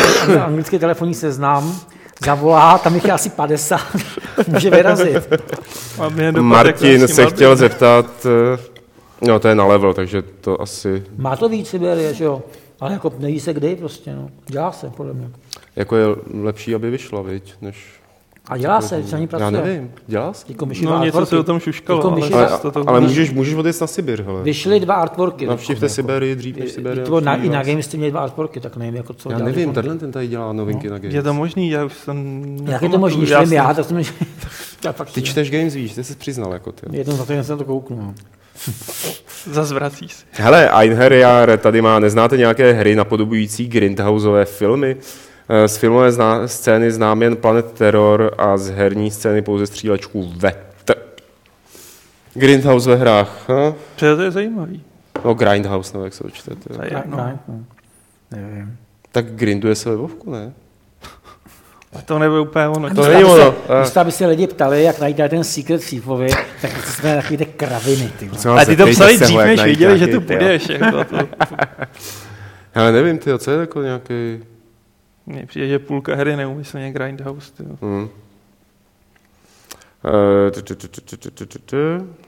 [0.41, 1.79] anglický telefonní seznam,
[2.25, 3.81] zavolá, tam jich je asi 50,
[4.47, 5.13] může vyrazit.
[5.13, 8.59] Dopad, Martin s se tím chtěl zeptat, eh,
[9.21, 12.43] no to je na level, takže to asi, Má to víc Siberie, že jo?
[12.79, 14.29] Ale jako neví se kdy prostě, no.
[14.47, 15.29] Dělá se, podle mě.
[15.75, 16.05] jako je
[16.41, 18.05] lepší, aby vyšla, viď, než...
[18.47, 19.59] A dělá se, co ní pracuje.
[19.59, 20.45] Já nevím, dělá se?
[20.65, 21.29] Myší No, něco artworky.
[21.29, 24.21] se o tom šuškalo, Teďko ale Ale, to, to ale můžeš, můžeš odjet na Sibir,
[24.23, 24.43] hele.
[24.43, 25.45] Vyšly dva artworky.
[25.47, 25.93] Navštivte jako.
[25.93, 26.73] Siberii dřív než.
[26.73, 27.63] To bylo na, i na.
[27.63, 29.55] Games měli dva artworky, tak nevím, jako co Já dělali.
[29.55, 31.13] nevím, tenhle ten tady dělá novinky na Games.
[31.15, 32.43] Je to možný, já už jsem...
[32.65, 34.01] Jak je to možný, když vím já, tak jsem...
[35.13, 36.85] Ty čteš Games, víš, ty jsi přiznal jako ty.
[36.91, 37.97] Jednou za to jsem to kouknu.
[38.01, 38.13] No.
[39.51, 40.25] Zazvrací se.
[40.31, 44.97] Hele, Einherjar tady má, neznáte nějaké hry napodobující Grindhouseové filmy?
[45.49, 50.33] Eh, Z filmové zná, scény znám jen Planet Terror a z herní scény pouze střílečku
[50.35, 50.65] VET.
[52.33, 53.45] Grindhouse ve hrách.
[53.49, 54.83] No, To je zajímavý.
[55.25, 56.51] no Grindhouse, nebo jak se to čte.
[56.55, 57.17] to je- no.
[57.47, 57.59] no.
[58.31, 58.77] Nevím.
[59.11, 60.53] Tak grinduje se ve Vovku, ne?
[62.05, 62.89] To nebylo úplně ono.
[62.95, 63.51] To není aby ono.
[63.51, 63.81] Se, Eh.
[63.81, 66.27] místo, aby se lidi ptali, jak najít ten secret v Sífovi,
[66.61, 68.11] tak jsme takový ty kraviny.
[68.19, 68.29] Ty.
[68.59, 70.69] A ty to psali dřív, než viděli, že tu půjdeš.
[70.69, 71.17] Jako to.
[72.75, 74.39] Ale nevím, ty, co je jako nějaký...
[75.26, 77.51] Mně přijde, že půlka hry neumyslně Grindhouse.
[77.82, 78.09] Mm.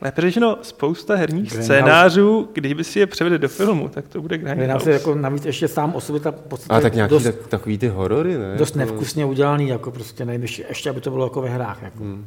[0.02, 1.64] Lépe řečeno, spousta herních Grindhouse.
[1.64, 4.58] scénářů, kdyby si je převedl do filmu, tak to bude Grindhouse.
[4.58, 7.48] Grindhouse je jako navíc ještě sám o sobě ta podstatě A tak nějaký dost, tak,
[7.48, 8.56] takový ty horory, ne?
[8.58, 11.82] Dost jako- nevkusně udělaný, jako prostě nevím, ještě, ještě aby to bylo jako ve hrách.
[11.82, 12.00] Jako.
[12.00, 12.26] Hmm.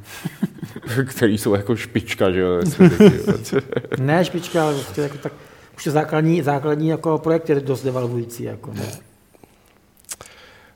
[1.08, 2.60] Který jsou jako špička, že jo?
[3.98, 5.32] ne špička, ale prostě jako tak
[5.76, 8.42] už základní, základní jako projekt je dost devalvující.
[8.44, 9.09] Jako, ne?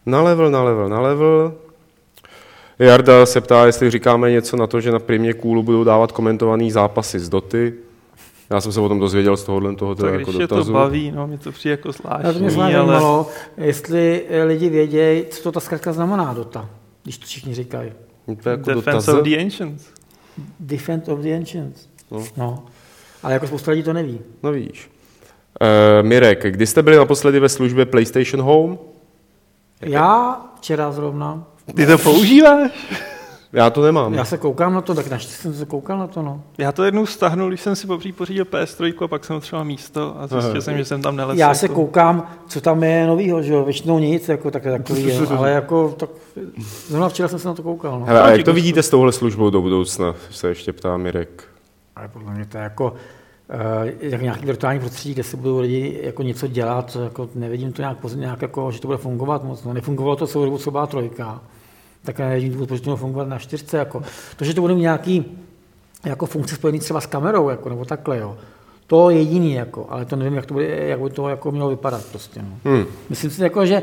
[0.07, 1.55] Na level, na level, na level.
[2.78, 6.70] Jarda se ptá, jestli říkáme něco na to, že na primě kůlu budou dávat komentovaný
[6.70, 7.74] zápasy z Doty.
[8.50, 10.72] Já jsem se o tom dozvěděl z tohohle toho Tak jako když je to dotazu.
[10.72, 14.68] baví, no, mě to přijde jako Ale to mě zvláštní, ale zajímalo, jestli eh, lidi
[14.68, 16.68] vědějí, co to ta zkratka znamená Dota,
[17.02, 17.92] když to všichni říkají.
[18.42, 19.09] To je jako Defense dotaz.
[19.09, 19.84] of the Ancients.
[20.61, 21.86] Defend of the Ancients.
[22.11, 22.24] No.
[22.36, 22.62] No.
[23.22, 24.20] Ale jako spousta lidí to neví.
[24.42, 24.90] No víš.
[26.00, 28.78] Uh, Mirek, kdy jste byli naposledy ve službě PlayStation Home?
[29.81, 31.45] Já včera zrovna,
[31.77, 32.70] Ty to používáš?
[33.53, 34.14] Já to nemám.
[34.14, 36.43] já se koukám na to, tak naštěstí jsem se koukal na to, no.
[36.59, 40.16] Já to jednou stahnul, když jsem si popří pořídil PS3 a pak jsem třeba místo
[40.18, 40.61] a zjistil Aha.
[40.61, 41.41] jsem, že jsem tam nelesl.
[41.41, 41.75] Já se jako.
[41.75, 45.95] koukám, co tam je novýho, že jo, většinou nic, jako tak, takový, je, ale jako,
[45.99, 46.11] tak,
[46.87, 48.07] zrovna včera jsem se na to koukal, no.
[48.07, 51.45] Hele, a jak to vidíte s touhle službou do budoucna, se ještě ptá Mirek.
[51.97, 52.95] Ale podle mě to je jako,
[54.01, 57.99] jak nějaký virtuální prostředí, kde se budou lidi jako něco dělat, jako nevidím to nějak,
[58.14, 59.64] nějak jako, že to bude fungovat moc.
[59.64, 61.40] No, nefungovalo to celou dobu, co byla trojka,
[62.05, 63.78] tak nevidím důvod, proč to mělo fungovat na čtyřce.
[63.78, 64.03] Jako.
[64.36, 65.38] To, že to bude mít nějaký
[66.05, 68.36] jako funkce spojený třeba s kamerou, jako, nebo takhle, jo.
[68.86, 71.68] To je jediný, jako, ale to nevím, jak, to bude, jak by to jako mělo
[71.68, 72.42] vypadat prostě.
[72.42, 72.70] No.
[72.70, 72.84] Hmm.
[73.11, 73.82] Myslím si, jako, že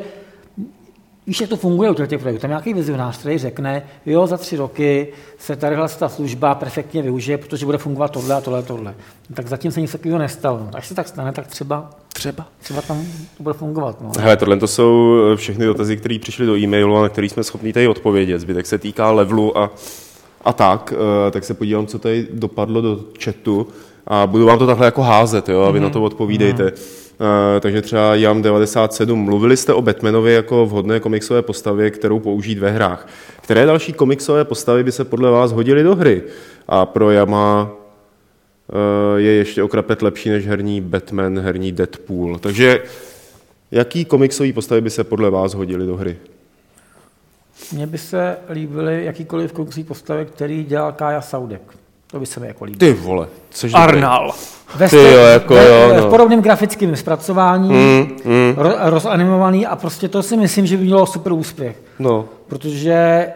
[1.27, 2.41] Víš, jak to funguje u těch projektů?
[2.41, 5.07] Tam nějaký vizionář, který řekne, jo, za tři roky
[5.37, 8.95] se tadyhle ta služba perfektně využije, protože bude fungovat tohle a tohle a tohle.
[9.33, 10.57] Tak zatím se nic takového nestalo.
[10.59, 12.47] No, až se tak stane, tak třeba, Třeba.
[12.61, 13.05] třeba tam
[13.37, 14.01] to bude fungovat.
[14.01, 14.11] No.
[14.19, 17.73] Hele, tohle to jsou všechny dotazy, které přišly do e-mailu a na které jsme schopni
[17.73, 18.39] tady odpovědět.
[18.39, 19.71] Zbytek se týká levelu a,
[20.45, 20.93] a tak.
[21.27, 23.67] Eh, Tak se podívám, co tady dopadlo do chatu
[24.07, 26.67] a budu vám to takhle jako házet, jo, a vy na to odpovídejte.
[26.67, 27.00] Eh,
[27.59, 33.07] takže třeba Jam97, mluvili jste o Batmanovi jako vhodné komiksové postavě, kterou použít ve hrách.
[33.41, 36.23] Které další komiksové postavy by se podle vás hodily do hry?
[36.67, 42.37] A pro Jama eh, je ještě okrapet lepší než herní Batman, herní Deadpool.
[42.39, 42.83] Takže
[43.71, 46.17] jaký komiksový postavy by se podle vás hodily do hry?
[47.73, 51.61] Mně by se líbily jakýkoliv komiksový postavy, který dělal Kája Saudek.
[52.11, 52.79] To by se mi jako líbilo.
[52.93, 53.71] Ty vole, což.
[53.73, 54.31] Arnal.
[54.75, 56.07] Ve, Ty jo, jako ve, jo, no.
[56.07, 60.83] v podobném grafickém zpracování, Mm, mm, ro, rozanimovaný a prostě to si myslím, že by
[60.83, 61.81] mělo super úspěch.
[61.99, 63.27] no, Protože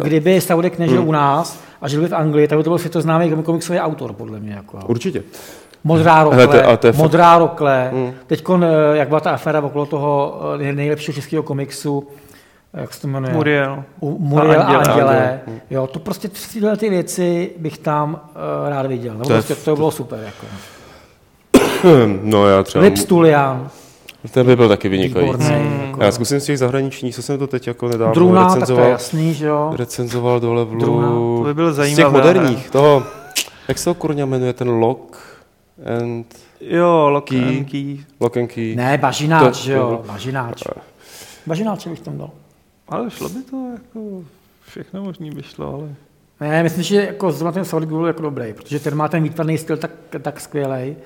[0.00, 1.08] uh, kdyby Saudek nežil Hmm.
[1.08, 4.40] u nás a žil by v Anglii, tak by to byl světoznámý komiksový autor, podle
[4.40, 4.52] mě.
[4.52, 4.78] Jako.
[4.86, 5.22] určitě.
[5.84, 7.90] Modrá rokle, Hele, to- to je modrá rokle.
[7.92, 8.12] Hmm.
[8.26, 8.44] Teď,
[8.92, 12.08] jak byla ta aféra okolo toho eh, nejlepšího českého komiksu,
[12.74, 13.34] jak se to jmenuje?
[13.34, 13.84] Muriel.
[14.00, 14.88] U Muriel a Anděle.
[14.92, 15.40] Anděle.
[15.70, 18.10] Jo, to prostě tyhle ty věci bych tam
[18.64, 19.12] uh, rád viděl.
[19.12, 20.18] Nebo To prostě, to bylo super.
[20.24, 20.46] Jako.
[22.22, 23.68] No já třeba, Lip Stulian,
[24.30, 25.32] ten by byl taky vynikající.
[25.32, 25.86] výborný.
[25.86, 26.02] Jako.
[26.04, 28.60] Já zkusím z těch zahraničních, co jsem to teď jako nedávno Druna, tak to je
[28.60, 29.72] recenzoval, jasný, že jo.
[29.76, 30.80] recenzoval do levelu.
[30.80, 32.12] Druna, To by byl z těch zajímavý.
[32.16, 33.02] moderních, toho,
[33.68, 35.16] jak se to kurňa jmenuje, ten Lock
[36.02, 36.26] and,
[36.60, 37.58] Jo, Lock Key.
[37.58, 37.96] and Key.
[38.20, 38.76] Lock and Key.
[38.76, 40.62] Ne, bažináč, To- že jo, bažináč.
[41.46, 42.30] Bažináče bych tam dal.
[42.92, 44.24] Ale šlo by to jako...
[44.68, 45.88] Všechno možný by šlo, ale...
[46.50, 49.58] Ne, myslím, že jako zrovna ten Saudi byl jako dobrý, protože ten má ten výtvarný
[49.58, 49.90] styl tak,
[50.22, 50.96] tak skvělý,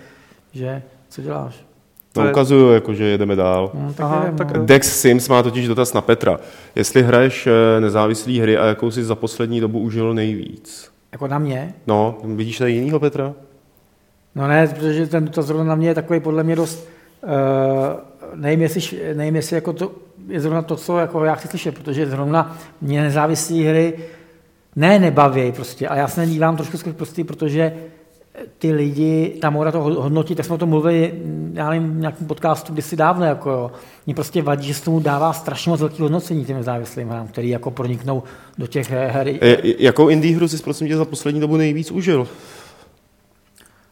[0.52, 1.64] že co děláš?
[2.12, 3.70] To No je- ukazuju, jako, že jedeme dál.
[3.74, 4.64] No, tak Aha, nevím, tak no.
[4.66, 6.40] Dex Sims má totiž dotaz na Petra.
[6.74, 10.90] Jestli hraješ eh, nezávislý hry a jakou si za poslední dobu užil nejvíc?
[11.12, 11.74] Jako na mě?
[11.86, 13.34] No, vidíš tady jinýho Petra?
[14.34, 16.88] No ne, protože ten dotaz zrovna na mě je takový podle mě dost,
[17.24, 17.30] uh,
[18.34, 19.92] nevím, jestli, nevím, jestli jako to
[20.28, 23.94] je zrovna to, co jako já chci slyšet, protože zrovna mě nezávislé hry
[24.76, 25.88] ne, nebaví prostě.
[25.88, 27.72] A já se nedívám trošku skvěle prostě, protože
[28.58, 31.14] ty lidi, ta moda to hodnotí, tak jsme o tom mluvili,
[31.52, 33.70] já nevím, v nějakém podcastu kdysi dávno, jako jo.
[34.06, 37.48] Mně prostě vadí, že se tomu dává strašně moc velký hodnocení těm nezávislým hrám, který
[37.48, 38.22] jako proniknou
[38.58, 39.28] do těch eh, her.
[39.28, 42.28] E, jakou indie hru jsi prosím tě za poslední dobu nejvíc užil?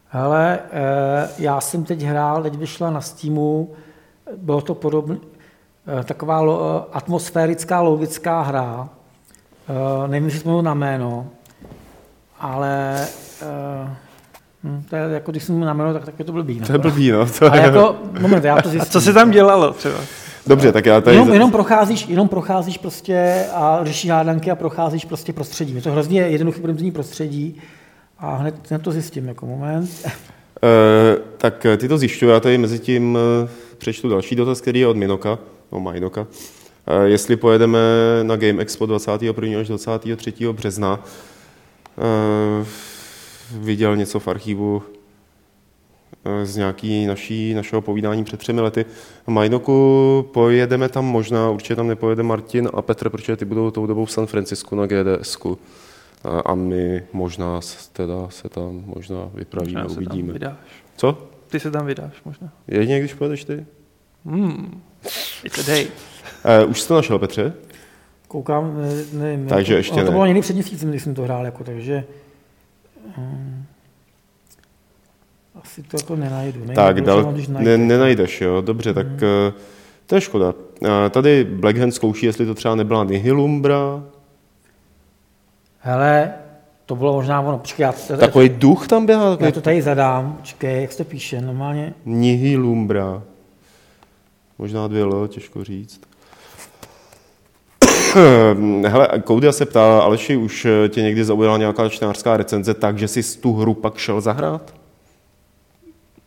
[0.07, 3.73] Hele, eh, já jsem teď hrál, teď vyšla na Steamu,
[4.37, 5.17] bylo to podobné,
[6.03, 8.89] taková lo- eh, atmosférická logická hra,
[9.69, 11.27] Eh, nevím, jestli jsme na jméno,
[12.39, 13.05] ale
[14.63, 16.59] hm, to je jako, když jsem mu namenul, tak, tak je to blbý.
[16.59, 17.25] To je blbý, no.
[17.39, 17.63] To Ale je...
[17.65, 18.91] jako, moment, já to A zjistím.
[18.91, 19.95] co se tam dělalo třeba?
[20.47, 21.15] Dobře, tak já tady...
[21.15, 25.75] Jenom, jenom, procházíš, jenom procházíš prostě a řešíš hádanky a procházíš prostě prostředí.
[25.75, 27.61] Je to hrozně jednoduché primitivní prostředí
[28.19, 29.89] a hned, hned to zjistím jako moment.
[30.05, 34.79] Eh, tak eh, ty to zjišťuji, já tady mezi tím eh, přečtu další dotaz, který
[34.79, 35.37] je od Minoka,
[35.71, 36.27] no Majnoka.
[36.87, 37.79] Eh, jestli pojedeme
[38.23, 39.59] na Game Expo 21.
[39.59, 40.53] až 23.
[40.53, 41.03] března,
[41.97, 42.65] eh,
[43.59, 44.83] viděl něco v archivu
[46.25, 48.85] eh, z nějaký naší, našeho povídání před třemi lety.
[49.27, 54.05] Majnoku pojedeme tam možná, určitě tam nepojede Martin a Petr, protože ty budou tou dobou
[54.05, 55.57] v San Francisku na GDSku.
[56.45, 57.59] A- my možná
[57.93, 60.33] teda se tam možná vypravíme, Možná se tam uvidíme.
[60.33, 60.57] vydáš.
[60.97, 61.27] Co?
[61.47, 62.53] Ty se tam vydáš možná.
[62.67, 63.65] Jedině, když pojedeš ty?
[64.25, 64.81] Hmm.
[65.43, 65.87] It's a date.
[66.63, 67.53] Uh, už jsi to našel, Petře?
[68.27, 69.47] Koukám, ne, nevím.
[69.47, 70.03] Takže to, ještě ne.
[70.03, 72.03] To bylo někdy před měsícem, když jsem to hrál, jako, takže
[73.17, 73.65] hm,
[75.61, 76.59] asi to jako nenajdu.
[76.59, 78.61] Nejde, tak, dal, když ne, nenajdeš, jo?
[78.61, 79.21] Dobře, tak uh,
[80.05, 80.53] to je škoda.
[80.79, 84.03] Uh, tady Blackhand zkouší, jestli to třeba nebyla Nihilumbra.
[85.79, 86.33] Hele,
[86.85, 87.57] to bylo možná ono.
[87.57, 90.33] Počkej, já, já, Takový duch tam běhá, já to tady zadám.
[90.37, 91.93] Počkej, jak se to píše, normálně.
[92.05, 93.23] Nihilumbra.
[94.57, 96.01] Možná dvě L, těžko říct.
[98.87, 103.07] Hele, Koudia se ptá, Aleši, už eh, tě někdy zaujala nějaká čtenářská recenze tak, že
[103.07, 104.73] jsi tu hru pak šel zahrát?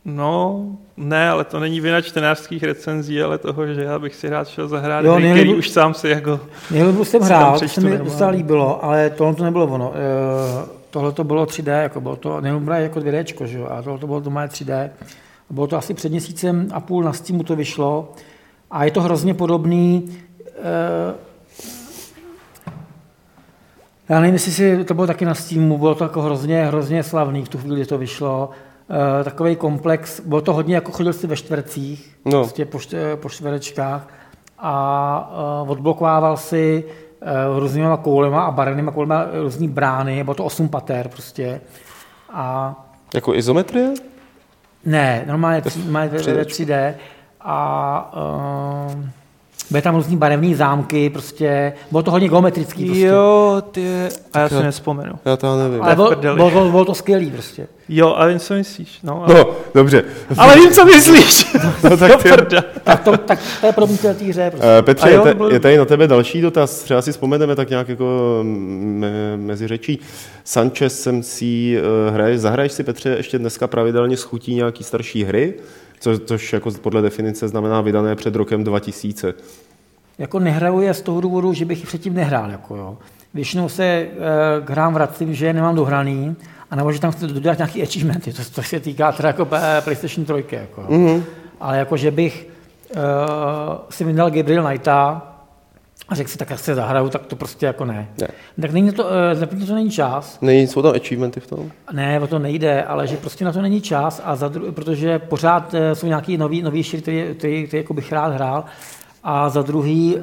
[0.05, 0.65] No,
[0.97, 4.67] ne, ale to není vina čtenářských recenzí, ale toho, že já bych si rád šel
[4.67, 6.39] zahrát Jo, hry, nejlíp- který už sám si jako...
[6.71, 9.93] Nejlepší jsem hrál, to se mi docela líbilo, ale tohle to nebylo ono.
[9.95, 12.41] Eh, Tohle to bylo 3D, jako bylo to,
[12.75, 14.89] je jako 2D, že jo, a tohle to bylo to moje 3D.
[15.49, 18.11] Bylo to asi před měsícem a půl na Steamu to vyšlo
[18.71, 20.17] a je to hrozně podobný.
[20.57, 21.13] eh,
[24.09, 27.45] Já nevím, jestli si, to bylo taky na Steamu, bylo to jako hrozně, hrozně slavný
[27.45, 28.49] v tu chvíli, kdy to vyšlo.
[28.89, 32.31] Uh, takový komplex, bylo to hodně, jako chodil si ve čtvercích, No.
[32.41, 32.79] prostě po,
[33.15, 34.07] po čtverečkách
[34.59, 35.31] a
[35.63, 36.83] uh, odblokovával si
[37.59, 41.61] různýma koulema a barevnýma koulema různý brány, bylo to osm pater prostě.
[42.33, 42.75] A
[43.13, 43.93] Jako izometrie?
[44.85, 46.45] Ne, normálně tři- normálně ve- ve 3D.
[46.45, 46.93] 3D
[47.41, 48.11] a
[48.95, 49.05] uh,
[49.69, 53.05] byly tam různý barevný zámky, prostě, bylo to hodně geometrický prostě.
[53.05, 53.87] Jo, ty...
[54.33, 55.13] A já si nevzpomenu.
[55.25, 55.81] Já to nevím.
[55.83, 57.67] Ale bylo, bylo, to, bylo to skvělý prostě.
[57.89, 58.99] Jo, a vím, co myslíš.
[59.03, 59.45] No, ale, No,
[59.75, 60.03] dobře.
[60.37, 61.45] ale vím, co myslíš.
[61.89, 62.29] No, tak ty-.
[62.83, 64.49] Tak to, tak to je podobný té hře.
[64.51, 64.67] Prostě.
[64.79, 67.11] Eh, Petře, A je, jo, te, byl- je tady na tebe další dotaz, třeba si
[67.11, 69.99] vzpomeneme tak nějak jako me, mezi řečí.
[70.43, 75.23] Sanchez jsem si uh, hraje, zahraješ si Petře ještě dneska pravidelně s chutí nějaký starší
[75.23, 75.53] hry,
[75.99, 79.33] co, což jako podle definice znamená vydané před rokem 2000.
[80.17, 82.51] Jako nehraju je z toho důvodu, že bych ji předtím nehrál.
[82.51, 82.97] Jako jo.
[83.33, 84.09] Většinou se e,
[84.65, 86.35] k hrám vracím, že je nemám dohraný,
[86.71, 89.81] a nebo že tam chci dodat nějaké achievementy, to, to se týká teda jako eh,
[89.83, 90.55] PlayStation 3.
[90.55, 90.81] Jako.
[90.81, 91.23] Mm-hmm.
[91.61, 92.47] Ale jako, že bych
[92.95, 92.99] e,
[93.89, 95.28] si vydal Gabriel Knighta
[96.09, 98.09] a řekl si, tak já se zahraju, tak to prostě jako ne.
[98.21, 98.27] Ne.
[98.61, 101.71] Tak není to, za první to není čas, Není, jsou tam achievementy v tom?
[101.93, 105.19] ne, o to nejde, ale že prostě na to není čas, a za dru- protože
[105.19, 108.65] pořád eh, jsou nějaký nový, novější, hry, který, který, který jako bych rád hrál.
[109.23, 110.21] A za druhý, eh,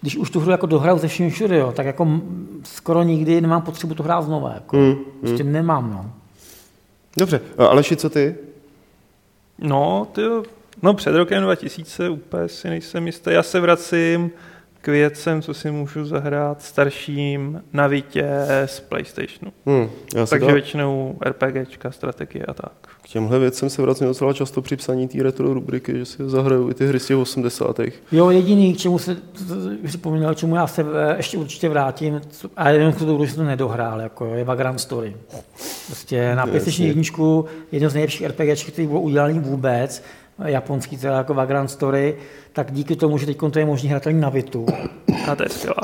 [0.00, 2.20] když už tu hru jako dohraju ze vším všude, jo, tak jako
[2.64, 4.52] skoro nikdy nemám potřebu to hrát znova.
[4.54, 4.76] Jako.
[4.76, 6.10] Hmm, Prostě nemám, no.
[7.16, 8.34] Dobře, A Aleši, co ty?
[9.58, 10.22] No, ty,
[10.82, 13.30] no před rokem 2000 úplně si nejsem jistý.
[13.32, 14.30] Já se vracím
[14.84, 18.28] k věcem, co si můžu zahrát starším na Vitě
[18.66, 19.52] z PlayStationu.
[19.66, 22.72] Hm, já se Takže dá, většinou RPGčka, strategie a tak.
[23.02, 26.70] k těmhle věcem se vracím docela často při psaní té retro rubriky, že si zahraju
[26.70, 27.80] i ty hry z těch 80.
[28.12, 29.16] Jo, jediný, k čemu se
[29.86, 32.20] připomněl, čemu já se eh, ještě určitě vrátím,
[32.56, 35.16] a jenom k tomu, že to nedohrál, jako, je Vagrant Story.
[35.86, 37.02] Prostě na PlayStation 1
[37.72, 40.02] jedno z nejlepších RPG, který bylo udělaný vůbec,
[40.44, 42.16] japonský, teda jako Vagrant Story,
[42.52, 44.66] tak díky tomu, že teď to je možný hratelný na Vitu,
[45.26, 45.76] A to je skvělá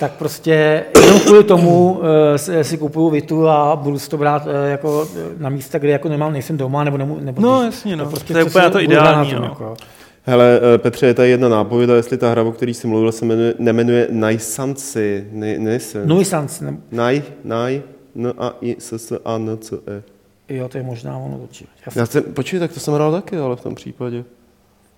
[0.00, 2.00] tak prostě jenom kvůli tomu
[2.34, 5.78] eh, si, si kupuju Vitu a budu si to brát eh, jako eh, na místa,
[5.78, 8.06] kde jako nemám, nejsem doma, nebo, nemu, nebo No, jasně, no.
[8.06, 9.44] prostě To je úplně to ideální, tom, no.
[9.44, 9.74] Jako.
[10.22, 13.54] Hele, Petře, je tady jedna nápověda, jestli ta hra, o který jsi mluvil, se jmenuje,
[13.58, 15.26] nemenuje Naisanci.
[15.32, 16.06] Ne, ne, se.
[16.06, 17.82] Nuisance, ne, Naj, naj,
[18.16, 20.15] n, a, i, s, s, a, n, c, e.
[20.48, 21.70] jo, to je možná ono určitě.
[21.96, 24.24] Já jsem, počkej, tak to jsem hrál taky, ale v tom případě.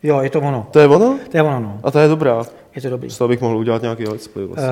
[0.03, 0.67] Jo, je to ono.
[0.71, 1.19] To je ono?
[1.31, 1.81] To je ono, no.
[1.83, 2.43] A to je dobrá.
[2.77, 3.11] Je to dobrý.
[3.11, 4.69] Z toho bych mohl udělat nějaký let's play vlastně.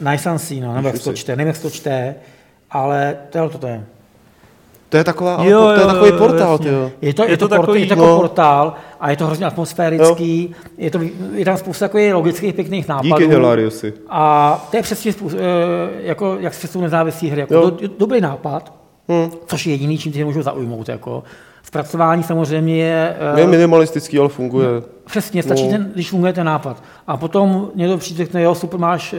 [0.00, 2.14] Uh, nice and see, no, nebo jak to čte, nevím, jak to čte,
[2.70, 3.84] ale to je to, to je.
[4.88, 6.66] To je taková, ale Jo, to je jo, takový jo, portál, jasně.
[6.66, 6.90] tyjo.
[7.00, 8.02] Je to, je, Je to, to port, takový, je to no.
[8.04, 10.54] jako portál a je to hrozně atmosférický.
[10.78, 11.00] Je, to,
[11.32, 13.08] je tam spousta takových logických pěkných nápadů.
[13.08, 13.92] Díky, Hilariusi.
[14.08, 17.40] A to je přesně způsob, eh, jako, jak se jsou nezávislé hry.
[17.40, 17.70] Jako Jo.
[17.70, 18.72] do, dobrý nápad,
[19.08, 19.30] Hmm.
[19.46, 20.88] což je jediný, čím ty můžou zaujmout.
[20.88, 21.22] Jako.
[21.62, 23.16] Zpracování samozřejmě je...
[23.36, 24.66] eh, Je minimalistický, ale funguje.
[25.06, 25.70] Přesně, stačí, No.
[25.70, 26.82] ten, když funguje ten nápad.
[27.06, 29.18] A potom někdo přijde, řekne, jo, super, máš, eh,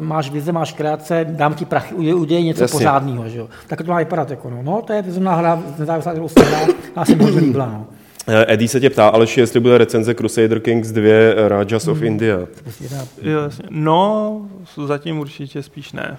[0.00, 2.78] máš vize, máš kreace, dám ti prachy, udělej, udělej něco Jasně.
[2.78, 3.28] pořádného.
[3.28, 3.48] Že jo?
[3.66, 4.30] Tak to má vypadat.
[4.30, 4.62] Jako, no.
[4.62, 6.66] no, to je významná hra, nezávislá, kterou jsem hrál,
[6.96, 7.66] já jsem hodně líbila.
[7.66, 7.86] No.
[8.30, 11.92] Eh, Eddie se tě ptá, Aleši, jestli bude recenze Crusader Kings 2 eh, Rajas Hmm.
[11.92, 12.38] of India.
[12.62, 12.84] Prostě
[13.22, 13.40] Jo.
[13.70, 14.40] No,
[14.86, 16.16] zatím určitě spíš ne.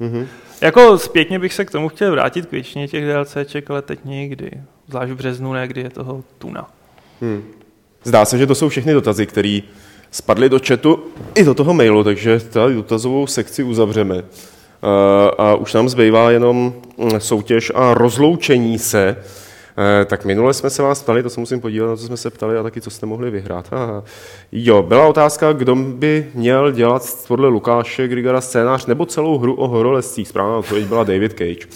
[0.00, 0.26] Mhm.
[0.60, 4.50] Jako zpětně bych se k tomu chtěl vrátit k většině těch DLCček, ale teď nikdy.
[4.88, 6.70] Zvlášť v březnu, ne, kdy je toho tuna.
[7.20, 7.44] Hmm.
[8.04, 9.60] Zdá se, že to jsou všechny dotazy, které
[10.10, 11.04] spadly do chatu
[11.34, 14.18] i do toho mailu, takže tady dotazovou sekci uzavřeme.
[14.18, 19.16] Eh, A už nám zbývá jenom mm, soutěž a rozloučení se.
[19.80, 22.30] Eh, Tak minule jsme se vás ptali, to se musím podívat, na co jsme se
[22.30, 23.68] ptali a taky, co jste mohli vyhrát.
[23.72, 24.04] Aha.
[24.52, 29.68] Jo, byla otázka, kdo by měl dělat podle Lukáše Grigara scénář nebo celou hru o
[29.68, 30.28] horolezcích.
[30.28, 31.66] Správná odpověď byla David Cage.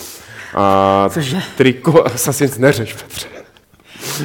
[0.55, 1.39] A Cože?
[1.57, 3.27] triko Assassin's neřeš, Petře.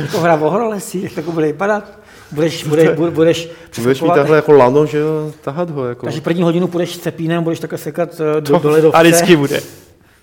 [0.02, 2.00] Jako hra o horolesí, jak to bude vypadat?
[2.32, 3.50] Budeš, budeš, budeš, budeš
[3.82, 5.86] Budeš mít takhle jako lano, že jo, tahat ho.
[5.86, 6.06] Jako.
[6.06, 8.98] Takže první hodinu půjdeš cepínem, budeš takhle sekat eh, do, do ledovce.
[8.98, 9.62] A vždycky bude.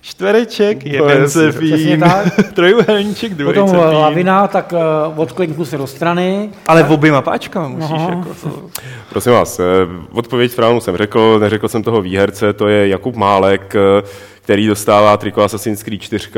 [0.07, 2.53] Čtvereček, No, jeden přesně tak.
[2.55, 3.85] trojuhelníček, druhý Potom cepín.
[3.97, 6.51] lavina, tak uh, odkliknu se do strany.
[6.67, 8.09] Ale v oběma páčkama musíš No.
[8.11, 8.63] jako to.
[9.11, 9.65] Prosím vás, eh,
[10.13, 14.03] odpověď správnou jsem řekl, neřekl jsem toho výherce, to je Jakub Málek, eh,
[14.43, 16.31] který dostává triko Assassin's Creed 4,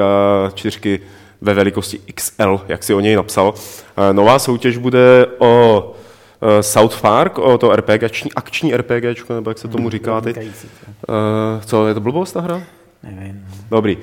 [0.54, 1.00] čtyřky
[1.40, 3.54] ve velikosti XL, jak si o něj napsal.
[4.10, 5.92] Eh, Nová soutěž bude o
[6.58, 10.36] eh, South Park, o to RPG, akční, akční RPG, nebo jak se tomu říká teď.
[10.36, 10.44] Eh,
[11.64, 12.60] Co, je to blbost ta hra?
[13.02, 13.46] Nevím.
[13.70, 13.98] Dobrý,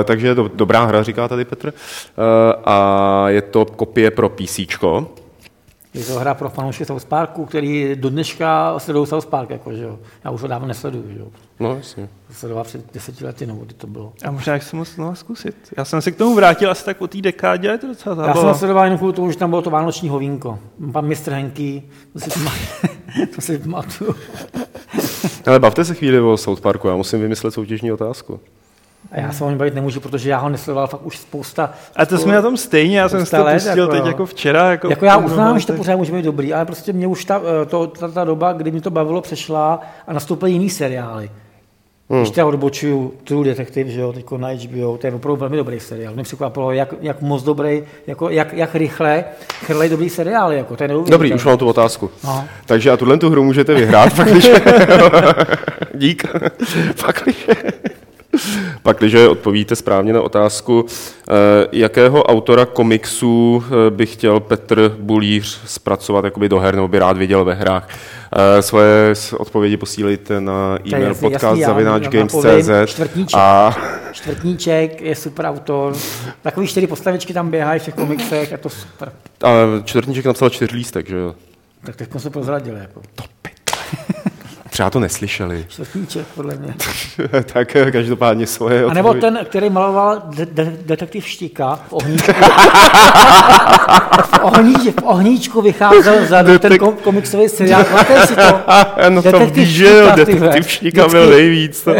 [0.00, 1.68] Eh, takže je to dobrá hra, říká tady Petr.
[1.68, 4.60] Eh, A je to kopie pro PC.
[5.94, 9.82] Je to hra pro fanoušky South Parku, který do dneška sledují South Park, jako, že
[9.82, 9.98] jo.
[10.24, 11.26] Já už ho dávno nesleduju, že jo.
[11.60, 12.08] No, jasně.
[12.32, 14.12] Sledoval před deseti lety, nebo kdy to bylo.
[14.24, 15.56] A možná jak se moc znovu zkusit.
[15.76, 18.16] Já jsem se k tomu vrátil asi tak po té dekádě, ale je to docela
[18.16, 18.54] Já jsem zábava.
[18.54, 20.58] sledoval jenom kvůli tomu, že tam bylo to vánoční hovínko.
[20.92, 22.30] Pan mistr Henky, to si,
[23.34, 24.14] to si pamatuju.
[25.46, 28.40] Ale bavte se chvíli o South Parku, já musím vymyslet soutěžní otázku.
[29.14, 31.70] A já se o něm bavit nemůžu, protože já ho nesledoval fakt už spousta.
[31.96, 34.06] A to jsme na tom stejně, já jsem si to pustil jako teď jo.
[34.06, 34.70] jako včera.
[34.70, 37.42] Jako, Jako já uznám, že to pořád může být dobrý, ale prostě mě už ta,
[37.62, 41.30] eh, to, ta, ta doba, kdy mi to bavilo, přešla a nastoupily jiný seriály.
[42.10, 42.20] Hmm.
[42.20, 45.80] Když teda odbočuju True Detective, že jo, teď na HBO, to je opravdu velmi dobrý
[45.80, 46.14] seriál.
[46.14, 49.24] Mě překvapilo, jak, jak moc dobrý, jako, jak, jak rychle
[49.64, 50.88] chrlej dobrý seriály, jako, to je.
[51.08, 52.10] Dobrý, už mám tu otázku.
[52.24, 52.44] No.
[52.66, 54.50] Takže a tuhle tu hru můžete vyhrát, pak když...
[55.94, 56.26] Dík.
[57.06, 57.46] pak když...
[58.82, 61.32] Pak, když odpovíte správně na otázku, eh,
[61.72, 67.16] jakého autora komiksů eh, by chtěl Petr Bulíř zpracovat jakoby do her, nebo by rád
[67.16, 67.88] viděl ve hrách.
[68.58, 71.60] Eh, Svoje odpovědi posílejte na e-mail jasný, podcast
[72.86, 73.40] čtvrtníček.
[73.40, 73.76] a
[74.12, 75.94] Čtvrtníček je super autor,
[76.42, 79.12] takový čtyři postavičky tam běhají v těch komiksech, je to super.
[79.42, 79.50] a
[79.84, 81.34] čtvrtníček napsal čtyřlístek, že jo?
[81.86, 83.02] Tak teď jsme se prozradili, jako.
[84.74, 85.66] Třeba to neslyšeli.
[85.68, 86.74] Čtvrtníček, podle mě.
[87.52, 92.32] tak eh, každopádně svoje A nebo ten, který maloval de- de- detektiv Štika v ohníčku.
[94.22, 97.84] v, ohníč, v ohníčku vycházel za ten Detek- kom- komiksový seriál.
[97.92, 98.42] Máte si to?
[99.08, 101.84] no to Detektiv víš, že jo, detektiv Štika byl nejvíc.
[101.84, 101.94] To.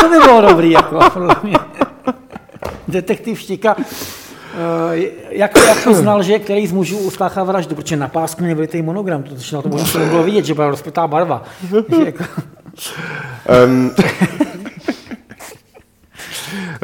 [0.00, 1.56] To by bylo dobrý, jako, podle mě.
[2.88, 3.76] Detektiv Štika.
[4.56, 8.56] Eh, jak, jak to znal, že který z mužů uspáchal vraždu, protože na pásku měl
[8.56, 11.42] vylitý monogram, protože na tom to nebylo vidět, že byla rozpětá barva.
[13.64, 13.90] Um,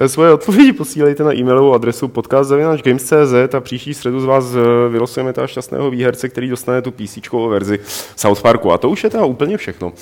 [0.07, 5.47] Svoje odpovědi posílejte na e-mailovou adresu podcast.games.cz a příští středu z vás eh, vylosujeme toho
[5.47, 7.19] šťastného výherce, který dostane tu PC
[7.49, 7.81] verzi
[8.16, 8.73] South Parku.
[8.73, 9.93] A to už je teda úplně všechno.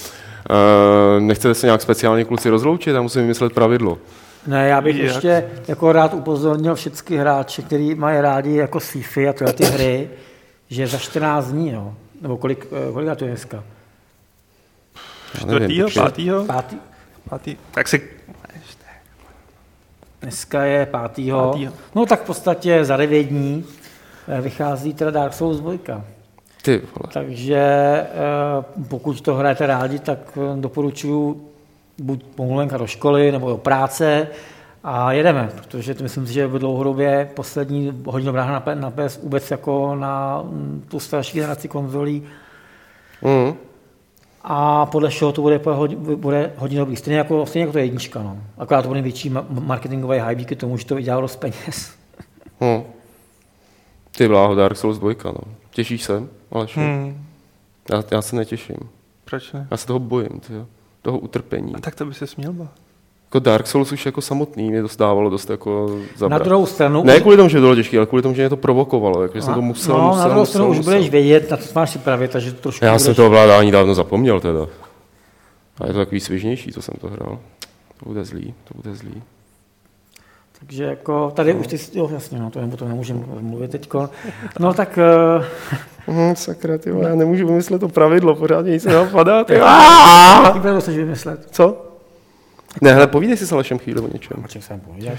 [0.50, 2.94] Uh, nechcete se nějak speciálně kluci rozloučit?
[2.94, 3.98] Já musím vymyslet pravidlo.
[4.46, 5.06] Ne, já bych Jak?
[5.06, 10.10] ještě jako rád upozornil všechny hráče, kteří mají rádi jako sci-fi a tyhle ty hry,
[10.70, 13.64] že za 14 dní, jo, nebo kolik, eh, kolik to je dneska?
[15.38, 16.44] Čtvrtýho, pátýho?
[16.44, 16.76] Pátý,
[17.28, 17.56] Pátý.
[17.70, 18.08] Tak si
[20.20, 21.50] dneska je pátýho.
[21.50, 21.72] Pátýho.
[21.94, 23.64] No tak v podstatě za 9 dní
[24.28, 25.72] eh, vychází teda Dark Souls 2.
[26.62, 27.12] Ty vole.
[27.12, 28.06] Takže eh,
[28.88, 30.18] pokud to hrajete rádi, tak
[30.56, 31.49] doporučuji
[32.00, 34.28] buď pomluvenka do školy nebo do práce
[34.84, 38.90] a jedeme, protože to myslím si, že v dlouhodobě poslední hodně dobrá hra na, na
[38.90, 42.22] PS vůbec jako na mm, tu starší generaci konzolí.
[43.22, 43.54] Mm.
[44.42, 45.60] a podle všeho to bude,
[46.14, 46.96] bude, hodně dobrý.
[46.96, 48.22] Stejně jako, stejně jako to jednička.
[48.22, 48.38] No.
[48.58, 51.94] Akorát to bude větší marketingový hype díky tomu, že to vydělalo dost peněz.
[52.60, 52.82] Hmm.
[54.16, 55.40] Ty bláho, Dark Souls 2, no.
[55.70, 56.22] Těšíš se,
[56.52, 57.24] ale hmm.
[57.90, 58.76] já, já se netěším.
[59.24, 59.68] Proč ne?
[59.70, 60.66] Já se toho bojím, tyjo.
[61.02, 61.74] Toho utrpení.
[61.74, 62.70] A tak to by se směl bát.
[63.24, 66.40] Jako Dark Souls už jako samotný mě dostávalo dost jako zabrat.
[66.40, 67.04] Na druhou stranu...
[67.04, 69.22] Ne kvůli tomu, že to bylo těžké, ale kvůli tomu, že mě to provokovalo.
[69.22, 71.56] Jako, že jsem to musel, no, musel, na druhou stranu musel, už budeš vědět, na
[71.56, 73.02] to máš si právě, takže to trošku Já budeš...
[73.02, 74.66] jsem to ovládání dávno zapomněl teda.
[75.80, 77.38] A je to takový svěžnější, co jsem to hrál.
[78.00, 79.22] To bude zlý, to bude zlý.
[80.66, 81.60] Takže jako tady no.
[81.60, 83.90] už ty, jo jasně, no, to, to nemůžeme mluvit teď.
[84.58, 84.98] No tak...
[85.38, 85.44] Uh...
[86.06, 89.44] Mm, sakra, ty já nemůžu vymyslet to pravidlo, pořádně nic nenapadá.
[89.44, 91.48] Ty Jaký pravidlo chceš vymyslet?
[91.50, 91.86] Co?
[92.82, 94.44] Ne, hele, povídej si s Alešem chvíli o něčem.
[94.44, 95.14] O čem jsem povídal?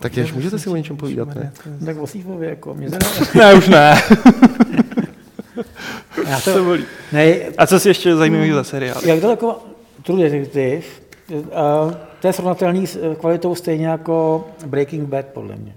[0.00, 1.52] Tak jež, můžete si o něčem povídat, ne?
[1.86, 2.88] Tak o Sýfově, jako mě
[3.34, 4.02] Ne, už ne.
[6.28, 6.84] Já to, to bolí.
[7.12, 9.00] Ne, a co si ještě zajímavý za seriál?
[9.04, 9.58] Jak daleko
[10.02, 10.82] True Detective,
[11.30, 11.92] uh,
[12.22, 15.74] to je srovnatelný s eh, kvalitou stejně jako Breaking Bad, podle mě.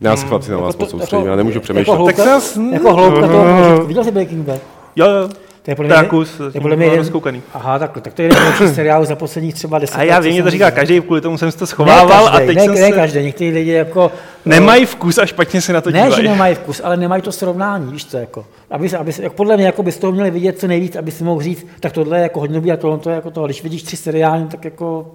[0.00, 1.92] Já se chlapci na vás moc soustředím, já nemůžu přemýšlet.
[1.92, 4.60] Jako hloubka, tak jako hloubka to, viděl jsi Breaking Bad?
[4.96, 5.28] Jo, jo.
[5.62, 8.26] To je podle mě, kus, to je podle mě jeden, Aha, tak, tak to je
[8.26, 11.38] jeden nejlepší seriál za posledních třeba deset A já vím, to říká každý, kvůli tomu
[11.38, 12.24] jsem si to schovával.
[12.24, 12.92] Ne každý, a teď ne, jsem ne se...
[12.92, 14.12] každý, někteří lidi jako...
[14.44, 16.10] Nemají vkus a špatně se na to dívají.
[16.10, 18.46] Ne, že nemají vkus, ale nemají to srovnání, víš co, jako.
[18.70, 21.24] Aby, aby, jako podle mě jako by z toho měli vidět co nejvíc, aby si
[21.24, 23.44] mohl říct, tak tohle je jako hodně dobrý a tohle to je jako to.
[23.44, 25.14] Když vidíš tři seriály, tak jako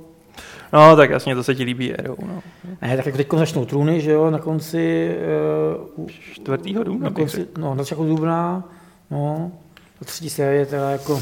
[0.73, 2.41] No, tak jasně, to se ti líbí jedou, no.
[2.81, 5.15] Ne, tak jako teď začnou trůny, že jo, na konci...
[5.97, 7.09] Uh, Čtvrtýho dubna.
[7.09, 8.63] Na konci, no, na začátku dubna,
[9.11, 9.51] no,
[10.05, 11.21] třetí série teda jako...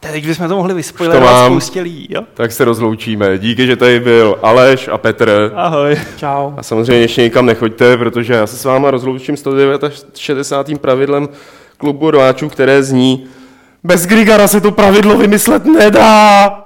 [0.00, 2.22] Teď bychom to mohli vyspoilerovat spoustě lidí, jo?
[2.34, 3.38] Tak se rozloučíme.
[3.38, 5.52] Díky, že tady byl Aleš a Petr.
[5.54, 5.96] Ahoj.
[6.16, 6.52] Čau.
[6.56, 10.80] A samozřejmě ještě nikam nechoďte, protože já se s váma rozloučím 169.
[10.80, 11.28] pravidlem
[11.76, 13.26] klubu rváčů, které zní
[13.84, 16.64] Bez Grigara se to pravidlo vymyslet nedá!